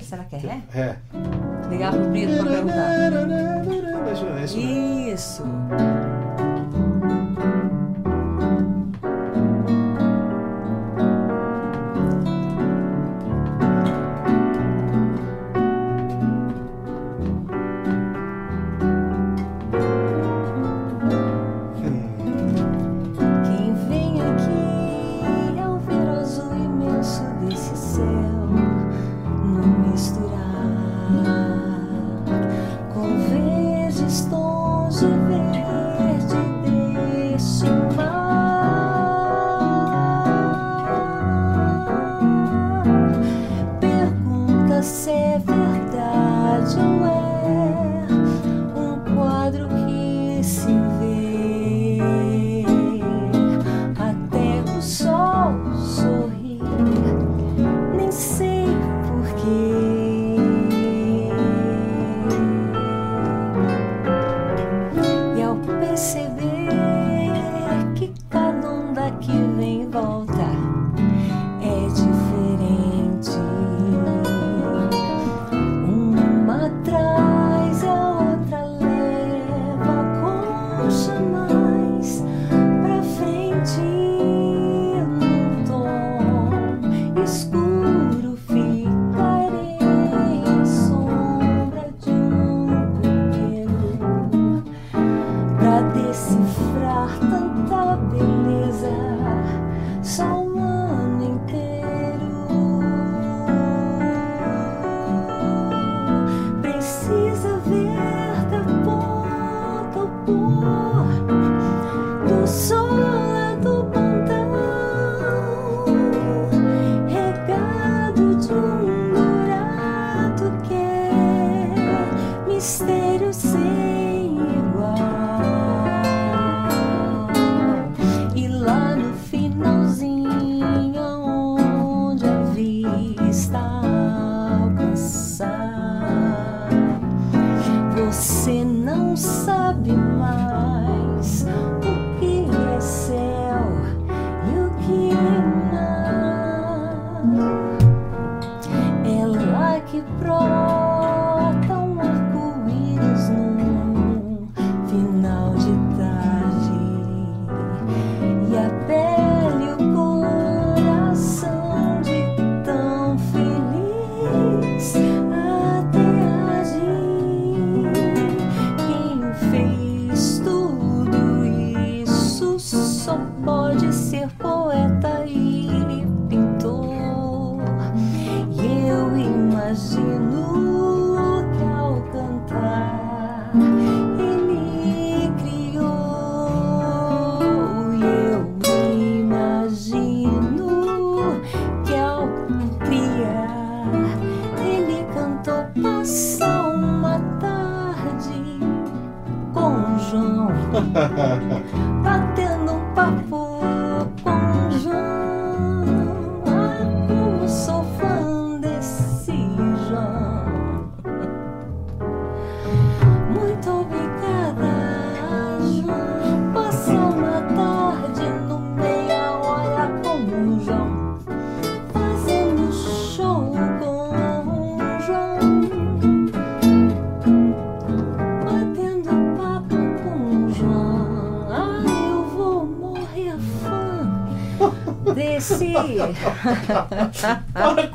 Será 0.00 0.24
que 0.24 0.36
é 0.36 0.38
ré? 0.38 0.60
É. 0.74 0.96
Ligar 1.70 1.92
pro 1.92 2.08
Brito 2.10 2.36
pra 2.36 2.50
perguntar. 2.52 3.12
Isso, 5.12 5.42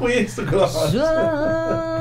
Isso, 0.10 0.46
Glaucio. 0.46 0.90
João. 0.92 1.98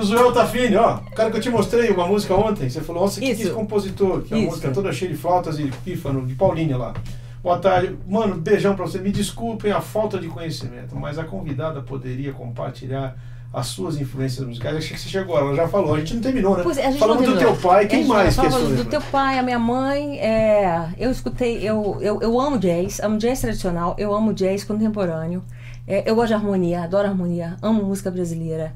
O 0.00 0.04
Joel 0.04 0.32
Tafini, 0.32 0.76
ó, 0.76 0.98
o 0.98 1.10
cara 1.10 1.30
que 1.30 1.38
eu 1.38 1.40
te 1.40 1.50
mostrei 1.50 1.90
uma 1.90 2.06
música 2.06 2.32
ontem, 2.34 2.70
você 2.70 2.80
falou, 2.80 3.02
nossa, 3.02 3.20
que, 3.20 3.34
que 3.34 3.50
compositor, 3.50 4.22
que 4.22 4.32
é 4.32 4.36
uma 4.36 4.42
Isso. 4.42 4.50
música 4.52 4.70
toda 4.70 4.92
cheia 4.92 5.10
de 5.10 5.16
flautas 5.16 5.58
e 5.58 5.64
pífano, 5.84 6.24
de 6.24 6.34
Paulinha 6.34 6.76
lá. 6.76 6.94
Boa 7.42 7.58
tarde. 7.58 7.96
Mano, 8.06 8.36
beijão 8.36 8.76
pra 8.76 8.86
você. 8.86 8.98
Me 8.98 9.10
desculpem 9.10 9.72
a 9.72 9.80
falta 9.80 10.18
de 10.18 10.28
conhecimento, 10.28 10.94
mas 10.94 11.18
a 11.18 11.24
convidada 11.24 11.80
poderia 11.80 12.32
compartilhar 12.32 13.16
as 13.52 13.66
suas 13.68 13.98
influências 14.00 14.46
musicais. 14.46 14.76
Acho 14.76 14.88
que 14.94 14.98
você 15.00 15.08
chegou, 15.08 15.38
ela 15.38 15.54
já 15.54 15.66
falou. 15.68 15.94
A 15.94 15.98
gente 15.98 16.14
não 16.14 16.20
terminou, 16.22 16.56
né? 16.56 16.62
Pois 16.62 16.76
é, 16.78 16.92
Falamos 16.92 17.22
não 17.26 17.32
do 17.32 17.38
terminou. 17.38 17.60
teu 17.60 17.70
pai, 17.70 17.86
quem 17.86 18.04
mais 18.04 18.36
questões? 18.36 18.76
Do 18.76 18.84
teu 18.84 19.00
pai, 19.00 19.38
a 19.38 19.42
minha 19.42 19.58
mãe. 19.58 20.18
É, 20.20 20.88
eu 20.98 21.10
escutei, 21.10 21.58
eu, 21.66 21.96
eu, 22.00 22.20
eu 22.20 22.40
amo 22.40 22.58
jazz, 22.58 23.00
amo 23.00 23.16
jazz 23.18 23.40
tradicional, 23.40 23.94
eu 23.98 24.14
amo 24.14 24.34
jazz 24.34 24.64
contemporâneo. 24.64 25.42
É, 25.86 26.08
eu 26.08 26.14
gosto 26.14 26.28
de 26.28 26.34
harmonia, 26.34 26.82
adoro 26.82 27.08
harmonia, 27.08 27.56
amo 27.62 27.82
música 27.82 28.10
brasileira. 28.10 28.74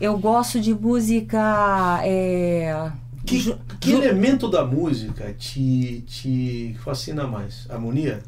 Eu 0.00 0.16
gosto 0.18 0.58
de 0.60 0.74
música. 0.74 2.00
é, 2.02 2.90
Que, 3.26 3.38
ju- 3.38 3.58
que 3.80 3.90
ju- 3.90 4.02
elemento 4.02 4.48
da 4.48 4.64
música 4.64 5.34
te, 5.38 6.02
te 6.06 6.76
fascina 6.82 7.26
mais? 7.26 7.66
Harmonia? 7.68 8.20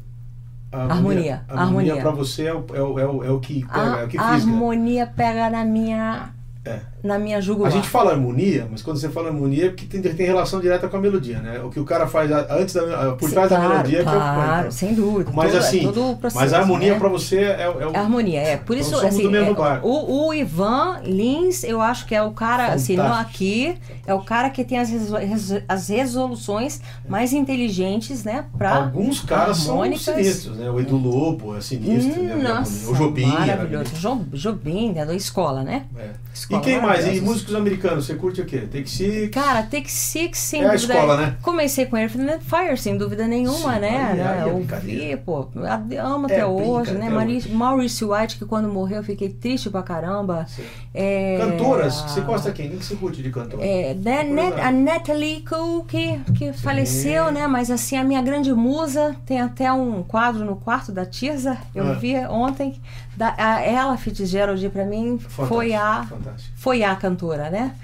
A 0.71 0.83
Harmonia, 0.83 1.43
A 1.47 1.61
harmonia 1.63 1.93
harmonia. 1.93 2.01
pra 2.01 2.11
você 2.11 2.45
é 2.45 2.53
o, 2.53 2.65
é 2.73 2.81
o, 2.81 2.99
é 2.99 3.07
o, 3.07 3.23
é 3.23 3.31
o 3.31 3.39
que 3.39 3.65
pega, 3.65 3.95
a, 3.95 3.99
é 4.01 4.05
o 4.05 4.07
que 4.07 4.17
a 4.17 4.21
harmonia 4.21 5.07
pega 5.07 5.49
na 5.49 5.65
minha. 5.65 6.29
É. 6.63 6.81
Na 7.01 7.17
minha 7.17 7.37
A 7.37 7.41
jugular. 7.41 7.71
gente 7.71 7.87
fala 7.87 8.11
harmonia, 8.11 8.67
mas 8.69 8.81
quando 8.81 8.97
você 8.97 9.07
fala 9.09 9.27
harmonia 9.29 9.67
é 9.67 9.69
porque 9.69 9.85
tem, 9.85 10.01
tem 10.01 10.25
relação 10.25 10.59
direta 10.59 10.87
com 10.89 10.97
a 10.97 10.99
melodia, 10.99 11.39
né? 11.39 11.59
O 11.63 11.69
que 11.69 11.79
o 11.79 11.85
cara 11.85 12.07
faz 12.07 12.31
a- 12.31 12.45
antes 12.51 12.73
da, 12.75 12.81
a- 13.11 13.15
por 13.15 13.27
Sim, 13.29 13.35
trás 13.35 13.49
da 13.49 13.55
claro, 13.55 13.71
melodia 13.73 13.99
é 13.99 14.03
claro, 14.03 14.19
preocupante. 14.41 14.73
sem 14.75 14.93
dúvida. 14.93 15.31
Mas 15.33 15.51
todo, 15.51 15.59
assim, 15.61 15.83
todo 15.83 16.11
o 16.11 16.17
processo, 16.17 16.41
mas 16.43 16.53
a 16.53 16.59
harmonia 16.59 16.93
né? 16.93 16.99
pra 16.99 17.07
você 17.09 17.37
é, 17.39 17.61
é 17.63 17.87
o. 17.87 17.91
É 17.93 17.97
harmonia, 17.97 18.41
é. 18.41 18.57
Por 18.57 18.75
Então 18.75 18.87
isso, 18.97 19.05
assim, 19.07 19.33
é, 19.35 19.79
o, 19.81 20.27
o 20.27 20.33
Ivan 20.33 20.99
Lins, 21.05 21.63
eu 21.63 21.79
acho 21.81 22.05
que 22.05 22.13
é 22.13 22.21
o 22.21 22.31
cara, 22.31 22.73
assim, 22.73 22.95
não 22.97 23.05
Fantástico. 23.05 23.29
aqui, 23.29 23.77
é 24.05 24.13
o 24.13 24.21
cara 24.21 24.49
que 24.49 24.63
tem 24.65 24.77
as, 24.79 24.89
as 25.67 25.87
resoluções 25.89 26.81
mais 27.07 27.31
inteligentes, 27.33 28.23
né, 28.23 28.45
pra... 28.57 28.75
Alguns 28.75 29.21
caras 29.21 29.67
harmônicas. 29.67 30.01
são 30.01 30.15
sinistros, 30.15 30.57
né? 30.57 30.69
O 30.69 30.79
Edu 30.79 30.97
Lobo 30.97 31.55
é 31.55 31.61
sinistro, 31.61 32.21
né? 32.21 32.35
Hum, 32.35 32.43
nossa, 32.43 32.91
O 32.91 32.95
Jobim. 32.95 33.25
maravilhoso. 33.25 33.95
Jo- 33.95 34.25
Jobim, 34.33 34.91
né, 34.91 35.05
da 35.05 35.13
escola, 35.15 35.63
né? 35.63 35.85
É. 35.97 36.07
E 36.07 36.11
Escola 36.33 36.61
quem 36.61 36.81
mais? 36.81 36.88
E 36.89 36.97
maravilhosa. 37.01 37.21
músicos 37.25 37.55
americanos, 37.55 38.05
você 38.05 38.15
curte 38.15 38.41
o 38.41 38.45
quê? 38.45 38.59
Take 38.71 38.89
Six? 38.89 39.29
Cara, 39.29 39.63
Take 39.63 39.91
Six, 39.91 40.37
sem 40.37 40.61
É 40.61 40.65
a 40.67 40.73
dúvida. 40.73 40.93
escola, 40.93 41.17
né? 41.17 41.37
Comecei 41.41 41.85
com 41.85 41.97
Earth 41.97 42.15
and 42.15 42.39
Fire, 42.39 42.77
sem 42.77 42.97
dúvida 42.97 43.27
nenhuma, 43.27 43.73
Sim, 43.75 43.79
né? 43.79 44.11
aí- 44.13 44.21
aí 44.21 44.39
é 44.39 44.45
Ouvi, 44.45 45.17
pô, 45.25 45.47
amo 46.03 46.25
É 46.29 46.33
até 46.33 46.45
hoje, 46.45 46.91
né? 46.91 47.09
brincadeira. 47.09 47.15
Maurice, 47.15 47.49
Maurice 47.49 48.05
White, 48.05 48.37
que 48.37 48.45
quando 48.45 48.67
morreu 48.69 48.97
eu 48.97 49.03
fiquei 49.03 49.29
triste 49.29 49.69
pra 49.69 49.81
caramba. 49.83 50.45
É, 50.93 51.37
Cantoras, 51.39 51.95
você 52.01 52.21
gosta 52.21 52.51
quem? 52.51 52.69
Quem 52.69 52.77
que 52.79 52.85
você 52.85 52.95
curte 52.95 53.21
de 53.21 53.29
cantora? 53.29 53.63
É, 53.65 53.91
exemplo. 53.91 54.61
a 54.61 54.71
Natalie 54.71 55.41
Cole, 55.47 55.83
que, 55.87 56.19
que 56.35 56.53
faleceu, 56.53 57.31
né? 57.31 57.47
Mas 57.47 57.69
assim, 57.71 57.97
a 57.97 58.03
minha 58.03 58.21
grande 58.21 58.51
musa 58.53 59.15
tem 59.25 59.39
até 59.39 59.71
um 59.71 60.03
quadro 60.03 60.43
no 60.45 60.55
quarto 60.55 60.91
da 60.91 61.05
Tirza, 61.05 61.57
eu 61.73 61.87
Ah. 61.87 61.93
vi 61.93 62.15
ontem. 62.27 62.79
Da, 63.19 63.35
a, 63.37 63.61
ela, 63.61 63.97
Fitzgerald, 63.97 64.69
pra 64.69 64.85
mim, 64.85 65.19
foi 65.19 65.73
a, 65.73 66.05
Fantástico. 66.05 66.53
foi 66.55 66.83
a 66.83 66.95
cantora, 66.95 67.49
né? 67.49 67.75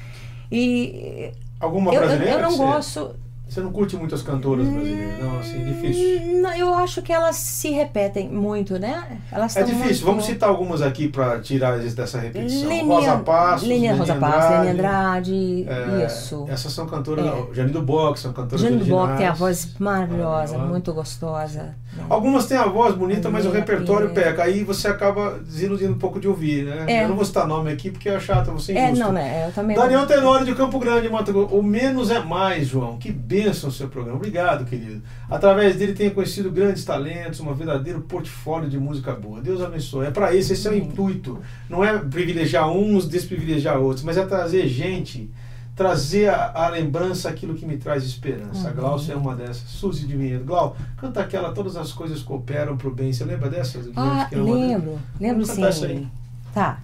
E 0.49 1.31
Alguma 1.59 1.91
eu, 1.93 1.95
eu, 2.01 2.07
brasileira? 2.07 2.33
eu 2.35 2.41
não 2.41 2.51
que 2.51 2.55
você- 2.57 2.63
gosto. 2.99 3.15
Você 3.47 3.61
não 3.61 3.71
curte 3.71 3.95
muitas 3.95 4.21
cantoras 4.23 4.67
brasileiras? 4.67 5.23
Não, 5.23 5.39
assim, 5.39 5.63
difícil. 5.63 6.19
Hum, 6.19 6.41
não, 6.41 6.53
Eu 6.55 6.73
acho 6.73 7.01
que 7.03 7.13
elas 7.13 7.35
se 7.35 7.69
repetem 7.69 8.27
muito, 8.27 8.79
né? 8.79 9.19
Elas 9.31 9.55
É 9.55 9.61
difícil. 9.63 9.85
muito- 9.85 10.05
Vamos 10.05 10.25
citar 10.25 10.49
algumas 10.49 10.81
aqui 10.81 11.07
para 11.07 11.39
tirar 11.39 11.77
dessa 11.79 12.17
repetição. 12.19 12.67
Lenia- 12.67 12.83
Rosa 12.95 13.17
Passos, 13.19 13.67
Lenia 13.67 13.89
Leni 13.91 13.99
Rosa 13.99 14.15
Passos, 14.15 14.51
Lenia 14.57 14.71
Andrade. 14.71 15.65
Andrade, 15.69 16.01
É, 16.01 16.05
isso. 16.07 16.45
Essas 16.49 16.73
são 16.73 16.87
cantoras. 16.87 17.23
É. 17.25 17.53
Jane 17.53 17.71
do 17.71 17.81
Box 17.83 18.21
são 18.21 18.33
cantoras 18.33 18.61
Jane 18.61 18.77
originais. 18.77 19.07
Bock 19.07 19.17
tem 19.17 19.27
a 19.27 19.33
voz 19.33 19.75
maravilhosa, 19.79 20.29
Maravilhosa. 20.53 20.65
muito 20.65 20.93
gostosa. 20.93 21.75
Algumas 22.09 22.45
têm 22.45 22.57
a 22.57 22.65
voz 22.65 22.93
bonita, 22.95 23.29
mas 23.29 23.45
o 23.45 23.49
É, 23.49 23.53
repertório 23.59 24.07
é. 24.09 24.13
peca. 24.13 24.43
Aí 24.43 24.63
você 24.63 24.87
acaba 24.87 25.39
desiludindo 25.39 25.93
um 25.93 25.97
pouco 25.97 26.19
de 26.19 26.27
ouvir, 26.27 26.63
né? 26.65 26.85
É. 26.87 27.03
Eu 27.03 27.09
não 27.09 27.15
vou 27.15 27.25
citar 27.25 27.47
nome 27.47 27.71
aqui 27.71 27.89
porque 27.89 28.09
é 28.09 28.19
chato, 28.19 28.51
você 28.51 28.73
É, 28.73 28.85
injusto. 28.87 29.03
não, 29.05 29.11
né? 29.11 29.47
Eu 29.47 29.51
também. 29.53 29.75
Daniel 29.75 30.05
Tenório 30.05 30.45
de 30.45 30.53
Campo 30.53 30.77
Grande, 30.79 31.09
Mato 31.09 31.31
Grosso. 31.33 31.55
O 31.55 31.63
menos 31.63 32.11
é 32.11 32.19
mais, 32.19 32.67
João. 32.67 32.97
Que 32.97 33.11
bênção 33.11 33.69
o 33.69 33.73
seu 33.73 33.87
programa. 33.87 34.17
Obrigado, 34.17 34.65
querido. 34.65 35.01
Através 35.29 35.75
dele 35.75 35.93
tenho 35.93 36.11
conhecido 36.11 36.51
grandes 36.51 36.83
talentos, 36.85 37.39
um 37.39 37.53
verdadeiro 37.53 38.01
portfólio 38.01 38.69
de 38.69 38.77
música 38.77 39.13
boa. 39.13 39.41
Deus 39.41 39.61
abençoe. 39.61 40.07
É 40.07 40.11
para 40.11 40.33
isso, 40.35 40.53
esse 40.53 40.67
é 40.67 40.71
o 40.71 40.75
intuito. 40.75 41.39
Não 41.69 41.83
é 41.83 41.97
privilegiar 41.97 42.69
uns, 42.69 43.07
desprivilegiar 43.07 43.79
outros, 43.79 44.03
mas 44.03 44.17
é 44.17 44.25
trazer 44.25 44.67
gente, 44.67 45.29
trazer 45.75 46.29
a, 46.29 46.51
a 46.53 46.69
lembrança 46.69 47.27
aquilo 47.29 47.53
que 47.53 47.65
me 47.65 47.77
traz 47.77 48.03
esperança. 48.03 48.67
A 48.67 48.71
Uhum. 48.71 48.75
Glaucia 48.77 49.13
é 49.13 49.17
uma 49.17 49.35
dessas. 49.35 49.67
Suzy 49.69 50.07
de 50.07 50.15
Vinhedo. 50.15 50.45
Glau, 50.45 50.75
canta 50.97 51.19
aquela 51.21 51.51
Todas 51.51 51.75
as 51.75 51.91
coisas 51.91 52.21
cooperam 52.21 52.77
pro 52.77 52.93
bem. 52.93 53.11
Você 53.11 53.25
lembra 53.25 53.49
dessa? 53.49 53.79
Ah, 53.95 54.25
que 54.29 54.35
é 54.35 54.41
uma- 54.41 54.55
lembro, 54.55 54.99
lembro 55.19 55.43
Vamos 55.45 55.49
cantar 55.51 55.67
essa 55.69 55.79
sim. 55.87 55.93
aí. 55.93 56.07
Tá. 56.53 56.77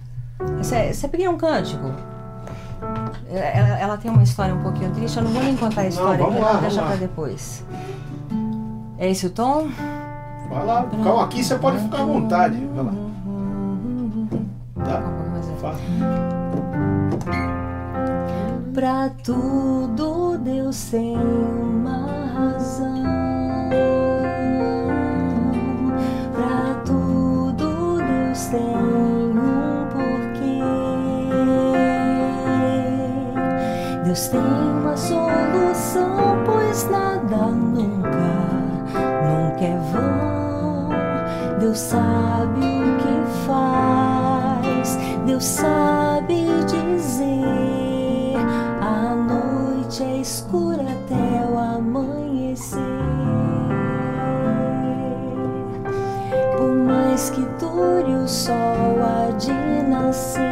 Essa 0.60 1.08
pequena 1.08 1.30
é 1.30 1.32
um 1.32 1.38
cântico. 1.38 1.90
Ela, 3.30 3.78
ela 3.78 3.96
tem 3.96 4.10
uma 4.10 4.22
história 4.24 4.52
um 4.54 4.60
pouquinho 4.62 4.90
triste, 4.92 5.16
eu 5.16 5.22
não 5.22 5.30
vou 5.30 5.42
nem 5.42 5.56
contar 5.56 5.82
a 5.82 5.86
história 5.88 6.18
vamos 6.18 6.34
aqui, 6.34 6.42
lá, 6.44 6.52
não, 6.54 6.60
vamos 6.60 6.74
deixa 6.74 6.86
pra 6.86 6.96
depois. 6.96 7.64
É 8.98 9.10
esse 9.10 9.26
o 9.26 9.30
tom? 9.30 9.68
Vai 10.50 10.66
lá. 10.66 10.84
Calma, 11.02 11.24
aqui 11.24 11.42
você 11.44 11.56
pode 11.56 11.78
ficar 11.78 12.02
à 12.02 12.04
vontade. 12.04 12.56
Vai 12.74 12.84
lá. 12.84 12.92
Tá? 14.84 14.98
Um 14.98 15.12
pouco 15.14 15.30
mais 15.30 15.60
Fala. 15.60 15.76
Pra 18.74 19.10
tudo 19.22 20.38
Deus 20.38 20.84
tem 20.90 21.14
uma 21.14 22.24
razão. 22.32 23.02
Pra 26.32 26.80
tudo 26.82 27.98
Deus 27.98 28.46
tem 28.46 28.60
um 28.60 29.86
porquê. 29.92 30.62
Deus 34.04 34.28
tem 34.28 34.40
uma 34.40 34.96
solução, 34.96 36.42
pois 36.46 36.88
nada 36.88 37.48
nunca, 37.48 38.08
nunca 39.28 39.64
é 39.64 39.76
vão. 39.92 41.58
Deus 41.60 41.78
sabe 41.78 42.60
o 42.60 42.96
que 42.96 43.46
faz, 43.46 44.98
Deus 45.26 45.44
sabe 45.44 46.41
o 58.22 58.28
sol 58.28 58.54
há 59.00 59.30
de 59.32 59.52
nascer. 59.88 60.42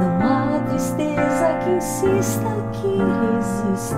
Não 0.00 0.18
há 0.20 0.58
tristeza 0.68 1.54
que 1.62 1.70
insista, 1.70 2.50
que 2.72 2.98
resista. 2.98 3.96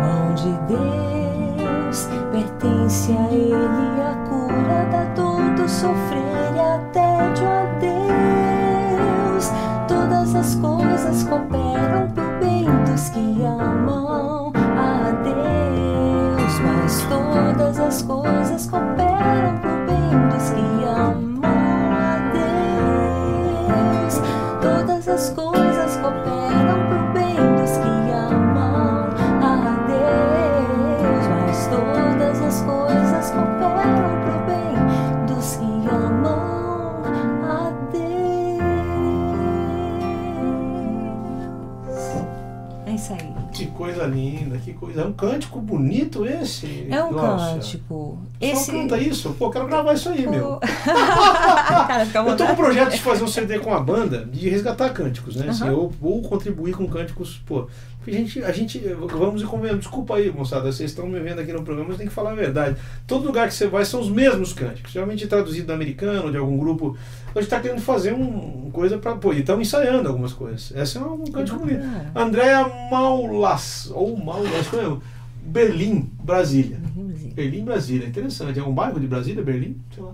Mão 0.00 0.34
de 0.34 0.52
Deus 0.66 2.08
pertence 2.32 3.12
a 3.12 3.32
Ele 3.32 4.00
a 4.00 4.14
cura 4.28 4.86
da 4.90 5.04
dor, 5.14 5.54
do 5.56 5.68
sofrer 5.68 6.54
e 6.54 6.60
até 6.60 7.32
de 7.32 7.42
um 7.42 7.48
adeus. 9.34 9.52
Todas 9.86 10.34
as 10.34 10.54
coisas 10.54 11.22
cooperam 11.24 12.08
pro 12.14 12.24
bem 12.40 12.64
dos 12.86 13.10
que 13.10 13.42
amam 13.44 14.15
as 17.86 18.02
coisas 18.02 18.66
cooperam 18.66 19.58
pro 19.60 19.86
bem 19.86 20.10
dos 20.28 20.50
que 20.50 20.84
amam 20.84 21.40
a 21.94 22.18
Deus. 23.62 24.14
Todas 24.60 25.08
as 25.08 25.30
coisas 25.30 25.96
cooperam 25.96 26.88
pro 26.88 27.12
bem 27.12 27.36
dos 27.56 27.76
que 27.78 28.10
amam 28.10 29.06
a 29.40 29.76
Deus. 29.86 31.24
Mas 31.28 31.68
todas 31.68 32.42
as 32.42 32.62
coisas 32.62 33.30
cooperam 33.30 34.14
pro 34.24 34.38
bem 34.46 34.74
dos 35.28 35.56
que 35.56 35.70
amam 35.88 37.04
a 37.44 37.70
Deus. 37.92 38.16
É 42.86 42.90
isso 42.92 43.12
aí. 43.12 43.32
Que 43.52 43.66
coisa 43.66 44.06
linda 44.06 44.55
que 44.66 44.74
coisa. 44.74 45.02
É 45.02 45.04
um 45.04 45.12
cântico 45.12 45.60
bonito 45.60 46.26
esse. 46.26 46.88
É 46.90 47.02
um 47.04 47.12
Glaucia. 47.12 47.54
cântico. 47.54 48.18
Esse... 48.40 48.66
Só 48.66 48.72
canta 48.72 48.98
isso? 48.98 49.30
Pô, 49.38 49.48
quero 49.48 49.66
gravar 49.68 49.94
isso 49.94 50.08
aí, 50.08 50.26
meu. 50.26 50.58
Cara, 50.84 52.04
Eu 52.04 52.12
tô 52.12 52.22
com 52.22 52.30
vontade. 52.30 52.56
projeto 52.56 52.90
de 52.92 53.00
fazer 53.00 53.22
um 53.22 53.28
CD 53.28 53.58
com 53.60 53.72
a 53.72 53.80
banda, 53.80 54.26
de 54.26 54.48
resgatar 54.48 54.90
cânticos, 54.90 55.36
né? 55.36 55.48
Assim, 55.50 55.64
Aham. 55.64 55.74
ou, 55.74 55.92
ou 56.02 56.22
contribuir 56.22 56.74
com 56.74 56.86
cânticos, 56.88 57.40
pô. 57.46 57.68
Porque 57.98 58.16
a 58.16 58.20
gente, 58.20 58.44
a 58.44 58.52
gente, 58.52 58.78
vamos 58.78 59.42
e 59.42 59.44
convenhamos, 59.44 59.80
desculpa 59.80 60.14
aí, 60.14 60.30
moçada, 60.30 60.70
vocês 60.70 60.90
estão 60.90 61.08
me 61.08 61.18
vendo 61.18 61.40
aqui 61.40 61.52
no 61.52 61.62
programa, 61.64 61.88
mas 61.88 61.98
tem 61.98 62.06
que 62.06 62.12
falar 62.12 62.30
a 62.30 62.34
verdade. 62.36 62.76
Todo 63.04 63.26
lugar 63.26 63.48
que 63.48 63.54
você 63.54 63.66
vai 63.66 63.84
são 63.84 64.00
os 64.00 64.08
mesmos 64.08 64.52
cânticos, 64.52 64.92
geralmente 64.92 65.26
traduzido 65.26 65.66
do 65.66 65.72
americano, 65.72 66.30
de 66.30 66.36
algum 66.36 66.56
grupo. 66.56 66.96
A 67.34 67.40
gente 67.40 67.50
tá 67.50 67.60
querendo 67.60 67.80
fazer 67.82 68.14
um, 68.14 68.62
uma 68.62 68.70
coisa 68.70 68.96
pra, 68.96 69.14
pô, 69.16 69.32
e 69.32 69.40
estamos 69.40 69.66
ensaiando 69.66 70.08
algumas 70.08 70.32
coisas. 70.32 70.72
Essa 70.74 71.00
é 71.00 71.02
um 71.02 71.24
cântico 71.24 71.58
bonito. 71.58 71.82
Andréa 72.14 72.64
Maulas, 72.90 73.90
ou 73.92 74.16
Maulas, 74.16 74.55
que 74.64 74.76
é 74.76 74.96
Berlim, 75.42 76.10
Brasília. 76.22 76.78
Berlim, 77.34 77.64
Brasília. 77.64 78.08
Interessante. 78.08 78.58
É 78.58 78.62
um 78.62 78.72
bairro 78.74 78.98
de 78.98 79.06
Brasília, 79.06 79.42
Berlim? 79.42 79.76
Sei 79.94 80.02
lá. 80.02 80.12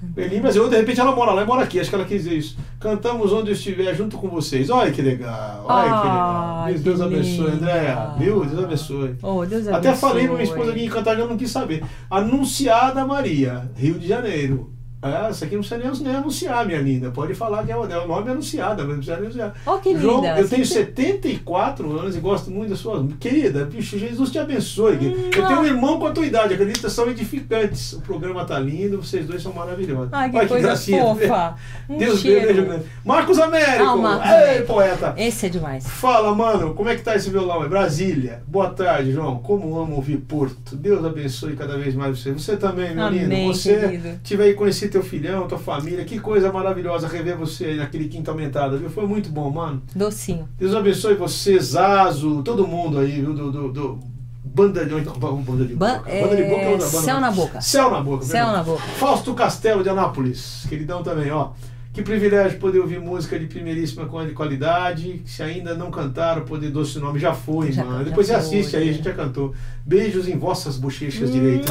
Berlim, 0.00 0.40
Brasília. 0.40 0.64
Ou 0.64 0.70
de 0.70 0.76
repente 0.76 1.00
ela 1.00 1.14
mora 1.14 1.32
lá 1.32 1.42
e 1.42 1.46
mora 1.46 1.62
aqui. 1.64 1.80
Acho 1.80 1.90
que 1.90 1.96
ela 1.96 2.04
quis 2.04 2.24
dizer 2.24 2.36
isso. 2.36 2.58
Cantamos 2.78 3.32
onde 3.32 3.50
eu 3.50 3.54
estiver 3.54 3.94
junto 3.94 4.16
com 4.18 4.28
vocês. 4.28 4.70
Olha 4.70 4.90
que 4.92 5.02
legal. 5.02 5.64
Olha 5.66 5.84
que 5.84 6.06
legal. 6.06 6.62
Ai, 6.64 6.72
Deus, 6.72 6.84
Deus 6.84 7.00
abençoe. 7.00 7.50
Andréa. 7.50 8.14
Viu? 8.18 8.44
Deus 8.44 8.64
abençoe. 8.64 9.16
Oh, 9.22 9.44
Deus 9.44 9.66
Até 9.66 9.88
abençoe. 9.88 9.96
falei 9.96 10.24
pra 10.26 10.34
minha 10.34 10.44
esposa 10.44 10.70
aqui 10.70 10.84
em 10.84 10.88
cantar, 10.88 11.18
eu 11.18 11.28
não 11.28 11.36
quis 11.36 11.50
saber. 11.50 11.84
Anunciada 12.10 13.04
Maria, 13.06 13.70
Rio 13.76 13.98
de 13.98 14.06
Janeiro. 14.06 14.75
Essa 15.02 15.44
aqui 15.44 15.54
não 15.54 15.62
precisa 15.62 15.78
nem, 15.78 16.02
nem 16.02 16.16
anunciar, 16.16 16.66
minha 16.66 16.80
linda. 16.80 17.10
Pode 17.10 17.34
falar 17.34 17.64
que 17.64 17.70
é 17.70 17.76
o, 17.76 17.84
é 17.84 17.98
o 17.98 18.08
nome 18.08 18.30
anunciada, 18.30 18.82
mas 18.82 18.88
não 18.88 18.96
precisa 18.96 19.16
nem 19.16 19.26
anunciar. 19.26 19.54
Oh, 19.66 19.78
que 19.78 19.90
linda. 19.90 20.00
João, 20.00 20.24
eu 20.24 20.48
tenho 20.48 20.64
Você- 20.66 20.74
74 20.74 21.98
anos 21.98 22.16
e 22.16 22.20
gosto 22.20 22.50
muito 22.50 22.70
da 22.70 22.76
sua. 22.76 23.06
Querida, 23.20 23.64
bicho, 23.64 23.98
Jesus 23.98 24.30
te 24.30 24.38
abençoe. 24.38 24.96
Hum, 24.96 25.30
eu 25.36 25.46
tenho 25.46 25.60
um 25.60 25.62
ah. 25.62 25.66
irmão 25.66 25.98
com 25.98 26.06
a 26.06 26.12
tua 26.12 26.26
idade, 26.26 26.54
acredita, 26.54 26.88
são 26.88 27.08
edificantes. 27.08 27.92
O 27.92 28.00
programa 28.00 28.44
tá 28.44 28.58
lindo, 28.58 29.02
vocês 29.02 29.26
dois 29.26 29.42
são 29.42 29.52
maravilhosos. 29.52 30.08
Ai, 30.12 30.30
que 30.30 30.36
Olha 30.36 30.48
coisa 30.48 30.66
gracinha. 30.68 31.02
fofa. 31.02 31.54
Um 31.88 31.98
Deus 31.98 32.22
beijo 32.22 32.64
grande. 32.64 32.84
Marcos 33.04 33.38
Américo! 33.38 33.84
Ah, 33.84 33.96
Marcos 33.96 34.30
Ei, 34.30 34.62
poeta! 34.62 35.14
Esse 35.16 35.46
é 35.46 35.48
demais. 35.48 35.86
Fala, 35.86 36.34
mano, 36.34 36.74
como 36.74 36.88
é 36.88 36.96
que 36.96 37.02
tá 37.02 37.14
esse 37.14 37.30
violão? 37.30 37.64
É 37.64 37.68
Brasília. 37.68 38.42
Boa 38.46 38.70
tarde, 38.70 39.12
João. 39.12 39.38
Como 39.38 39.78
amo 39.78 39.96
ouvir 39.96 40.16
Porto. 40.18 40.74
Deus 40.74 41.04
abençoe 41.04 41.54
cada 41.54 41.76
vez 41.76 41.94
mais 41.94 42.18
você. 42.18 42.32
Você 42.32 42.56
também, 42.56 42.94
meu 42.94 43.06
Amém, 43.06 43.24
lindo. 43.24 43.46
Você 43.52 43.78
querido. 43.78 44.20
tiver 44.22 44.44
aí 44.44 44.54
teu 44.88 45.02
filhão, 45.02 45.46
tua 45.46 45.58
família. 45.58 46.04
Que 46.04 46.18
coisa 46.18 46.52
maravilhosa 46.52 47.08
rever 47.08 47.36
você 47.36 47.64
aí 47.66 47.76
naquele 47.76 48.08
quinto 48.08 48.30
aumentado, 48.30 48.78
viu? 48.78 48.90
Foi 48.90 49.06
muito 49.06 49.28
bom, 49.30 49.50
mano. 49.50 49.82
Docinho. 49.94 50.48
Deus 50.58 50.74
abençoe 50.74 51.14
você, 51.14 51.58
Zazo, 51.58 52.42
todo 52.42 52.66
mundo 52.66 52.98
aí, 52.98 53.20
viu? 53.20 53.32
Do, 53.34 53.50
do, 53.52 53.72
do 53.72 53.98
Banda 54.44 54.86
de, 54.86 54.92
não, 54.94 55.00
banda 55.02 55.64
de 55.66 55.74
boca. 55.74 55.98
Banda 55.98 56.36
de 56.36 56.44
boca 56.44 56.60
é 56.62 56.68
outra 56.70 56.86
é, 56.86 56.90
banda. 56.90 57.02
Céu 57.02 57.20
na 57.20 57.30
Boca. 57.30 57.60
Céu 57.60 57.90
na 57.90 58.00
boca. 58.00 58.24
Céu 58.24 58.46
na 58.46 58.62
boca. 58.62 58.82
Fausto 58.96 59.34
Castelo 59.34 59.82
de 59.82 59.88
Anápolis, 59.90 60.64
queridão 60.68 61.02
também, 61.02 61.30
ó. 61.30 61.50
Que 61.92 62.00
privilégio 62.02 62.58
poder 62.58 62.78
ouvir 62.78 63.00
música 63.00 63.38
de 63.38 63.46
primeiríssima 63.46 64.06
quali- 64.06 64.32
qualidade. 64.32 65.22
Se 65.26 65.42
ainda 65.42 65.74
não 65.74 65.90
cantaram, 65.90 66.44
poder 66.44 66.70
doce 66.70 66.98
nome 66.98 67.18
já 67.18 67.34
foi, 67.34 67.72
Já- 67.72 67.84
mano. 67.84 67.98
já 67.98 68.04
Depois 68.04 68.26
você 68.26 68.34
foi. 68.34 68.42
assiste 68.42 68.76
aí, 68.76 68.88
a 68.88 68.92
gente 68.92 69.04
já 69.04 69.12
cantou. 69.14 69.54
Beijos 69.84 70.28
em 70.28 70.38
vossas 70.38 70.76
bochechas 70.78 71.32
direitas. 71.32 71.66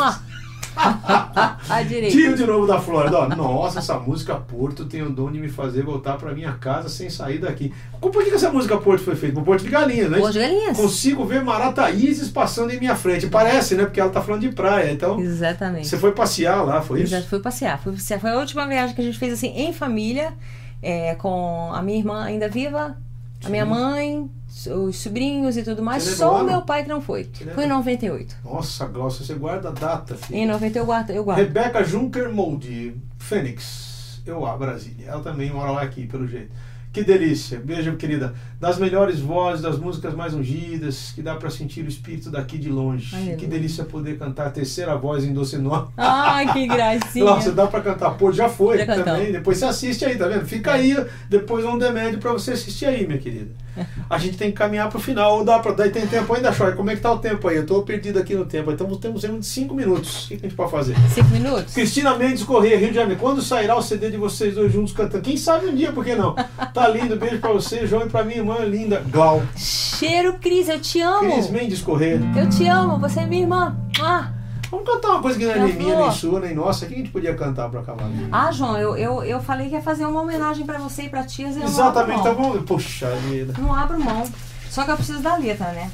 Tio 2.11 2.35
de 2.35 2.45
novo 2.45 2.67
da 2.67 2.79
Flórida, 2.79 3.19
ó. 3.19 3.27
Nossa, 3.27 3.79
essa 3.79 3.97
música 3.99 4.35
Porto 4.35 4.85
tem 4.85 5.01
o 5.01 5.09
dom 5.09 5.31
de 5.31 5.39
me 5.39 5.49
fazer 5.49 5.83
voltar 5.83 6.17
pra 6.17 6.33
minha 6.33 6.53
casa 6.53 6.89
sem 6.89 7.09
sair 7.09 7.39
daqui. 7.39 7.73
Por 7.99 8.11
que, 8.11 8.29
que 8.29 8.35
essa 8.35 8.51
música 8.51 8.77
Porto 8.77 9.03
foi 9.03 9.15
feita? 9.15 9.35
Por 9.35 9.43
Porto 9.43 9.63
de 9.63 9.69
Galinhas, 9.69 10.09
né? 10.11 10.19
Boas 10.19 10.35
galinhas. 10.35 10.77
Consigo 10.77 11.25
ver 11.25 11.43
Marataízes 11.43 12.29
passando 12.29 12.71
em 12.71 12.79
minha 12.79 12.95
frente. 12.95 13.27
Parece, 13.27 13.75
né? 13.75 13.85
Porque 13.85 13.99
ela 13.99 14.09
tá 14.09 14.21
falando 14.21 14.41
de 14.41 14.49
praia. 14.49 14.91
Então, 14.91 15.19
Exatamente. 15.19 15.87
você 15.87 15.97
foi 15.97 16.11
passear 16.11 16.63
lá, 16.63 16.81
foi 16.81 17.01
isso? 17.01 17.15
Exato, 17.15 17.29
fui 17.29 17.39
passear. 17.39 17.79
Fui 17.79 17.93
passear. 17.93 18.19
Foi 18.19 18.29
a 18.29 18.37
última 18.37 18.67
viagem 18.67 18.95
que 18.95 19.01
a 19.01 19.03
gente 19.03 19.17
fez 19.17 19.33
assim 19.33 19.47
em 19.55 19.73
família, 19.73 20.33
é, 20.81 21.15
com 21.15 21.71
a 21.73 21.81
minha 21.81 21.97
irmã 21.97 22.23
ainda 22.23 22.47
viva, 22.47 22.95
a 23.43 23.49
minha 23.49 23.65
mãe, 23.65 24.29
os 24.67 24.97
sobrinhos 24.97 25.57
e 25.57 25.63
tudo 25.63 25.83
mais. 25.83 26.03
Só 26.03 26.41
o 26.41 26.45
meu 26.45 26.61
pai 26.61 26.83
que 26.83 26.89
não 26.89 27.01
foi. 27.01 27.29
Lembra? 27.39 27.55
Foi 27.55 27.65
em 27.65 27.69
98. 27.69 28.35
Nossa, 28.43 28.85
Glaucia, 28.87 29.25
você 29.25 29.33
guarda 29.33 29.69
a 29.69 29.71
data, 29.71 30.15
filho. 30.15 30.39
Em 30.39 30.45
90 30.47 30.79
eu 30.79 30.85
guardo. 30.85 31.09
Eu 31.11 31.23
guardo. 31.23 31.39
Rebeca 31.39 31.83
Juncker 31.83 32.31
Molde, 32.31 32.95
Fênix, 33.19 34.21
eu 34.25 34.45
a 34.45 34.55
Brasília. 34.55 35.07
Ela 35.09 35.21
também 35.21 35.51
mora 35.51 35.71
lá 35.71 35.81
aqui, 35.81 36.07
pelo 36.07 36.25
jeito. 36.27 36.51
Que 36.95 37.03
delícia. 37.03 37.59
Beijo, 37.59 37.93
querida. 37.97 38.33
Das 38.57 38.77
melhores 38.77 39.19
vozes, 39.19 39.61
das 39.61 39.77
músicas 39.77 40.13
mais 40.13 40.33
ungidas, 40.33 41.11
que 41.13 41.21
dá 41.21 41.35
pra 41.35 41.49
sentir 41.49 41.83
o 41.83 41.89
espírito 41.89 42.31
daqui 42.31 42.57
de 42.57 42.69
longe. 42.69 43.13
Aleluia. 43.13 43.35
Que 43.35 43.45
delícia 43.45 43.83
poder 43.83 44.17
cantar 44.17 44.47
a 44.47 44.49
terceira 44.49 44.95
voz 44.95 45.25
em 45.25 45.33
Doce 45.33 45.57
Nó. 45.57 45.87
Ai, 45.97 46.53
que 46.53 46.65
gracinha. 46.73 47.25
Nossa, 47.25 47.51
dá 47.51 47.67
pra 47.67 47.81
cantar 47.81 48.11
Pô, 48.11 48.31
já 48.31 48.47
foi 48.47 48.77
Já 48.77 48.85
também. 48.85 49.03
cantamos. 49.03 49.31
Depois 49.33 49.57
você 49.57 49.65
assiste 49.65 50.05
aí, 50.05 50.17
tá 50.17 50.25
vendo? 50.29 50.45
Fica 50.45 50.71
aí, 50.71 50.95
depois 51.29 51.65
um 51.65 51.77
demédio 51.77 52.17
pra 52.17 52.31
você 52.31 52.51
assistir 52.51 52.85
aí, 52.85 53.05
minha 53.05 53.19
querida. 53.19 53.51
A 54.09 54.17
gente 54.17 54.37
tem 54.37 54.51
que 54.51 54.57
caminhar 54.57 54.89
pro 54.89 54.97
final. 54.99 55.39
Ou 55.39 55.43
dá 55.43 55.59
pra. 55.59 55.73
Daí 55.73 55.89
tem 55.89 56.07
tempo 56.07 56.33
ainda, 56.33 56.53
Chore? 56.53 56.77
Como 56.77 56.89
é 56.89 56.95
que 56.95 57.01
tá 57.01 57.11
o 57.11 57.19
tempo 57.19 57.45
aí? 57.49 57.57
Eu 57.57 57.65
tô 57.65 57.81
perdido 57.81 58.17
aqui 58.19 58.33
no 58.33 58.45
tempo. 58.45 58.71
Então 58.71 58.87
temos 58.95 59.21
tempo 59.21 59.37
de 59.39 59.45
5 59.45 59.73
minutos. 59.75 60.25
O 60.25 60.27
que 60.29 60.33
a 60.35 60.37
gente 60.37 60.55
pode 60.55 60.71
fazer? 60.71 60.95
Cinco 61.13 61.29
minutos? 61.29 61.73
Cristina 61.73 62.15
Mendes 62.15 62.43
Corrêa, 62.43 62.77
Rio 62.77 62.87
de 62.89 62.95
Janeiro. 62.95 63.19
Quando 63.19 63.41
sairá 63.41 63.75
o 63.75 63.81
CD 63.81 64.11
de 64.11 64.15
vocês 64.17 64.55
dois 64.55 64.71
juntos 64.71 64.93
cantando? 64.93 65.23
Quem 65.23 65.35
sabe 65.35 65.65
um 65.65 65.75
dia, 65.75 65.91
por 65.91 66.05
que 66.05 66.15
não? 66.15 66.33
Tá 66.73 66.84
lindo, 66.87 67.15
beijo 67.15 67.39
pra 67.39 67.51
você, 67.51 67.85
João, 67.85 68.05
e 68.05 68.09
pra 68.09 68.23
minha 68.23 68.37
irmã 68.37 68.59
linda, 68.59 69.03
Glau. 69.09 69.41
Cheiro, 69.55 70.33
Cris, 70.39 70.67
eu 70.69 70.79
te 70.79 71.01
amo. 71.01 71.31
Cris 71.31 71.49
Mendes 71.49 71.81
Corrêa. 71.81 72.19
Eu 72.35 72.49
te 72.49 72.67
amo, 72.67 72.99
você 72.99 73.21
é 73.21 73.25
minha 73.25 73.41
irmã. 73.41 73.75
Ah, 74.01 74.31
Vamos 74.71 74.89
cantar 74.89 75.09
uma 75.09 75.21
coisa 75.21 75.37
que 75.37 75.45
não 75.45 75.51
é 75.53 75.59
nem 75.59 75.73
minha, 75.73 75.95
nem 75.97 76.11
sua, 76.11 76.39
nem 76.39 76.55
nossa. 76.55 76.85
O 76.85 76.87
que 76.87 76.95
a 76.95 76.97
gente 76.97 77.09
podia 77.09 77.33
cantar 77.35 77.69
pra 77.69 77.81
acabar? 77.81 78.09
ah 78.31 78.51
João, 78.51 78.77
eu, 78.77 78.97
eu, 78.97 79.23
eu 79.23 79.39
falei 79.39 79.69
que 79.69 79.75
ia 79.75 79.81
fazer 79.81 80.05
uma 80.05 80.21
homenagem 80.21 80.65
pra 80.65 80.77
você 80.79 81.03
e 81.03 81.09
pra 81.09 81.23
tias. 81.23 81.55
Exatamente, 81.55 82.23
tá 82.23 82.33
bom. 82.33 82.61
Puxa 82.63 83.09
vida. 83.29 83.53
Não 83.57 83.73
abro 83.73 83.99
mão. 84.03 84.25
Só 84.69 84.83
que 84.83 84.91
eu 84.91 84.95
preciso 84.97 85.21
da 85.21 85.37
letra, 85.37 85.67
né? 85.67 85.89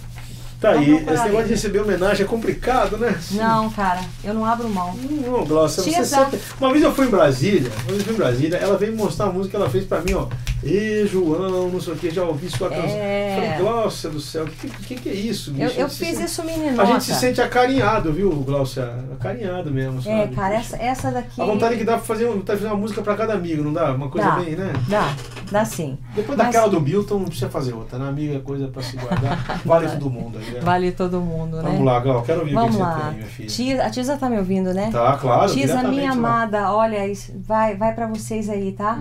Tá 0.62 0.74
aí, 0.74 0.93
esse 0.93 1.24
negócio 1.24 1.45
de 1.45 1.49
receber 1.53 1.80
homenagem 1.80 2.24
é 2.24 2.28
complicado, 2.30 2.95
né? 2.95 3.20
Não, 3.32 3.68
cara, 3.72 3.99
eu 4.24 4.32
não 4.32 4.45
abro 4.45 4.70
mão. 4.70 4.93
Não, 4.95 5.43
Glaucia, 5.43 5.82
você 5.84 6.05
sempre... 6.05 6.39
Uma 6.59 6.72
vez 6.72 6.84
eu 6.84 6.93
fui 6.93 7.07
em 7.07 7.09
Brasília, 7.09 7.72
uma 7.82 7.88
vez 7.88 7.97
eu 7.99 8.05
fui 8.05 8.14
em 8.14 8.18
Brasília, 8.18 8.57
ela 8.57 8.78
veio 8.78 8.91
me 8.91 8.97
mostrar 8.99 9.26
a 9.26 9.32
música 9.32 9.49
que 9.49 9.55
ela 9.55 9.70
fez 9.72 9.86
pra 9.86 10.01
mim, 10.01 10.14
ó. 10.14 10.28
Ê, 10.64 11.07
João, 11.12 11.70
não 11.72 11.82
sei 11.82 11.93
o 11.93 11.95
que, 11.95 12.12
já 12.12 12.24
ouvi 12.24 12.47
sua 12.47 12.70
canção. 12.70 12.84
É. 12.86 13.34
Falei, 13.57 13.57
Glaucia 13.72 14.09
do 14.12 14.20
céu, 14.20 14.43
o 14.43 14.47
que, 14.47 14.70
que, 14.70 14.95
que 14.97 15.09
é 15.09 15.14
isso, 15.14 15.49
Eu, 15.49 15.68
bicho? 15.68 15.80
eu 15.80 15.89
se 15.89 15.97
fiz 16.05 16.09
sente- 16.09 16.26
isso 16.30 16.43
menino. 16.43 16.80
A 16.80 16.86
gente 16.86 17.03
se 17.05 17.16
sente 17.16 17.41
acarinhado, 17.41 18.14
viu, 18.14 18.30
Glaucia? 18.30 18.93
Acarinhado 19.20 19.72
mesmo, 19.72 19.99
sabe? 20.03 20.16
É, 20.16 20.28
cara, 20.28 20.53
essa, 20.53 20.78
essa 20.78 21.09
daqui. 21.12 21.41
A 21.41 21.45
vontade 21.45 21.76
que 21.78 21.84
dá 21.84 21.93
pra 21.93 22.03
fazer, 22.03 22.28
um- 22.30 22.39
tá 22.41 22.53
fazer 22.53 22.68
uma 22.68 22.78
música 22.78 23.01
pra 23.01 23.16
cada 23.16 23.34
amigo, 23.34 23.64
não 23.64 23.74
dá? 23.74 23.91
Uma 23.91 24.09
coisa 24.09 24.28
Dá. 24.30 24.36
bem, 24.36 24.55
né? 24.55 24.72
Dá, 24.88 25.16
dá 25.51 25.66
sim. 25.66 25.97
Depois 26.14 26.38
Mas- 26.38 26.45
daquela 26.47 26.70
do 26.70 26.80
Milton, 26.80 27.18
não 27.18 27.26
precisa 27.26 27.49
fazer 27.49 27.74
outra, 27.74 27.97
né? 27.97 28.07
Amiga 28.07 28.36
é 28.36 28.39
coisa 28.39 28.68
pra 28.68 28.84
se 28.84 28.95
guardar. 28.97 29.62
Vale 29.66 29.88
todo 29.89 30.12
mundo 30.12 30.38
aí, 30.38 30.51
Vale 30.60 30.91
todo 30.91 31.20
mundo, 31.22 31.58
né? 31.58 31.64
Vamos 31.64 31.86
lá, 31.86 31.99
Glau, 31.99 32.22
quero 32.24 32.39
ouvir 32.41 32.54
Vamos 32.54 32.76
o 32.76 32.78
que 32.78 32.84
lá. 32.84 32.93
você 32.93 33.02
tem, 33.04 33.14
minha 33.14 33.28
filha. 33.28 33.49
Tia, 33.49 33.86
a 33.86 33.89
Tisa 33.89 34.18
tá 34.18 34.30
me 34.30 34.38
ouvindo, 34.38 34.74
né? 34.74 34.89
Tá, 34.91 35.18
claro. 35.18 35.52
Tisa, 35.52 35.84
minha 35.84 36.12
lá. 36.12 36.18
amada, 36.18 36.74
olha, 36.74 36.99
vai, 37.36 37.76
vai 37.76 37.93
para 37.93 38.08
vocês 38.08 38.49
aí, 38.49 38.72
tá? 38.72 38.97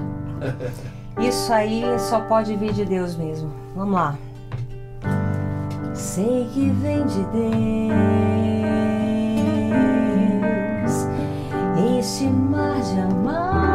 Isso 1.21 1.53
aí 1.53 1.83
só 1.99 2.21
pode 2.21 2.55
vir 2.57 2.73
de 2.73 2.85
Deus 2.85 3.17
mesmo. 3.17 3.53
Vamos 3.75 3.95
lá. 3.95 4.17
Sei 5.95 6.49
que 6.55 6.71
vem 6.71 7.05
de 7.07 7.25
Deus 7.25 7.71
este 11.99 12.25
mar 12.25 12.81
de 12.81 13.01
amar, 13.01 13.73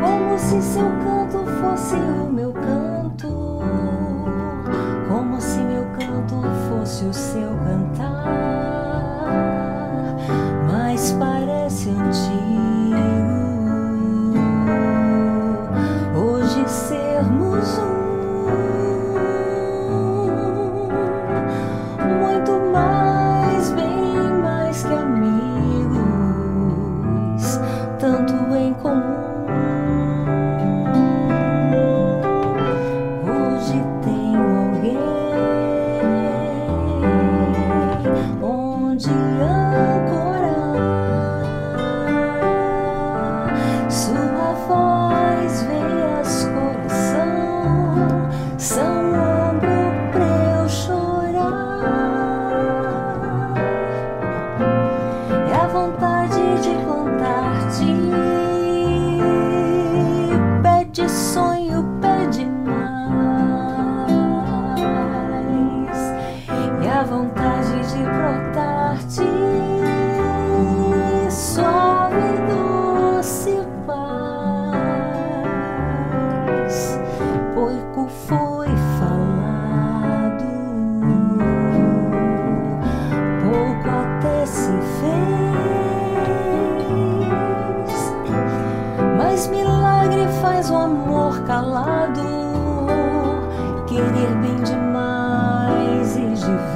como 0.00 0.38
se 0.38 0.60
seu 0.62 0.88
canto 1.04 1.44
fosse 1.60 1.94
o 1.96 2.32
o 7.04 7.12
seu 7.12 7.50
cantar, 7.58 7.85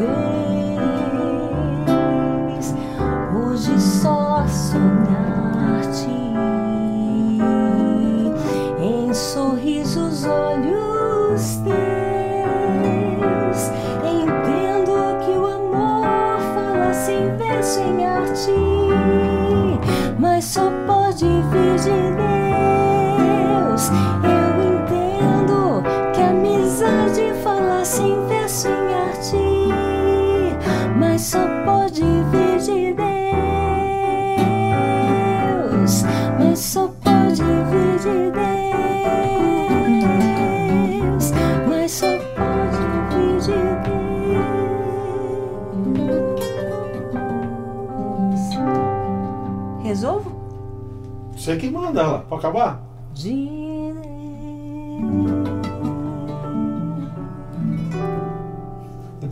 e 0.01 0.60
acabar? 52.41 52.83
De 53.15 53.61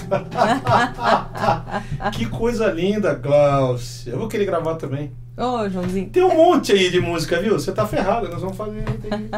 que 2.13 2.27
coisa 2.27 2.67
linda, 2.69 3.15
Glaucia. 3.15 4.13
Eu 4.13 4.19
vou 4.19 4.29
querer 4.29 4.45
gravar 4.47 4.77
também. 4.77 5.13
Ô, 5.37 5.69
Joãozinho. 5.69 6.09
Tem 6.11 6.23
um 6.23 6.35
monte 6.35 6.73
aí 6.73 6.91
de 6.91 7.01
música, 7.01 7.41
viu? 7.41 7.53
Você 7.53 7.73
tá 7.73 7.87
ferrado, 7.87 8.29
nós 8.29 8.41
vamos 8.41 8.57
fazer. 8.57 8.83
Tem... 8.85 9.29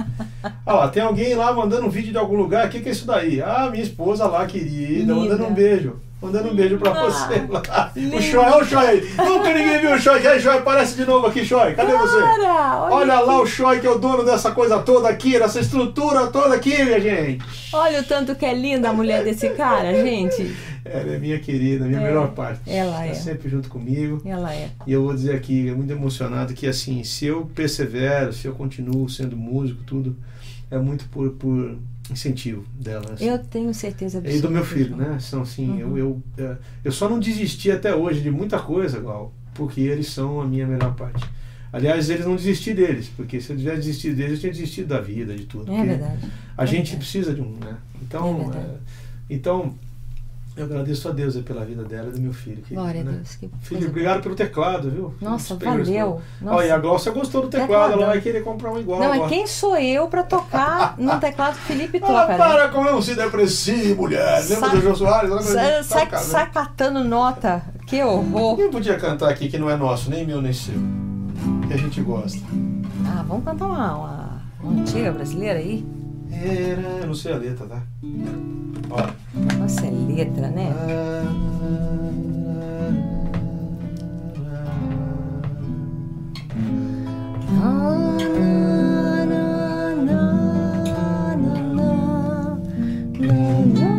Ah 0.65 0.73
lá, 0.73 0.89
tem 0.89 1.03
alguém 1.03 1.35
lá 1.35 1.53
mandando 1.53 1.87
um 1.87 1.91
vídeo 1.91 2.13
de 2.13 2.19
algum 2.19 2.37
lugar. 2.37 2.67
O 2.67 2.71
que, 2.71 2.81
que 2.81 2.89
é 2.89 2.93
isso 2.93 3.07
daí? 3.07 3.43
Ah, 3.43 3.69
minha 3.71 3.83
esposa 3.83 4.27
lá, 4.27 4.47
querida, 4.47 5.15
mandando 5.15 5.45
um 5.45 5.53
beijo. 5.53 6.01
Mandando 6.23 6.51
um 6.51 6.55
beijo 6.55 6.77
pra 6.77 6.91
Ah, 6.91 7.05
você 7.11 7.47
lá. 7.49 7.93
O 7.97 7.99
linda. 7.99 8.21
Choi, 8.21 8.39
olha 8.39 8.57
o 8.63 8.65
Choi 8.67 8.87
aí. 8.87 9.11
Nunca 9.17 9.55
ninguém 9.55 9.81
viu 9.81 9.95
o 9.95 9.99
Choi. 9.99 10.27
Aí, 10.27 10.39
Choi, 10.41 10.59
aparece 10.59 10.95
de 10.97 11.07
novo 11.07 11.27
aqui, 11.27 11.45
Choi. 11.47 11.73
Cadê 11.73 11.93
você? 11.93 12.21
Cara, 12.21 12.83
olha, 12.83 12.95
Olha 12.95 13.21
lá 13.21 13.41
o 13.41 13.47
Choi 13.47 13.81
que 13.81 13.87
é 13.87 13.91
o 13.91 13.99
dono 13.99 14.23
dessa 14.23 14.51
coisa 14.53 14.79
toda 14.81 15.09
aqui, 15.09 15.39
dessa 15.39 15.61
estrutura 15.61 16.27
toda 16.27 16.55
aqui, 16.57 16.85
minha 16.85 17.01
gente. 17.01 17.43
olha 17.73 18.01
o 18.01 18.05
tanto 18.05 18.35
que 18.35 18.45
é 18.45 18.53
linda 18.53 18.91
a 18.91 18.93
mulher 18.93 19.25
desse 19.25 19.49
cara, 19.51 19.95
gente. 19.95 20.55
Ela 20.85 21.15
é 21.15 21.19
minha 21.19 21.39
querida, 21.39 21.85
minha 21.87 22.01
É, 22.01 22.05
melhor 22.05 22.29
parte. 22.33 22.61
ela 22.67 22.97
tá 22.97 23.07
é. 23.07 23.15
sempre 23.15 23.49
junto 23.49 23.69
comigo. 23.71 24.21
Ela 24.25 24.53
é. 24.55 24.69
E 24.87 24.93
eu 24.93 25.03
vou 25.03 25.15
dizer 25.15 25.35
aqui, 25.35 25.69
é 25.69 25.73
muito 25.73 25.91
emocionado 25.93 26.53
que 26.53 26.67
assim, 26.67 27.03
se 27.05 27.27
eu 27.27 27.49
persevero, 27.55 28.33
se 28.33 28.47
eu 28.47 28.53
continuo 28.55 29.09
sendo 29.09 29.37
músico, 29.37 29.83
tudo, 29.87 30.17
é 30.71 30.79
muito 30.79 31.05
por, 31.11 31.31
por 31.31 31.77
incentivo 32.13 32.65
dela. 32.75 33.13
assim. 33.13 33.25
Eu 33.27 33.39
tenho 33.39 33.73
certeza 33.75 34.19
E 34.19 34.21
absoluta. 34.21 34.49
do 34.49 34.53
meu 34.55 34.65
filho, 34.65 34.97
né? 34.97 35.19
São 35.21 35.43
assim, 35.43 35.69
Uhum. 35.71 35.97
eu, 35.97 35.99
eu, 35.99 36.23
é, 36.39 36.57
eu 36.85 36.93
só 36.93 37.09
não 37.09 37.19
desisti 37.21 37.71
até 37.71 37.95
hoje 37.95 38.21
de 38.21 38.31
muita 38.31 38.59
coisa, 38.59 39.01
Gal, 39.01 39.33
porque 39.55 39.81
eles 39.81 40.09
são 40.09 40.41
a 40.41 40.47
minha 40.47 40.67
melhor 40.67 40.95
parte. 40.95 41.25
Aliás, 41.73 42.11
eles 42.11 42.27
não 42.27 42.35
desisti 42.35 42.75
deles, 42.75 43.09
porque 43.17 43.41
se 43.41 43.53
eu 43.53 43.57
tivesse 43.57 43.77
desistido 43.79 44.17
deles, 44.17 44.33
eu 44.33 44.39
tinha 44.41 44.53
desistido 44.53 44.89
da 44.89 45.01
vida, 45.01 45.35
de 45.37 45.47
tudo. 45.47 45.73
É 45.73 45.85
verdade. 45.85 46.19
A 46.57 46.65
É 46.65 46.67
gente 46.67 46.77
verdade. 46.91 46.97
precisa 46.97 47.33
de 47.33 47.41
um, 47.41 47.53
né? 47.65 47.77
Então, 48.03 48.51
É 48.53 48.57
é, 48.59 48.75
então 49.31 49.75
eu 50.61 50.67
agradeço 50.67 51.09
a 51.09 51.13
Deus 51.13 51.37
pela 51.39 51.65
vida 51.65 51.83
dela 51.85 52.09
e 52.09 52.13
do 52.13 52.21
meu 52.21 52.33
filho. 52.33 52.57
querido, 52.63 52.81
Glória 52.81 53.01
a 53.01 53.05
né? 53.05 53.13
Deus. 53.13 53.35
Que 53.37 53.51
Filho, 53.63 53.89
obrigado 53.89 54.23
pelo 54.23 54.35
teclado, 54.35 54.91
viu? 54.91 55.15
Nossa, 55.21 55.55
valeu. 55.57 56.21
Olha, 56.45 56.67
e 56.67 56.71
a 56.71 56.75
Nossa. 56.75 56.79
Glaucia 56.79 57.13
gostou 57.13 57.43
do 57.43 57.49
teclado, 57.49 57.93
ela 57.95 58.07
vai 58.07 58.21
querer 58.21 58.43
comprar 58.45 58.71
um 58.73 58.79
igual 58.79 59.01
Não, 59.01 59.13
agora. 59.13 59.27
é 59.27 59.29
quem 59.29 59.47
sou 59.47 59.77
eu 59.77 60.09
pra 60.09 60.23
tocar 60.23 60.95
no 60.99 61.19
teclado 61.21 61.55
que 61.57 61.63
Felipe 61.63 61.99
Ah, 62.03 62.07
toca, 62.07 62.29
né? 62.29 62.37
para 62.39 62.69
com 62.69 62.85
não 62.85 63.01
se 63.03 63.15
deprecie, 63.15 63.95
mulher. 63.95 64.45
Lembra 64.49 64.69
do 64.71 64.81
Jô 64.81 64.95
Soares? 64.95 65.31
Lembra 65.31 65.83
Sai, 65.83 66.07
do- 66.09 66.19
sai, 66.19 66.51
catando 66.51 67.03
nota. 67.05 67.63
Que 67.87 68.03
horror. 68.03 68.57
Quem 68.57 68.71
podia 68.71 68.97
cantar 68.99 69.31
aqui 69.31 69.49
que 69.49 69.59
não 69.59 69.69
é 69.71 69.77
nosso, 69.77 70.11
nem 70.11 70.27
meu 70.27 70.41
nem 70.41 70.53
seu? 70.53 70.75
Que 71.67 71.75
a 71.75 71.77
gente 71.77 72.01
gosta. 72.03 72.39
Ah, 73.07 73.25
vamos 73.27 73.45
cantar 73.45 73.67
uma, 73.67 74.43
uma 74.63 74.81
antiga 74.83 75.11
brasileira 75.13 75.59
aí? 75.59 75.85
Era, 76.33 76.81
eu 77.01 77.07
não 77.07 77.15
sei 77.15 77.33
a 77.33 77.37
letra, 77.37 77.67
tá? 77.67 77.83
Ó. 78.91 79.59
Nossa, 79.59 79.87
é 79.87 79.91
letra, 79.91 80.49
né? 80.49 80.75
Quiet 93.21 93.90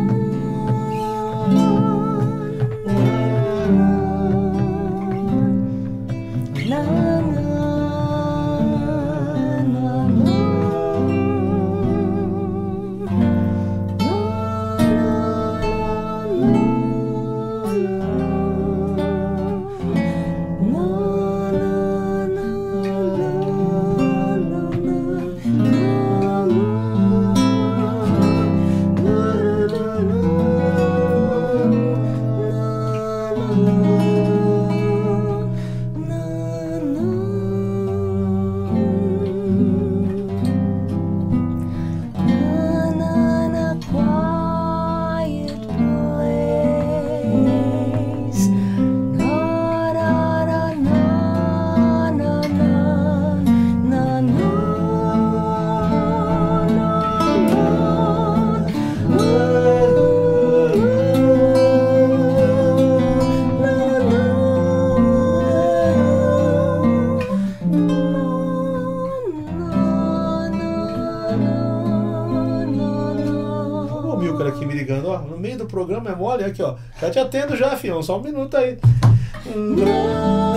aqui 74.52 74.66
me 74.66 74.74
ligando, 74.74 75.08
ó. 75.08 75.18
No 75.18 75.38
meio 75.38 75.58
do 75.58 75.66
programa 75.66 76.10
é 76.10 76.14
mole, 76.14 76.44
aqui, 76.44 76.62
ó. 76.62 76.76
Já 77.00 77.10
te 77.10 77.18
atendo 77.18 77.56
já, 77.56 77.76
fião. 77.76 78.02
Só 78.02 78.18
um 78.18 78.22
minuto 78.22 78.56
aí. 78.56 78.78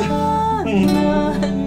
Ralph 0.08 1.65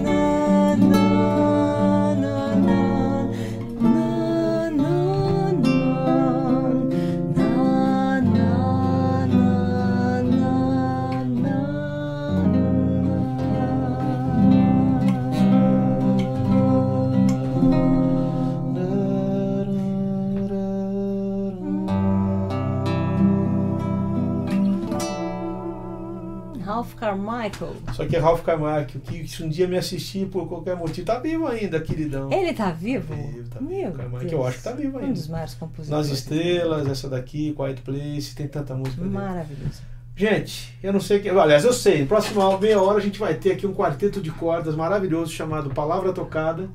Carmichael. 27.17 27.77
Só 27.95 28.07
que 28.07 28.17
é 28.17 28.19
Ralph 28.19 28.43
Carmichael, 28.43 28.87
que 28.87 29.27
se 29.29 29.43
um 29.43 29.49
dia 29.49 29.67
me 29.67 29.77
assistir 29.77 30.27
por 30.27 30.47
qualquer 30.49 30.77
motivo, 30.77 31.07
tá 31.07 31.19
vivo 31.19 31.47
ainda, 31.47 31.81
queridão. 31.81 32.31
Ele 32.33 32.53
tá 32.53 32.71
vivo? 32.71 33.15
Vivo, 33.15 33.49
tá 33.49 33.59
vivo, 33.59 33.71
Meu 33.71 33.93
Carmichael. 33.93 34.21
Deus. 34.21 34.33
Eu 34.33 34.47
acho 34.47 34.59
que 34.59 34.65
tá 34.65 34.73
vivo 34.73 34.97
Um 34.99 35.01
ainda. 35.01 35.13
dos 35.15 35.29
maiores 35.29 35.55
compositores. 35.55 36.09
Nas 36.09 36.19
Estrelas, 36.19 36.87
essa 36.89 37.09
daqui, 37.09 37.55
Quiet 37.57 37.83
Place, 37.83 38.35
tem 38.35 38.47
tanta 38.49 38.75
música 38.75 39.03
dele. 39.03 39.15
Maravilhoso. 39.15 39.83
Gente, 40.17 40.77
eu 40.83 40.93
não 40.93 41.01
sei 41.01 41.21
que. 41.21 41.29
Aliás, 41.29 41.65
eu 41.65 41.73
sei. 41.73 42.01
No 42.01 42.09
próximo 42.09 42.59
meia 42.59 42.81
hora 42.83 42.99
a 42.99 43.01
gente 43.01 43.21
vai 43.21 43.35
ter 43.35 43.53
aqui 43.53 43.65
um 43.67 43.73
quarteto 43.73 44.21
de 44.21 44.33
cordas 44.33 44.75
maravilhoso 44.75 45.31
chamado 45.33 45.71
Palavra 45.71 46.13
Tocada. 46.13 46.69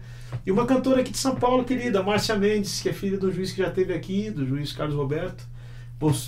E 0.46 0.52
uma 0.52 0.66
cantora 0.66 1.02
aqui 1.02 1.12
de 1.12 1.18
São 1.18 1.36
Paulo, 1.36 1.64
querida, 1.66 2.02
Márcia 2.02 2.36
Mendes, 2.38 2.82
que 2.82 2.88
é 2.90 2.94
filha 2.94 3.18
do 3.18 3.30
juiz 3.32 3.52
que 3.52 3.62
já 3.62 3.68
esteve 3.68 3.94
aqui, 3.94 4.32
do 4.32 4.46
juiz 4.48 4.72
Carlos 4.72 4.96
Roberto. 4.96 5.46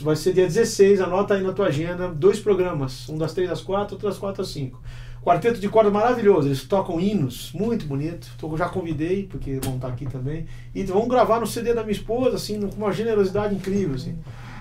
Vai 0.01 0.15
ser 0.15 0.33
dia 0.33 0.45
16, 0.45 1.01
anota 1.01 1.33
aí 1.33 1.43
na 1.43 1.51
tua 1.53 1.67
agenda, 1.67 2.07
dois 2.07 2.39
programas, 2.39 3.07
um 3.09 3.17
das 3.17 3.33
3 3.33 3.51
às 3.51 3.61
4, 3.61 3.95
outro 3.95 4.07
das 4.07 4.17
4 4.17 4.41
às 4.41 4.49
5. 4.49 4.81
Quarteto 5.23 5.59
de 5.59 5.67
corda 5.67 5.89
maravilhoso, 5.89 6.47
eles 6.47 6.63
tocam 6.63 6.99
hinos, 6.99 7.51
muito 7.51 7.87
bonito. 7.87 8.27
Eu 8.43 8.57
já 8.57 8.69
convidei, 8.69 9.23
porque 9.23 9.59
vão 9.63 9.75
estar 9.75 9.87
aqui 9.87 10.05
também. 10.05 10.45
E 10.73 10.83
vamos 10.83 11.07
gravar 11.07 11.39
no 11.39 11.47
CD 11.47 11.73
da 11.73 11.81
minha 11.81 11.93
esposa, 11.93 12.35
assim, 12.35 12.61
com 12.61 12.75
uma 12.77 12.91
generosidade 12.91 13.55
incrível, 13.55 13.95
assim. 13.95 14.15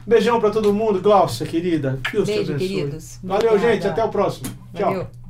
Beijão 0.06 0.40
para 0.40 0.50
todo 0.50 0.72
mundo, 0.72 1.02
Glaucia, 1.02 1.46
querida. 1.46 1.98
Deus 2.10 2.26
Beijo, 2.26 2.44
te 2.44 2.50
abençoe. 2.52 2.68
queridos. 2.68 3.18
Valeu, 3.22 3.50
Obrigada. 3.50 3.74
gente. 3.74 3.86
Até 3.86 4.04
o 4.04 4.08
próximo. 4.08 4.48
Tchau. 4.74 4.90
Valeu. 4.90 5.23